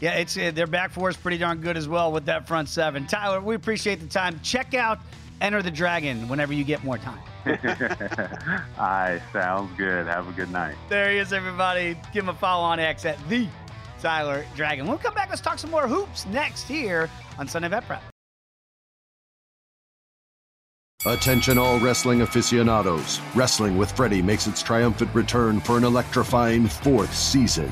Yeah, 0.02 0.16
it's 0.16 0.38
uh, 0.38 0.52
their 0.54 0.68
back 0.68 0.92
four 0.92 1.10
is 1.10 1.18
pretty 1.18 1.38
darn 1.38 1.62
good 1.62 1.78
as 1.78 1.88
well 1.88 2.12
with 2.12 2.26
that 2.26 2.48
front 2.48 2.70
seven. 2.70 3.08
Tyler, 3.08 3.40
we 3.42 3.56
appreciate 3.56 4.00
the 4.00 4.08
time. 4.08 4.40
Check 4.44 4.74
out 4.74 5.00
Enter 5.42 5.62
the 5.62 5.72
Dragon 5.72 6.28
whenever 6.28 6.54
you 6.54 6.64
get 6.64 6.84
more 6.84 6.98
time. 6.98 7.20
All 7.46 8.86
right, 8.86 9.22
sounds 9.34 9.72
good. 9.78 10.08
Have 10.08 10.28
a 10.28 10.32
good 10.32 10.50
night. 10.52 10.76
There 10.90 11.12
he 11.12 11.18
is, 11.18 11.34
everybody. 11.34 11.98
Give 12.14 12.24
him 12.24 12.30
a 12.30 12.34
follow 12.34 12.64
on 12.64 12.80
X 12.80 13.06
at 13.06 13.18
the 13.30 13.48
Tyler 14.02 14.46
Dragon. 14.56 14.88
We'll 14.88 14.98
come 14.98 15.14
back. 15.14 15.30
Let's 15.30 15.42
talk 15.42 15.60
some 15.60 15.72
more 15.72 15.88
hoops 15.88 16.26
next 16.28 16.68
here 16.68 17.10
on 17.38 17.48
Sunday 17.48 17.70
Bet 17.70 17.86
Prep. 17.86 18.02
Attention, 21.06 21.60
all 21.60 21.78
wrestling 21.80 22.22
aficionados. 22.22 23.20
Wrestling 23.36 23.78
with 23.78 23.92
Freddie 23.92 24.24
makes 24.24 24.48
its 24.48 24.64
triumphant 24.64 25.14
return 25.14 25.60
for 25.60 25.78
an 25.78 25.84
electrifying 25.84 26.66
fourth 26.68 27.14
season. 27.14 27.72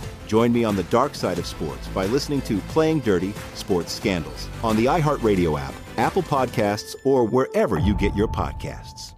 Join 0.31 0.53
me 0.53 0.63
on 0.63 0.77
the 0.77 0.83
dark 0.83 1.13
side 1.13 1.39
of 1.39 1.45
sports 1.45 1.89
by 1.89 2.05
listening 2.05 2.39
to 2.43 2.59
Playing 2.69 3.01
Dirty 3.01 3.33
Sports 3.53 3.91
Scandals 3.91 4.47
on 4.63 4.77
the 4.77 4.85
iHeartRadio 4.85 5.59
app, 5.59 5.73
Apple 5.97 6.23
Podcasts, 6.23 6.95
or 7.03 7.25
wherever 7.25 7.77
you 7.79 7.93
get 7.97 8.15
your 8.15 8.29
podcasts. 8.29 9.11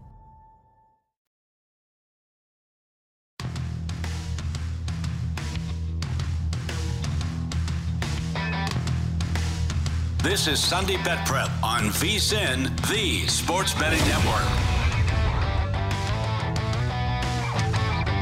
This 10.24 10.48
is 10.48 10.60
Sunday 10.60 10.98
Bet 11.04 11.28
Prep 11.28 11.52
on 11.62 11.90
VSIN, 11.90 12.76
the 12.90 13.28
Sports 13.28 13.76
Betting 13.76 14.04
Network. 14.08 14.73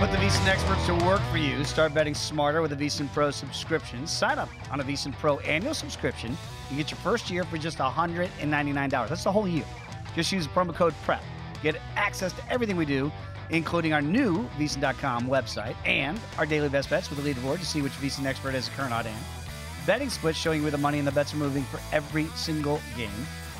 Put 0.01 0.09
the 0.09 0.17
VSiN 0.17 0.47
experts 0.47 0.83
to 0.87 0.95
work 1.05 1.21
for 1.29 1.37
you. 1.37 1.63
Start 1.63 1.93
betting 1.93 2.15
smarter 2.15 2.63
with 2.63 2.71
a 2.71 2.75
VSiN 2.75 3.13
Pro 3.13 3.29
subscription. 3.29 4.07
Sign 4.07 4.39
up 4.39 4.49
on 4.71 4.79
a 4.79 4.83
VSiN 4.83 5.13
Pro 5.13 5.37
annual 5.41 5.75
subscription. 5.75 6.35
You 6.71 6.77
get 6.77 6.89
your 6.89 6.97
first 7.01 7.29
year 7.29 7.43
for 7.43 7.59
just 7.59 7.77
$199. 7.77 8.89
That's 8.89 9.23
the 9.23 9.31
whole 9.31 9.47
year. 9.47 9.63
Just 10.15 10.31
use 10.31 10.47
promo 10.47 10.73
code 10.73 10.95
PREP. 11.03 11.21
Get 11.61 11.75
access 11.95 12.33
to 12.33 12.51
everything 12.51 12.77
we 12.77 12.85
do, 12.85 13.11
including 13.51 13.93
our 13.93 14.01
new 14.01 14.49
VSiN.com 14.57 15.27
website 15.27 15.75
and 15.85 16.19
our 16.39 16.47
daily 16.47 16.67
best 16.67 16.89
bets 16.89 17.11
with 17.11 17.19
a 17.19 17.21
leaderboard 17.21 17.59
to 17.59 17.65
see 17.67 17.83
which 17.83 17.93
VSiN 17.93 18.25
expert 18.25 18.55
has 18.55 18.69
a 18.69 18.71
current 18.71 18.93
odd 18.93 19.05
in. 19.05 19.13
Betting 19.85 20.09
splits 20.09 20.39
showing 20.39 20.61
you 20.61 20.63
where 20.63 20.71
the 20.71 20.79
money 20.79 20.97
and 20.97 21.07
the 21.07 21.11
bets 21.11 21.35
are 21.35 21.37
moving 21.37 21.63
for 21.65 21.79
every 21.91 22.25
single 22.29 22.81
game. 22.97 23.11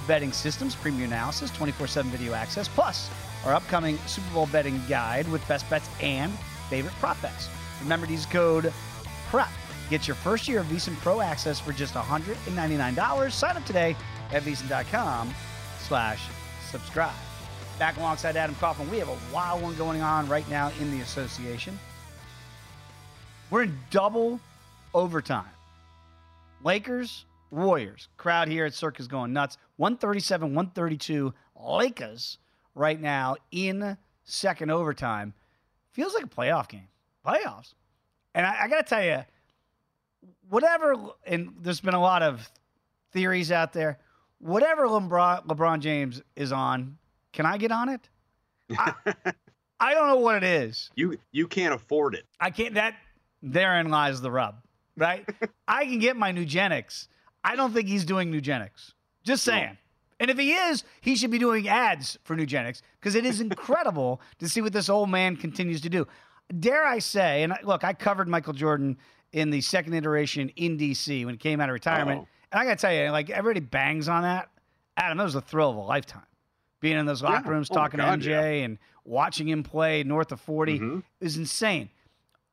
Betting 0.08 0.32
systems, 0.32 0.74
premium 0.74 1.12
analysis, 1.12 1.52
24 1.52 1.86
7 1.86 2.12
video 2.12 2.34
access, 2.34 2.68
plus 2.68 3.12
our 3.46 3.54
upcoming 3.54 3.98
Super 4.08 4.34
Bowl 4.34 4.48
betting 4.52 4.82
guide 4.88 5.28
with 5.30 5.46
best 5.48 5.70
bets 5.70 5.90
and 6.02 6.32
favorite 6.70 6.94
prop 6.96 7.22
bets. 7.22 7.50
Remember 7.82 8.06
to 8.06 8.12
use 8.12 8.26
code 8.26 8.74
PREP. 9.30 9.50
Get 9.90 10.08
your 10.08 10.16
first 10.16 10.48
year 10.48 10.60
of 10.60 10.68
VSiN 10.68 10.96
Pro 10.98 11.22
access 11.22 11.60
for 11.60 11.74
just 11.74 11.94
$199. 11.94 13.32
Sign 13.32 13.58
up 13.58 13.66
today 13.66 13.96
at 14.32 14.44
VSiN.com 14.44 15.34
slash 15.80 16.22
subscribe. 16.70 17.16
Back 17.78 17.98
alongside 17.98 18.38
Adam 18.38 18.56
Kaufman, 18.56 18.90
we 18.90 19.00
have 19.00 19.10
a 19.10 19.18
wild 19.34 19.62
one 19.62 19.76
going 19.76 20.02
on 20.02 20.30
right 20.30 20.48
now 20.50 20.72
in 20.80 20.92
the 20.92 21.02
association. 21.02 21.78
We're 23.50 23.64
in 23.64 23.78
double 23.90 24.40
overtime. 24.94 25.50
Lakers, 26.64 27.26
Warriors. 27.50 28.08
Crowd 28.18 28.48
here 28.48 28.66
at 28.66 28.74
Circa 28.74 29.04
going 29.08 29.34
nuts. 29.34 29.58
137, 29.76 30.56
132. 30.56 31.34
Lakers 31.60 32.38
right 32.76 33.00
now 33.00 33.36
in 33.52 33.98
second 34.24 34.72
overtime. 34.72 35.34
Feels 35.92 36.14
like 36.14 36.24
a 36.24 36.28
playoff 36.28 36.70
game. 36.70 36.88
Playoffs. 37.26 37.74
And 38.34 38.46
I, 38.46 38.64
I 38.64 38.68
got 38.68 38.86
to 38.86 38.90
tell 38.96 39.04
you, 39.04 39.24
whatever, 40.50 40.96
and 41.26 41.54
there's 41.62 41.82
been 41.82 41.94
a 41.94 42.02
lot 42.02 42.24
of 42.24 42.50
theories 43.12 43.52
out 43.52 43.74
there. 43.74 44.00
Whatever 44.40 44.88
LeBron, 44.88 45.46
LeBron 45.46 45.80
James 45.80 46.22
is 46.36 46.52
on, 46.52 46.98
can 47.34 47.46
I 47.46 47.58
get 47.58 47.72
on 47.72 47.90
it? 47.90 48.10
I, 48.78 48.94
I 49.80 49.94
don't 49.94 50.08
know 50.08 50.18
what 50.18 50.36
it 50.36 50.44
is. 50.44 50.92
You 50.96 51.18
you 51.32 51.48
can't 51.48 51.74
afford 51.74 52.16
it. 52.16 52.26
I 52.40 52.52
can't. 52.52 52.76
That 52.76 52.96
therein 53.42 53.90
lies 53.90 54.22
the 54.22 54.32
rub, 54.32 54.56
right? 54.96 55.28
I 55.68 55.86
can 55.86 56.00
get 56.00 56.16
my 56.16 56.32
Nugenix. 56.32 57.08
I 57.44 57.56
don't 57.56 57.74
think 57.74 57.88
he's 57.88 58.06
doing 58.06 58.32
Nugenix. 58.32 58.94
Just 59.24 59.44
saying. 59.44 59.78
And 60.22 60.30
if 60.32 60.38
he 60.38 60.54
is, 60.54 60.84
he 61.02 61.16
should 61.16 61.32
be 61.32 61.40
doing 61.40 61.68
ads 61.68 62.18
for 62.24 62.36
Nugenix 62.36 62.82
because 63.00 63.16
it 63.16 63.26
is 63.26 63.42
incredible 63.48 64.22
to 64.40 64.48
see 64.48 64.62
what 64.62 64.72
this 64.72 64.88
old 64.88 65.10
man 65.10 65.36
continues 65.36 65.82
to 65.82 65.90
do. 65.90 66.08
Dare 66.60 66.86
I 66.86 67.00
say, 67.00 67.44
and 67.44 67.54
look, 67.64 67.84
I 67.84 67.94
covered 67.94 68.28
Michael 68.28 68.54
Jordan 68.54 68.98
in 69.34 69.50
the 69.50 69.62
second 69.62 69.94
iteration 69.94 70.50
in 70.56 70.78
DC 70.78 71.26
when 71.26 71.34
he 71.34 71.38
came 71.38 71.60
out 71.60 71.70
of 71.70 71.74
retirement. 71.74 72.20
Uh-oh. 72.22 72.28
And 72.52 72.62
I 72.62 72.66
got 72.66 72.78
to 72.78 72.82
tell 72.82 72.94
you, 72.94 73.10
like 73.10 73.30
everybody 73.30 73.62
bangs 73.62 74.08
on 74.08 74.22
that. 74.24 74.50
Adam, 74.98 75.18
that 75.18 75.24
was 75.24 75.34
the 75.34 75.42
thrill 75.42 75.70
of 75.72 75.78
a 75.78 75.82
lifetime. 75.82 76.22
Being 76.82 76.98
in 76.98 77.06
those 77.06 77.24
locker 77.24 77.46
Yeah. 77.48 77.52
rooms, 77.52 77.70
Oh 77.72 77.76
talking 77.76 78.00
God, 78.00 78.22
to 78.22 78.30
MJ 78.30 78.64
and 78.66 78.78
watching 79.06 79.48
him 79.50 79.64
play 79.64 80.04
north 80.04 80.32
of 80.32 80.42
40 80.42 80.78
Mm-hmm. 80.80 81.00
is 81.22 81.38
insane. 81.38 81.90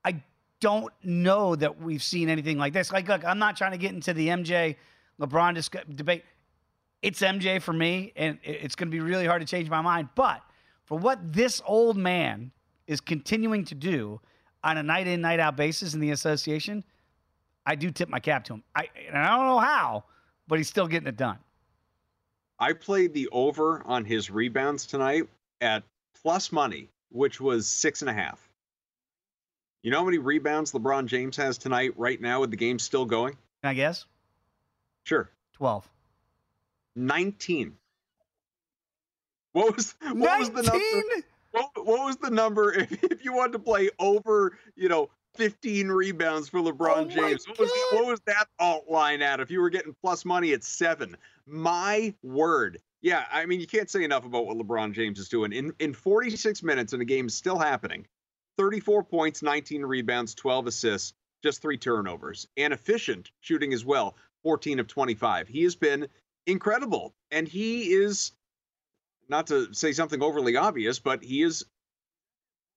I 0.04 0.22
don't 0.60 0.92
know 1.02 1.56
that 1.56 1.80
we've 1.80 2.02
seen 2.02 2.28
anything 2.28 2.56
like 2.58 2.72
this. 2.72 2.92
Like, 2.92 3.08
look, 3.08 3.24
I'm 3.24 3.38
not 3.38 3.56
trying 3.56 3.72
to 3.72 3.78
get 3.78 3.92
into 3.92 4.14
the 4.14 4.28
MJ 4.28 4.76
LeBron 5.20 5.54
dis- 5.54 5.68
debate. 5.94 6.24
It's 7.02 7.20
MJ 7.20 7.62
for 7.62 7.72
me, 7.72 8.12
and 8.16 8.38
it's 8.42 8.74
going 8.74 8.88
to 8.88 8.92
be 8.92 9.00
really 9.00 9.26
hard 9.26 9.40
to 9.40 9.46
change 9.46 9.70
my 9.70 9.80
mind. 9.80 10.08
But 10.14 10.42
for 10.84 10.98
what 10.98 11.32
this 11.32 11.62
old 11.66 11.96
man 11.96 12.50
is 12.86 13.00
continuing 13.00 13.64
to 13.66 13.74
do 13.74 14.20
on 14.64 14.78
a 14.78 14.82
night 14.82 15.06
in, 15.06 15.20
night 15.20 15.38
out 15.38 15.56
basis 15.56 15.94
in 15.94 16.00
the 16.00 16.10
association, 16.10 16.82
I 17.66 17.76
do 17.76 17.90
tip 17.90 18.08
my 18.08 18.18
cap 18.18 18.44
to 18.44 18.54
him. 18.54 18.64
I, 18.74 18.88
and 19.06 19.16
I 19.16 19.36
don't 19.36 19.46
know 19.46 19.58
how, 19.58 20.04
but 20.48 20.58
he's 20.58 20.68
still 20.68 20.88
getting 20.88 21.06
it 21.06 21.16
done. 21.16 21.38
I 22.58 22.72
played 22.72 23.14
the 23.14 23.28
over 23.30 23.82
on 23.86 24.04
his 24.04 24.30
rebounds 24.30 24.86
tonight 24.86 25.28
at 25.60 25.84
plus 26.20 26.50
money, 26.50 26.88
which 27.10 27.40
was 27.40 27.68
six 27.68 28.02
and 28.02 28.08
a 28.08 28.12
half. 28.12 28.48
You 29.82 29.92
know 29.92 29.98
how 29.98 30.04
many 30.04 30.18
rebounds 30.18 30.72
LeBron 30.72 31.06
James 31.06 31.36
has 31.36 31.56
tonight, 31.56 31.92
right 31.96 32.20
now, 32.20 32.40
with 32.40 32.50
the 32.50 32.56
game 32.56 32.80
still 32.80 33.04
going? 33.04 33.34
Can 33.62 33.70
I 33.70 33.74
guess? 33.74 34.06
Sure. 35.04 35.30
12. 35.52 35.88
19. 36.98 37.74
What 39.52 39.76
was 39.76 39.94
what 40.00 40.38
was 40.38 40.50
the 40.50 40.62
number? 40.62 41.24
What, 41.52 41.86
what 41.86 42.06
was 42.06 42.16
the 42.16 42.30
number 42.30 42.72
if, 42.78 43.04
if 43.04 43.24
you 43.24 43.32
wanted 43.32 43.52
to 43.52 43.58
play 43.60 43.90
over, 43.98 44.58
you 44.76 44.88
know, 44.88 45.10
15 45.36 45.88
rebounds 45.88 46.48
for 46.48 46.60
LeBron 46.60 47.08
James? 47.10 47.46
What 47.48 47.58
was, 47.58 47.70
what 47.92 48.06
was 48.06 48.20
that 48.26 48.48
alt 48.58 48.88
line 48.88 49.22
at 49.22 49.40
if 49.40 49.50
you 49.50 49.60
were 49.60 49.70
getting 49.70 49.94
plus 50.02 50.24
money 50.24 50.52
at 50.52 50.64
seven? 50.64 51.16
My 51.46 52.14
word. 52.22 52.80
Yeah, 53.00 53.24
I 53.30 53.46
mean, 53.46 53.60
you 53.60 53.66
can't 53.66 53.88
say 53.88 54.02
enough 54.02 54.26
about 54.26 54.46
what 54.46 54.58
LeBron 54.58 54.92
James 54.92 55.18
is 55.18 55.28
doing. 55.28 55.52
In 55.52 55.72
in 55.78 55.94
46 55.94 56.62
minutes, 56.62 56.92
and 56.92 57.00
the 57.00 57.06
game 57.06 57.26
is 57.26 57.34
still 57.34 57.58
happening, 57.58 58.06
34 58.58 59.04
points, 59.04 59.42
19 59.42 59.82
rebounds, 59.82 60.34
12 60.34 60.66
assists, 60.66 61.14
just 61.42 61.62
three 61.62 61.78
turnovers, 61.78 62.48
and 62.56 62.72
efficient 62.72 63.30
shooting 63.40 63.72
as 63.72 63.84
well, 63.84 64.16
14 64.42 64.80
of 64.80 64.88
25. 64.88 65.46
He 65.46 65.62
has 65.62 65.76
been 65.76 66.08
incredible, 66.48 67.14
and 67.30 67.46
he 67.46 67.92
is 67.92 68.32
not 69.28 69.46
to 69.48 69.72
say 69.74 69.92
something 69.92 70.22
overly 70.22 70.56
obvious, 70.56 70.98
but 70.98 71.22
he 71.22 71.42
is 71.42 71.64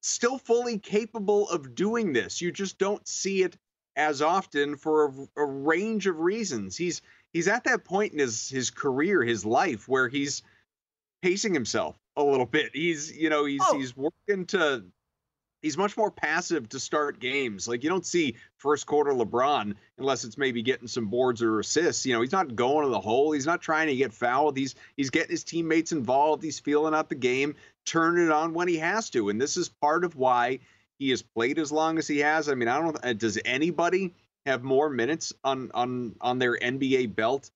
still 0.01 0.37
fully 0.37 0.77
capable 0.77 1.49
of 1.49 1.73
doing 1.73 2.13
this. 2.13 2.41
You 2.41 2.51
just 2.51 2.77
don't 2.77 3.07
see 3.07 3.43
it 3.43 3.57
as 3.95 4.21
often 4.21 4.75
for 4.75 5.05
a, 5.05 5.41
a 5.41 5.45
range 5.45 6.07
of 6.07 6.19
reasons. 6.19 6.75
He's 6.77 7.01
he's 7.33 7.47
at 7.47 7.63
that 7.63 7.85
point 7.85 8.13
in 8.13 8.19
his 8.19 8.49
his 8.49 8.69
career, 8.69 9.23
his 9.23 9.45
life, 9.45 9.87
where 9.87 10.09
he's 10.09 10.43
pacing 11.21 11.53
himself 11.53 11.97
a 12.17 12.23
little 12.23 12.45
bit. 12.45 12.71
He's 12.73 13.15
you 13.15 13.29
know 13.29 13.45
he's 13.45 13.61
oh. 13.63 13.77
he's 13.77 13.95
working 13.95 14.45
to 14.47 14.83
he's 15.61 15.77
much 15.77 15.95
more 15.97 16.11
passive 16.11 16.69
to 16.69 16.79
start 16.79 17.19
games. 17.19 17.67
Like 17.67 17.83
you 17.83 17.89
don't 17.89 18.05
see 18.05 18.35
first 18.57 18.85
quarter 18.85 19.11
LeBron 19.11 19.75
unless 19.97 20.23
it's 20.23 20.37
maybe 20.37 20.61
getting 20.61 20.87
some 20.87 21.05
boards 21.07 21.41
or 21.41 21.59
assists. 21.59 22.05
You 22.05 22.13
know, 22.13 22.21
he's 22.21 22.31
not 22.31 22.55
going 22.55 22.83
to 22.85 22.89
the 22.89 22.99
hole. 22.99 23.31
He's 23.31 23.45
not 23.45 23.61
trying 23.61 23.87
to 23.87 23.95
get 23.95 24.13
fouled. 24.13 24.57
He's 24.57 24.75
he's 24.97 25.09
getting 25.09 25.31
his 25.31 25.43
teammates 25.43 25.91
involved. 25.91 26.43
He's 26.43 26.59
feeling 26.59 26.93
out 26.93 27.09
the 27.09 27.15
game, 27.15 27.55
turning 27.85 28.25
it 28.25 28.31
on 28.31 28.53
when 28.53 28.67
he 28.67 28.77
has 28.77 29.09
to. 29.11 29.29
And 29.29 29.39
this 29.39 29.57
is 29.57 29.69
part 29.69 30.03
of 30.03 30.15
why 30.15 30.59
he 30.99 31.09
has 31.09 31.21
played 31.21 31.57
as 31.59 31.71
long 31.71 31.97
as 31.97 32.07
he 32.07 32.19
has. 32.19 32.49
I 32.49 32.55
mean, 32.55 32.67
I 32.67 32.79
don't 32.79 33.03
know. 33.03 33.13
Does 33.13 33.39
anybody 33.45 34.13
have 34.45 34.63
more 34.63 34.89
minutes 34.89 35.33
on 35.43 35.71
on 35.73 36.15
on 36.21 36.39
their 36.39 36.57
NBA 36.57 37.15
belt, 37.15 37.51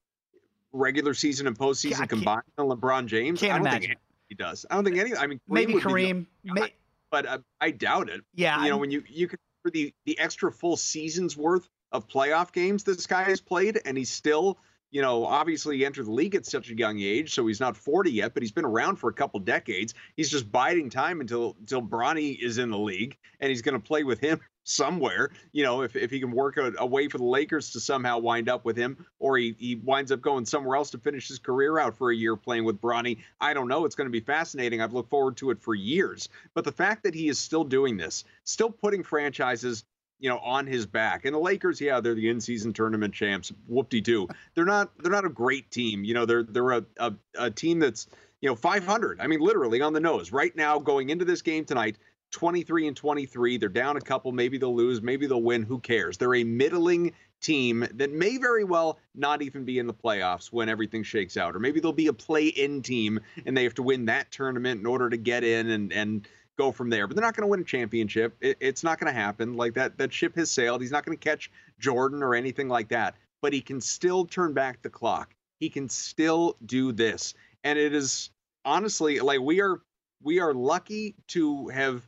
regular 0.71 1.13
season 1.13 1.47
and 1.47 1.57
postseason 1.57 2.07
combined 2.07 2.43
than 2.55 2.67
LeBron 2.67 3.07
James? 3.07 3.39
Can't 3.39 3.53
I 3.53 3.57
don't 3.57 3.67
imagine. 3.67 3.87
think 3.89 3.99
he 4.29 4.35
does. 4.35 4.65
I 4.69 4.75
don't 4.75 4.83
think 4.83 4.97
any. 4.97 5.15
I 5.15 5.27
mean, 5.27 5.39
Maybe 5.47 5.73
would 5.73 5.83
be 5.83 5.89
Kareem. 5.89 6.25
May- 6.43 6.73
but 7.15 7.25
uh, 7.25 7.37
I 7.61 7.71
doubt 7.71 8.09
it. 8.09 8.21
Yeah, 8.33 8.57
you 8.61 8.65
know 8.69 8.75
I'm- 8.75 8.79
when 8.81 8.91
you 8.91 9.01
you 9.07 9.27
could 9.29 9.39
for 9.63 9.71
the 9.71 9.93
the 10.05 10.19
extra 10.19 10.51
full 10.51 10.75
season's 10.75 11.37
worth 11.37 11.67
of 11.93 12.07
playoff 12.09 12.51
games 12.51 12.83
this 12.83 13.07
guy 13.07 13.23
has 13.23 13.39
played, 13.39 13.79
and 13.85 13.97
he's 13.97 14.11
still 14.11 14.57
you 14.91 15.01
know 15.01 15.25
obviously 15.25 15.77
he 15.77 15.85
entered 15.85 16.07
the 16.07 16.11
league 16.11 16.35
at 16.35 16.45
such 16.45 16.69
a 16.69 16.77
young 16.77 16.99
age, 16.99 17.33
so 17.33 17.47
he's 17.47 17.61
not 17.61 17.77
40 17.77 18.11
yet, 18.11 18.33
but 18.33 18.43
he's 18.43 18.51
been 18.51 18.65
around 18.65 18.97
for 18.97 19.09
a 19.09 19.13
couple 19.13 19.39
decades. 19.39 19.93
He's 20.17 20.29
just 20.29 20.51
biding 20.51 20.89
time 20.89 21.21
until 21.21 21.55
until 21.61 21.81
Bronny 21.81 22.37
is 22.37 22.57
in 22.57 22.69
the 22.69 22.77
league, 22.77 23.17
and 23.39 23.49
he's 23.49 23.61
going 23.61 23.79
to 23.79 23.87
play 23.87 24.03
with 24.03 24.19
him 24.19 24.41
somewhere. 24.65 25.31
You 25.53 25.63
know 25.63 25.81
if 25.83 25.95
if 25.95 26.11
he 26.11 26.19
can 26.19 26.31
work 26.31 26.57
a, 26.57 26.73
a 26.77 26.85
way 26.85 27.07
for 27.07 27.17
the 27.17 27.23
Lakers 27.23 27.71
to 27.71 27.79
somehow 27.79 28.17
wind 28.17 28.49
up 28.49 28.65
with 28.65 28.75
him, 28.75 29.05
or 29.19 29.37
he 29.37 29.55
he 29.57 29.75
winds 29.75 30.11
up 30.11 30.21
going 30.21 30.45
somewhere 30.45 30.75
else 30.75 30.91
to 30.91 30.97
finish 30.97 31.29
his 31.29 31.39
career 31.39 31.79
out 31.79 31.95
for 31.97 32.11
a 32.11 32.15
year 32.15 32.35
playing 32.35 32.65
with 32.65 32.81
Bronny. 32.81 33.19
I 33.39 33.53
don't 33.53 33.69
know. 33.69 33.85
It's 33.85 33.95
going 33.95 34.07
to 34.07 34.11
be 34.11 34.19
fascinating. 34.19 34.81
I've 34.81 34.93
looked 34.93 35.09
forward 35.09 35.37
to 35.37 35.51
it 35.51 35.61
for 35.61 35.73
years. 35.73 36.27
But 36.53 36.65
the 36.65 36.71
fact 36.71 37.03
that 37.03 37.13
he 37.15 37.29
is 37.29 37.39
still 37.39 37.63
doing 37.63 37.95
this, 37.97 38.23
still 38.43 38.69
putting 38.69 39.03
franchises, 39.03 39.85
you 40.19 40.29
know, 40.29 40.39
on 40.39 40.65
his 40.65 40.85
back. 40.85 41.25
And 41.25 41.33
the 41.33 41.39
Lakers, 41.39 41.79
yeah, 41.79 41.99
they're 41.99 42.15
the 42.15 42.29
in-season 42.29 42.73
tournament 42.73 43.13
champs. 43.13 43.51
Whoop-de-doo. 43.67 44.27
They're 44.55 44.65
not. 44.65 44.91
They're 44.99 45.11
not 45.11 45.25
a 45.25 45.29
great 45.29 45.69
team. 45.71 46.03
You 46.03 46.13
know, 46.13 46.25
they're 46.25 46.43
they're 46.43 46.71
a, 46.71 46.85
a, 46.97 47.13
a 47.37 47.51
team 47.51 47.79
that's 47.79 48.07
you 48.41 48.49
know 48.49 48.55
500. 48.55 49.19
I 49.19 49.27
mean, 49.27 49.39
literally 49.39 49.81
on 49.81 49.93
the 49.93 49.99
nose 49.99 50.31
right 50.31 50.55
now. 50.55 50.79
Going 50.79 51.09
into 51.09 51.25
this 51.25 51.41
game 51.41 51.65
tonight, 51.65 51.97
23 52.35 52.87
and 52.87 52.97
23. 52.97 53.57
They're 53.57 53.69
down 53.69 53.95
a 53.95 54.01
couple. 54.01 54.33
Maybe 54.33 54.57
they'll 54.57 54.75
lose. 54.75 55.01
Maybe 55.01 55.25
they'll 55.25 55.41
win. 55.41 55.63
Who 55.63 55.79
cares? 55.79 56.17
They're 56.17 56.35
a 56.35 56.43
middling 56.43 57.13
team 57.41 57.87
that 57.93 58.11
may 58.11 58.37
very 58.37 58.65
well 58.65 58.99
not 59.15 59.41
even 59.41 59.63
be 59.63 59.79
in 59.79 59.87
the 59.87 59.93
playoffs 59.93 60.51
when 60.51 60.67
everything 60.67 61.01
shakes 61.01 61.37
out. 61.37 61.55
Or 61.55 61.59
maybe 61.59 61.79
they'll 61.79 61.93
be 61.93 62.07
a 62.07 62.13
play 62.13 62.47
in 62.47 62.81
team 62.81 63.21
and 63.45 63.55
they 63.55 63.63
have 63.63 63.75
to 63.75 63.83
win 63.83 64.05
that 64.05 64.31
tournament 64.31 64.81
in 64.81 64.85
order 64.85 65.09
to 65.09 65.15
get 65.15 65.45
in 65.45 65.69
and, 65.69 65.93
and 65.93 66.27
go 66.57 66.73
from 66.73 66.89
there. 66.89 67.07
But 67.07 67.15
they're 67.15 67.25
not 67.25 67.37
going 67.37 67.43
to 67.43 67.51
win 67.51 67.61
a 67.61 67.63
championship. 67.63 68.35
It, 68.41 68.57
it's 68.59 68.83
not 68.83 68.99
going 68.99 69.13
to 69.13 69.17
happen. 69.17 69.55
Like 69.55 69.73
that, 69.75 69.97
that 69.97 70.11
ship 70.11 70.35
has 70.35 70.51
sailed. 70.51 70.81
He's 70.81 70.91
not 70.91 71.05
going 71.05 71.17
to 71.17 71.23
catch 71.23 71.49
Jordan 71.79 72.21
or 72.21 72.35
anything 72.35 72.67
like 72.67 72.89
that. 72.89 73.15
But 73.41 73.53
he 73.53 73.61
can 73.61 73.79
still 73.79 74.25
turn 74.25 74.53
back 74.53 74.81
the 74.81 74.89
clock. 74.89 75.33
He 75.61 75.69
can 75.69 75.87
still 75.87 76.57
do 76.65 76.91
this. 76.91 77.33
And 77.63 77.79
it 77.79 77.93
is 77.93 78.29
honestly 78.65 79.19
like 79.19 79.39
we 79.39 79.61
are 79.61 79.79
we 80.21 80.39
are 80.39 80.53
lucky 80.53 81.15
to 81.27 81.67
have 81.69 82.01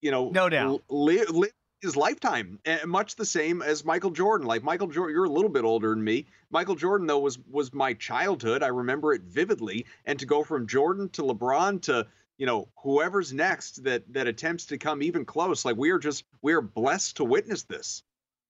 you 0.00 0.10
know 0.10 0.30
no 0.30 0.48
doubt 0.48 0.82
li- 0.88 1.24
li- 1.28 1.50
his 1.80 1.96
lifetime 1.96 2.58
and 2.64 2.90
much 2.90 3.16
the 3.16 3.24
same 3.24 3.62
as 3.62 3.84
michael 3.84 4.10
jordan 4.10 4.46
like 4.46 4.62
michael 4.62 4.86
jordan 4.86 5.14
you're 5.14 5.24
a 5.24 5.30
little 5.30 5.50
bit 5.50 5.64
older 5.64 5.90
than 5.90 6.02
me 6.02 6.26
michael 6.50 6.74
jordan 6.74 7.06
though 7.06 7.18
was 7.18 7.38
was 7.50 7.72
my 7.72 7.92
childhood 7.94 8.62
i 8.62 8.68
remember 8.68 9.12
it 9.12 9.22
vividly 9.22 9.86
and 10.06 10.18
to 10.18 10.26
go 10.26 10.44
from 10.44 10.66
jordan 10.66 11.08
to 11.08 11.22
lebron 11.22 11.80
to 11.80 12.06
you 12.38 12.46
know 12.46 12.68
whoever's 12.76 13.32
next 13.32 13.82
that 13.84 14.02
that 14.12 14.26
attempts 14.26 14.66
to 14.66 14.78
come 14.78 15.02
even 15.02 15.24
close 15.24 15.64
like 15.64 15.76
we 15.76 15.90
are 15.90 15.98
just 15.98 16.24
we 16.42 16.52
are 16.52 16.62
blessed 16.62 17.16
to 17.16 17.24
witness 17.24 17.62
this 17.64 18.02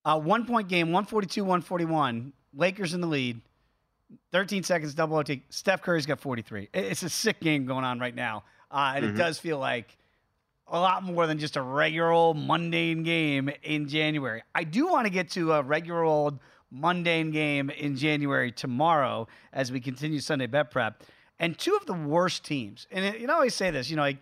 uh, 0.04 0.18
one 0.18 0.46
point 0.46 0.68
game 0.68 0.88
142 0.88 1.42
141 1.42 2.32
lakers 2.54 2.94
in 2.94 3.00
the 3.00 3.06
lead 3.06 3.40
13 4.32 4.62
seconds 4.62 4.94
double 4.94 5.16
OT. 5.16 5.42
Steph 5.50 5.82
Curry's 5.82 6.06
got 6.06 6.20
43. 6.20 6.68
It's 6.72 7.02
a 7.02 7.08
sick 7.08 7.40
game 7.40 7.66
going 7.66 7.84
on 7.84 7.98
right 7.98 8.14
now. 8.14 8.44
Uh, 8.70 8.92
and 8.96 9.04
mm-hmm. 9.04 9.14
it 9.14 9.18
does 9.18 9.38
feel 9.38 9.58
like 9.58 9.96
a 10.70 10.78
lot 10.78 11.02
more 11.02 11.26
than 11.26 11.38
just 11.38 11.56
a 11.56 11.62
regular 11.62 12.10
old 12.10 12.38
mundane 12.38 13.02
game 13.02 13.50
in 13.62 13.88
January. 13.88 14.42
I 14.54 14.64
do 14.64 14.86
want 14.86 15.06
to 15.06 15.10
get 15.10 15.30
to 15.30 15.52
a 15.52 15.62
regular 15.62 16.04
old 16.04 16.38
mundane 16.70 17.32
game 17.32 17.70
in 17.70 17.96
January 17.96 18.52
tomorrow 18.52 19.26
as 19.52 19.72
we 19.72 19.80
continue 19.80 20.20
Sunday 20.20 20.46
bet 20.46 20.70
prep. 20.70 21.02
And 21.38 21.58
two 21.58 21.74
of 21.74 21.86
the 21.86 21.94
worst 21.94 22.44
teams, 22.44 22.86
and 22.90 23.04
it, 23.04 23.20
you 23.20 23.26
know, 23.26 23.32
I 23.32 23.36
always 23.36 23.54
say 23.54 23.70
this, 23.70 23.90
you 23.90 23.96
know, 23.96 24.02
like 24.02 24.18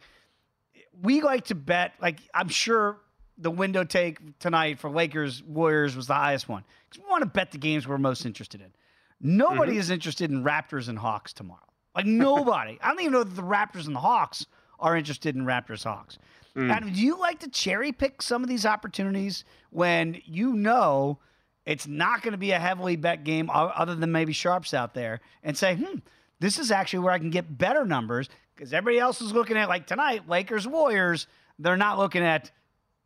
we 1.03 1.21
like 1.21 1.47
to 1.47 1.55
bet, 1.55 1.93
like 2.01 2.21
I'm 2.33 2.49
sure 2.49 2.99
the 3.37 3.51
window 3.51 3.85
take 3.85 4.39
tonight 4.39 4.79
for 4.79 4.91
Lakers 4.91 5.43
Warriors 5.43 5.95
was 5.95 6.07
the 6.07 6.15
highest 6.15 6.49
one 6.49 6.65
because 6.89 7.05
we 7.05 7.11
want 7.11 7.23
to 7.23 7.29
bet 7.29 7.53
the 7.53 7.59
games 7.59 7.87
we're 7.87 7.99
most 7.99 8.25
interested 8.25 8.61
in. 8.61 8.73
Nobody 9.21 9.73
mm-hmm. 9.73 9.81
is 9.81 9.91
interested 9.91 10.31
in 10.31 10.45
Raptors 10.45 10.89
and 10.89 10.99
Hawks 10.99 11.33
tomorrow. 11.33 11.61
Like 11.95 12.07
nobody. 12.07 12.79
I 12.83 12.89
don't 12.89 13.01
even 13.01 13.13
know 13.13 13.25
that 13.25 13.35
the 13.35 13.43
Raptors 13.43 13.87
and 13.87 13.95
the 13.95 14.01
Hawks 14.01 14.47
are 14.81 14.97
interested 14.97 15.35
in 15.35 15.45
Raptors 15.45 15.85
Hawks. 15.85 16.19
Mm. 16.59 16.73
Adam, 16.73 16.93
do 16.93 17.01
you 17.01 17.17
like 17.17 17.39
to 17.41 17.49
cherry 17.49 17.93
pick 17.93 18.21
some 18.21 18.43
of 18.43 18.49
these 18.49 18.67
opportunities 18.67 19.45
when 19.71 20.21
you 20.25 20.55
know 20.55 21.21
it's 21.65 21.87
not 21.87 22.21
going 22.23 22.33
to 22.33 22.39
be 22.39 22.51
a 22.51 22.59
heavily 22.59 22.97
bet 22.97 23.23
game 23.23 23.49
other 23.53 23.95
than 23.95 24.11
maybe 24.11 24.33
sharps 24.33 24.75
out 24.75 24.93
there 24.93 25.21
and 25.45 25.57
say, 25.57 25.77
hmm, 25.77 25.99
this 26.41 26.59
is 26.59 26.73
actually 26.73 26.99
where 27.01 27.13
I 27.13 27.19
can 27.21 27.31
get 27.31 27.59
better 27.59 27.85
numbers 27.85 28.29
because 28.57 28.73
everybody 28.73 28.99
else 28.99 29.21
is 29.21 29.33
looking 29.33 29.57
at 29.57 29.69
like 29.69 29.87
tonight, 29.87 30.29
Lakers 30.29 30.67
Warriors. 30.67 31.29
They're 31.61 31.77
not 31.77 31.97
looking 31.97 32.23
at 32.25 32.51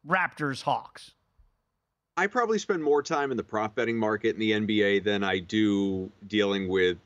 Raptors 0.08 0.62
Hawks. 0.62 1.10
I 2.16 2.28
probably 2.28 2.58
spend 2.58 2.82
more 2.82 3.02
time 3.02 3.30
in 3.30 3.36
the 3.36 3.44
prop 3.44 3.74
betting 3.74 3.98
market 3.98 4.34
in 4.34 4.40
the 4.40 4.52
NBA 4.52 5.04
than 5.04 5.22
I 5.22 5.40
do 5.40 6.10
dealing 6.26 6.68
with 6.68 6.96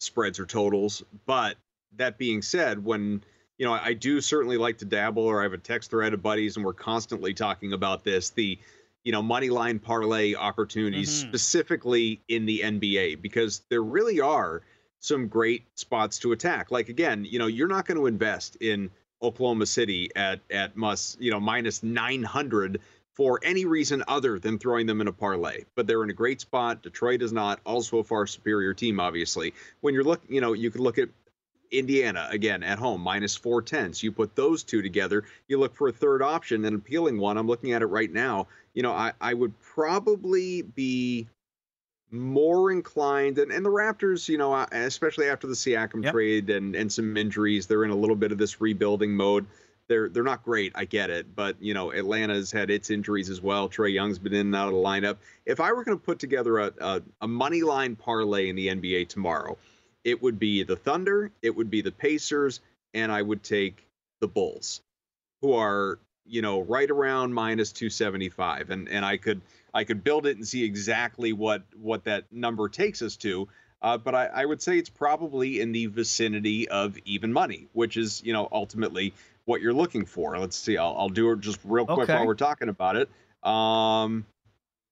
spreads 0.00 0.38
or 0.38 0.46
totals. 0.46 1.02
But 1.26 1.56
that 1.96 2.16
being 2.16 2.40
said, 2.40 2.82
when 2.82 3.22
you 3.58 3.66
know, 3.66 3.72
I 3.72 3.92
do 3.92 4.20
certainly 4.20 4.56
like 4.56 4.78
to 4.78 4.84
dabble, 4.84 5.24
or 5.24 5.40
I 5.40 5.42
have 5.42 5.52
a 5.52 5.58
text 5.58 5.90
thread 5.90 6.14
of 6.14 6.22
buddies, 6.22 6.56
and 6.56 6.64
we're 6.64 6.72
constantly 6.72 7.34
talking 7.34 7.72
about 7.72 8.04
this. 8.04 8.30
The 8.30 8.58
you 9.04 9.12
know 9.12 9.22
money 9.22 9.50
line 9.50 9.78
parlay 9.78 10.34
opportunities 10.34 11.10
mm-hmm. 11.10 11.28
specifically 11.28 12.20
in 12.28 12.46
the 12.46 12.60
NBA 12.60 13.20
because 13.20 13.62
there 13.68 13.82
really 13.82 14.20
are 14.20 14.62
some 15.00 15.28
great 15.28 15.64
spots 15.74 16.18
to 16.20 16.32
attack. 16.32 16.70
Like 16.70 16.88
again, 16.88 17.24
you 17.24 17.38
know, 17.38 17.46
you're 17.46 17.68
not 17.68 17.86
going 17.86 17.98
to 17.98 18.06
invest 18.06 18.56
in 18.56 18.90
Oklahoma 19.22 19.66
City 19.66 20.10
at 20.14 20.40
at 20.50 20.76
must 20.76 21.20
you 21.20 21.32
know 21.32 21.40
minus 21.40 21.82
900 21.82 22.80
for 23.18 23.40
any 23.42 23.64
reason 23.64 24.04
other 24.06 24.38
than 24.38 24.60
throwing 24.60 24.86
them 24.86 25.00
in 25.00 25.08
a 25.08 25.12
parlay. 25.12 25.64
But 25.74 25.88
they're 25.88 26.04
in 26.04 26.10
a 26.10 26.14
great 26.14 26.40
spot. 26.40 26.82
Detroit 26.82 27.20
is 27.20 27.32
not, 27.32 27.58
also 27.66 27.98
a 27.98 28.04
far 28.04 28.28
superior 28.28 28.72
team, 28.74 29.00
obviously. 29.00 29.54
When 29.80 29.92
you're 29.92 30.04
looking, 30.04 30.32
you 30.32 30.40
know, 30.40 30.52
you 30.52 30.70
could 30.70 30.82
look 30.82 30.98
at 30.98 31.08
Indiana 31.70 32.28
again 32.30 32.62
at 32.62 32.78
home 32.78 33.00
minus 33.00 33.36
four 33.36 33.62
tenths. 33.62 34.02
You 34.02 34.12
put 34.12 34.34
those 34.34 34.62
two 34.62 34.82
together. 34.82 35.24
You 35.48 35.58
look 35.58 35.74
for 35.74 35.88
a 35.88 35.92
third 35.92 36.22
option, 36.22 36.64
an 36.64 36.74
appealing 36.74 37.18
one. 37.18 37.36
I'm 37.36 37.46
looking 37.46 37.72
at 37.72 37.82
it 37.82 37.86
right 37.86 38.12
now. 38.12 38.48
You 38.74 38.82
know, 38.82 38.92
I, 38.92 39.12
I 39.20 39.34
would 39.34 39.60
probably 39.60 40.62
be 40.62 41.28
more 42.10 42.70
inclined, 42.70 43.38
and, 43.38 43.52
and 43.52 43.64
the 43.64 43.70
Raptors, 43.70 44.28
you 44.28 44.38
know, 44.38 44.52
uh, 44.54 44.66
especially 44.72 45.28
after 45.28 45.46
the 45.46 45.54
Siakam 45.54 46.04
yep. 46.04 46.12
trade 46.12 46.50
and 46.50 46.74
and 46.74 46.90
some 46.90 47.16
injuries, 47.16 47.66
they're 47.66 47.84
in 47.84 47.90
a 47.90 47.96
little 47.96 48.16
bit 48.16 48.32
of 48.32 48.38
this 48.38 48.60
rebuilding 48.60 49.14
mode 49.14 49.46
they're 49.88 50.08
they're 50.08 50.22
not 50.22 50.44
great. 50.44 50.72
I 50.74 50.84
get 50.84 51.10
it, 51.10 51.34
but 51.34 51.56
you 51.60 51.74
know 51.74 51.92
Atlanta's 51.92 52.52
had 52.52 52.70
its 52.70 52.90
injuries 52.90 53.30
as 53.30 53.40
well. 53.40 53.68
Trae 53.68 53.92
Young's 53.92 54.18
been 54.18 54.34
in 54.34 54.46
and 54.46 54.56
out 54.56 54.68
of 54.68 54.74
the 54.74 54.80
lineup. 54.80 55.16
If 55.46 55.60
I 55.60 55.72
were 55.72 55.82
going 55.82 55.98
to 55.98 56.04
put 56.04 56.18
together 56.18 56.58
a, 56.58 56.72
a, 56.80 57.02
a 57.22 57.28
money 57.28 57.62
line 57.62 57.96
parlay 57.96 58.48
in 58.48 58.56
the 58.56 58.68
NBA 58.68 59.08
tomorrow, 59.08 59.56
it 60.04 60.22
would 60.22 60.38
be 60.38 60.62
the 60.62 60.76
Thunder, 60.76 61.30
it 61.42 61.54
would 61.54 61.70
be 61.70 61.80
the 61.80 61.92
Pacers, 61.92 62.60
and 62.94 63.12
I 63.12 63.22
would 63.22 63.42
take 63.42 63.86
the 64.20 64.28
Bulls, 64.28 64.80
who 65.42 65.54
are 65.54 65.98
you 66.24 66.42
know 66.42 66.60
right 66.60 66.90
around 66.90 67.32
minus 67.32 67.72
275, 67.72 68.70
and 68.70 68.88
and 68.88 69.04
I 69.04 69.16
could 69.16 69.40
I 69.74 69.84
could 69.84 70.02
build 70.02 70.26
it 70.26 70.36
and 70.36 70.46
see 70.46 70.64
exactly 70.64 71.32
what 71.32 71.62
what 71.80 72.04
that 72.04 72.24
number 72.32 72.68
takes 72.68 73.02
us 73.02 73.16
to. 73.18 73.48
Uh, 73.80 73.96
but 73.96 74.14
I, 74.14 74.26
I, 74.26 74.44
would 74.44 74.60
say 74.60 74.76
it's 74.76 74.90
probably 74.90 75.60
in 75.60 75.70
the 75.70 75.86
vicinity 75.86 76.68
of 76.68 76.98
even 77.04 77.32
money, 77.32 77.68
which 77.74 77.96
is, 77.96 78.20
you 78.24 78.32
know, 78.32 78.48
ultimately 78.50 79.14
what 79.44 79.60
you're 79.60 79.72
looking 79.72 80.04
for. 80.04 80.36
Let's 80.36 80.56
see. 80.56 80.76
I'll, 80.76 80.96
I'll 80.98 81.08
do 81.08 81.30
it 81.30 81.40
just 81.40 81.60
real 81.62 81.86
quick 81.86 82.00
okay. 82.00 82.14
while 82.14 82.26
we're 82.26 82.34
talking 82.34 82.68
about 82.68 82.96
it. 82.96 83.08
Um, 83.48 84.26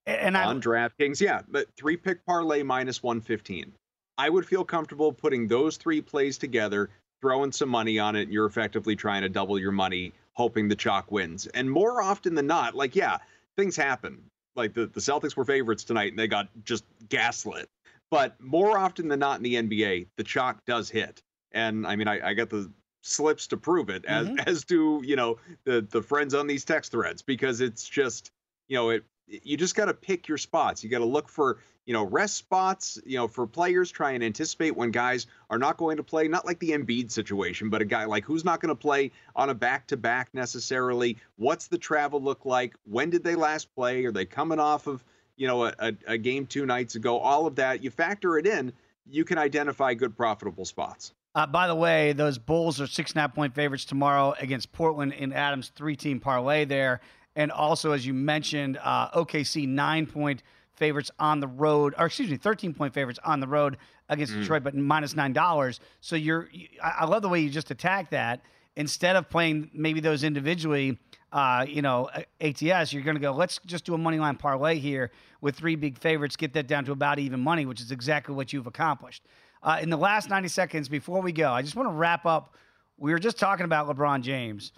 and 0.06 0.36
on 0.36 0.58
I, 0.58 0.60
DraftKings, 0.60 1.20
yeah, 1.20 1.42
but 1.48 1.66
three 1.76 1.96
pick 1.96 2.24
parlay 2.24 2.62
minus 2.62 3.02
115. 3.02 3.72
I 4.18 4.30
would 4.30 4.46
feel 4.46 4.64
comfortable 4.64 5.12
putting 5.12 5.46
those 5.46 5.76
three 5.76 6.00
plays 6.00 6.38
together, 6.38 6.90
throwing 7.20 7.52
some 7.52 7.68
money 7.68 7.98
on 7.98 8.16
it, 8.16 8.22
and 8.22 8.32
you're 8.32 8.46
effectively 8.46 8.96
trying 8.96 9.22
to 9.22 9.28
double 9.28 9.58
your 9.58 9.72
money, 9.72 10.12
hoping 10.34 10.68
the 10.68 10.76
chalk 10.76 11.10
wins. 11.10 11.46
And 11.48 11.70
more 11.70 12.02
often 12.02 12.34
than 12.34 12.46
not, 12.46 12.74
like, 12.74 12.96
yeah, 12.96 13.18
things 13.56 13.76
happen. 13.76 14.22
Like 14.54 14.74
the, 14.74 14.86
the 14.86 15.00
Celtics 15.00 15.36
were 15.36 15.44
favorites 15.44 15.84
tonight 15.84 16.12
and 16.12 16.18
they 16.18 16.28
got 16.28 16.48
just 16.64 16.84
gaslit. 17.08 17.68
But 18.10 18.40
more 18.40 18.78
often 18.78 19.08
than 19.08 19.18
not 19.18 19.38
in 19.38 19.42
the 19.42 19.54
NBA, 19.54 20.06
the 20.16 20.24
chalk 20.24 20.64
does 20.64 20.88
hit. 20.88 21.22
And 21.52 21.86
I 21.86 21.96
mean, 21.96 22.08
I, 22.08 22.30
I 22.30 22.34
got 22.34 22.50
the 22.50 22.70
slips 23.02 23.46
to 23.48 23.56
prove 23.56 23.88
it, 23.88 24.04
as 24.04 24.26
mm-hmm. 24.26 24.48
as 24.48 24.64
do 24.64 25.00
you 25.04 25.16
know 25.16 25.38
the 25.64 25.86
the 25.90 26.02
friends 26.02 26.34
on 26.34 26.46
these 26.46 26.64
text 26.64 26.92
threads, 26.92 27.22
because 27.22 27.60
it's 27.60 27.88
just 27.88 28.30
you 28.68 28.76
know 28.76 28.90
it. 28.90 29.04
You 29.26 29.56
just 29.56 29.74
got 29.74 29.86
to 29.86 29.94
pick 29.94 30.28
your 30.28 30.38
spots. 30.38 30.84
You 30.84 30.90
got 30.90 30.98
to 30.98 31.04
look 31.04 31.28
for 31.28 31.58
you 31.86 31.92
know 31.92 32.04
rest 32.04 32.36
spots. 32.36 32.98
You 33.06 33.16
know 33.16 33.28
for 33.28 33.46
players, 33.46 33.90
try 33.90 34.12
and 34.12 34.22
anticipate 34.22 34.76
when 34.76 34.90
guys 34.90 35.26
are 35.48 35.58
not 35.58 35.78
going 35.78 35.96
to 35.96 36.02
play. 36.02 36.28
Not 36.28 36.44
like 36.44 36.58
the 36.58 36.70
Embiid 36.70 37.10
situation, 37.10 37.70
but 37.70 37.80
a 37.80 37.84
guy 37.84 38.04
like 38.04 38.24
who's 38.24 38.44
not 38.44 38.60
going 38.60 38.70
to 38.70 38.80
play 38.80 39.12
on 39.34 39.48
a 39.48 39.54
back 39.54 39.86
to 39.88 39.96
back 39.96 40.28
necessarily. 40.34 41.16
What's 41.36 41.68
the 41.68 41.78
travel 41.78 42.20
look 42.20 42.44
like? 42.44 42.74
When 42.84 43.08
did 43.08 43.24
they 43.24 43.36
last 43.36 43.74
play? 43.74 44.04
Are 44.04 44.12
they 44.12 44.26
coming 44.26 44.58
off 44.58 44.86
of 44.86 45.02
you 45.36 45.46
know 45.46 45.64
a, 45.64 45.92
a, 46.06 46.18
game 46.18 46.46
two 46.46 46.66
nights 46.66 46.96
ago? 46.96 47.18
All 47.18 47.46
of 47.46 47.56
that 47.56 47.82
you 47.82 47.90
factor 47.90 48.36
it 48.38 48.46
in. 48.46 48.72
You 49.08 49.24
can 49.24 49.38
identify 49.38 49.94
good 49.94 50.16
profitable 50.16 50.64
spots. 50.64 51.12
Uh, 51.36 51.46
by 51.46 51.68
the 51.68 51.74
way, 51.74 52.12
those 52.12 52.38
Bulls 52.38 52.80
are 52.80 52.86
six 52.86 53.12
and 53.12 53.18
a 53.18 53.20
half 53.20 53.34
point 53.34 53.54
favorites 53.54 53.84
tomorrow 53.84 54.34
against 54.40 54.72
Portland 54.72 55.12
in 55.12 55.32
Adams' 55.32 55.70
three 55.76 55.94
team 55.94 56.18
parlay 56.18 56.64
there. 56.64 57.00
And 57.36 57.52
also, 57.52 57.92
as 57.92 58.06
you 58.06 58.14
mentioned, 58.14 58.78
uh, 58.82 59.10
OKC 59.10 59.68
nine 59.68 60.06
point 60.06 60.42
favorites 60.76 61.10
on 61.18 61.40
the 61.40 61.46
road, 61.46 61.94
or 61.98 62.06
excuse 62.06 62.30
me, 62.30 62.36
13 62.36 62.74
point 62.74 62.94
favorites 62.94 63.18
on 63.24 63.40
the 63.40 63.46
road 63.46 63.78
against 64.08 64.32
mm. 64.32 64.40
Detroit, 64.40 64.62
but 64.62 64.74
minus 64.74 65.14
$9. 65.14 65.80
So 66.00 66.16
you're, 66.16 66.48
I 66.82 67.04
love 67.06 67.22
the 67.22 67.28
way 67.28 67.40
you 67.40 67.50
just 67.50 67.70
attack 67.70 68.10
that. 68.10 68.42
Instead 68.76 69.16
of 69.16 69.30
playing 69.30 69.70
maybe 69.72 70.00
those 70.00 70.22
individually, 70.22 70.98
uh, 71.32 71.64
you 71.66 71.80
know, 71.80 72.10
ATS, 72.40 72.92
you're 72.92 73.02
going 73.02 73.16
to 73.16 73.20
go, 73.20 73.32
let's 73.32 73.58
just 73.64 73.86
do 73.86 73.94
a 73.94 73.98
money 73.98 74.18
line 74.18 74.36
parlay 74.36 74.78
here 74.78 75.10
with 75.40 75.56
three 75.56 75.76
big 75.76 75.98
favorites, 75.98 76.36
get 76.36 76.52
that 76.52 76.66
down 76.66 76.84
to 76.84 76.92
about 76.92 77.18
even 77.18 77.40
money, 77.40 77.64
which 77.64 77.80
is 77.80 77.90
exactly 77.90 78.34
what 78.34 78.52
you've 78.52 78.66
accomplished. 78.66 79.24
Uh, 79.62 79.78
in 79.80 79.88
the 79.88 79.96
last 79.96 80.28
90 80.28 80.48
seconds 80.48 80.88
before 80.88 81.22
we 81.22 81.32
go, 81.32 81.50
I 81.50 81.62
just 81.62 81.74
want 81.74 81.88
to 81.88 81.92
wrap 81.92 82.26
up. 82.26 82.54
We 82.98 83.12
were 83.12 83.18
just 83.18 83.38
talking 83.38 83.64
about 83.64 83.88
LeBron 83.88 84.22
James. 84.22 84.72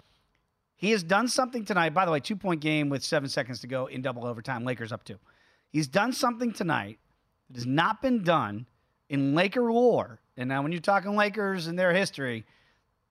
He 0.75 0.91
has 0.91 1.03
done 1.03 1.27
something 1.27 1.65
tonight. 1.65 1.93
By 1.93 2.05
the 2.05 2.11
way, 2.11 2.21
two 2.21 2.37
point 2.37 2.61
game 2.61 2.87
with 2.87 3.03
seven 3.03 3.27
seconds 3.27 3.59
to 3.61 3.67
go 3.67 3.87
in 3.87 4.01
double 4.01 4.25
overtime. 4.25 4.63
Lakers 4.63 4.93
up 4.93 5.03
two. 5.03 5.19
He's 5.71 5.87
done 5.87 6.13
something 6.13 6.51
tonight 6.51 6.99
that 7.49 7.57
has 7.57 7.65
not 7.65 8.01
been 8.01 8.23
done 8.23 8.65
in 9.09 9.35
Laker 9.35 9.71
lore. 9.71 10.19
And 10.37 10.49
now, 10.49 10.61
when 10.61 10.71
you're 10.71 10.81
talking 10.81 11.15
Lakers 11.15 11.67
and 11.67 11.77
their 11.77 11.93
history, 11.93 12.45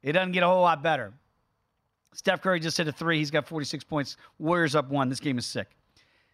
it 0.02 0.12
doesn't 0.12 0.32
get 0.32 0.42
a 0.42 0.46
whole 0.46 0.62
lot 0.62 0.82
better. 0.82 1.12
Steph 2.14 2.40
Curry 2.40 2.58
just 2.58 2.76
hit 2.76 2.88
a 2.88 2.92
three. 2.92 3.18
He's 3.18 3.30
got 3.30 3.46
46 3.46 3.84
points. 3.84 4.16
Warriors 4.38 4.74
up 4.74 4.88
one. 4.88 5.08
This 5.08 5.20
game 5.20 5.38
is 5.38 5.46
sick. 5.46 5.68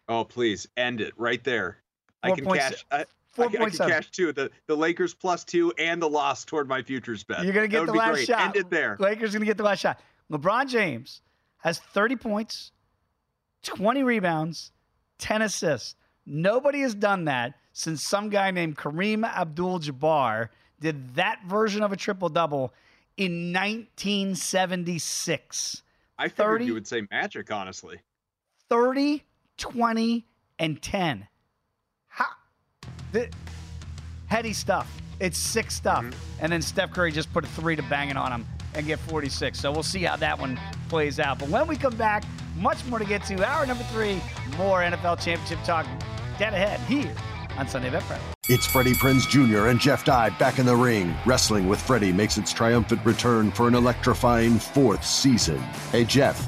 Oh, 0.07 0.23
please 0.23 0.67
end 0.77 1.01
it 1.01 1.13
right 1.17 1.43
there. 1.43 1.77
I 2.23 2.31
can 2.31 2.45
point 2.45 2.61
cash. 2.61 2.85
I, 2.91 3.05
four 3.31 3.45
I, 3.45 3.65
I 3.65 3.69
can 3.69 3.89
cash 3.89 4.09
two. 4.11 4.31
The 4.31 4.49
the 4.67 4.75
Lakers 4.75 5.13
plus 5.13 5.43
two 5.43 5.73
and 5.77 6.01
the 6.01 6.09
loss 6.09 6.45
toward 6.45 6.67
my 6.67 6.81
futures 6.81 7.23
bet. 7.23 7.43
You're 7.43 7.53
gonna 7.53 7.67
get 7.67 7.85
the 7.85 7.93
last 7.93 8.13
great. 8.13 8.27
shot. 8.27 8.41
End 8.41 8.55
it 8.55 8.69
there. 8.69 8.97
Lakers 8.99 9.33
gonna 9.33 9.45
get 9.45 9.57
the 9.57 9.63
last 9.63 9.79
shot. 9.79 9.99
LeBron 10.31 10.67
James 10.67 11.21
has 11.57 11.79
30 11.79 12.15
points, 12.15 12.71
20 13.63 14.03
rebounds, 14.03 14.71
10 15.19 15.43
assists. 15.43 15.95
Nobody 16.25 16.79
has 16.81 16.95
done 16.95 17.25
that 17.25 17.55
since 17.73 18.01
some 18.01 18.29
guy 18.29 18.51
named 18.51 18.77
Kareem 18.77 19.25
Abdul-Jabbar 19.25 20.47
did 20.79 21.15
that 21.15 21.41
version 21.47 21.83
of 21.83 21.91
a 21.91 21.97
triple 21.97 22.29
double 22.29 22.73
in 23.17 23.51
1976. 23.53 25.83
I 26.17 26.27
figured 26.27 26.37
30 26.37 26.65
you 26.65 26.73
would 26.73 26.87
say 26.87 27.03
Magic, 27.11 27.51
honestly. 27.51 27.99
30, 28.69 29.23
20, 29.57 30.25
and 30.59 30.81
10. 30.81 31.27
How, 32.07 32.25
the, 33.11 33.29
heady 34.27 34.53
stuff. 34.53 34.91
It's 35.19 35.37
sick 35.37 35.71
stuff. 35.71 36.03
Mm-hmm. 36.03 36.19
And 36.41 36.51
then 36.51 36.61
Steph 36.61 36.91
Curry 36.91 37.11
just 37.11 37.31
put 37.31 37.43
a 37.43 37.47
three 37.47 37.75
to 37.75 37.83
bang 37.83 38.09
it 38.09 38.17
on 38.17 38.31
him 38.31 38.45
and 38.73 38.85
get 38.85 38.99
46. 38.99 39.59
So 39.59 39.71
we'll 39.71 39.83
see 39.83 40.03
how 40.03 40.17
that 40.17 40.37
one 40.37 40.59
plays 40.89 41.19
out. 41.19 41.39
But 41.39 41.49
when 41.49 41.67
we 41.67 41.77
come 41.77 41.95
back, 41.95 42.23
much 42.57 42.85
more 42.85 42.99
to 42.99 43.05
get 43.05 43.23
to. 43.25 43.45
Hour 43.45 43.65
number 43.65 43.83
three, 43.85 44.21
more 44.57 44.81
NFL 44.81 45.21
championship 45.21 45.59
talk 45.63 45.85
dead 46.37 46.53
ahead 46.53 46.79
here 46.81 47.13
on 47.57 47.67
Sunday 47.67 47.89
Bet. 47.89 48.03
It's 48.47 48.65
Freddie 48.65 48.93
Prinze 48.93 49.27
Jr. 49.27 49.67
and 49.67 49.79
Jeff 49.79 50.05
Dye 50.05 50.29
back 50.31 50.59
in 50.59 50.65
the 50.65 50.75
ring. 50.75 51.15
Wrestling 51.25 51.67
with 51.67 51.81
Freddie 51.81 52.13
makes 52.13 52.37
its 52.37 52.53
triumphant 52.53 53.03
return 53.05 53.51
for 53.51 53.67
an 53.67 53.75
electrifying 53.75 54.59
fourth 54.59 55.03
season. 55.03 55.57
Hey, 55.91 56.03
Jeff, 56.03 56.47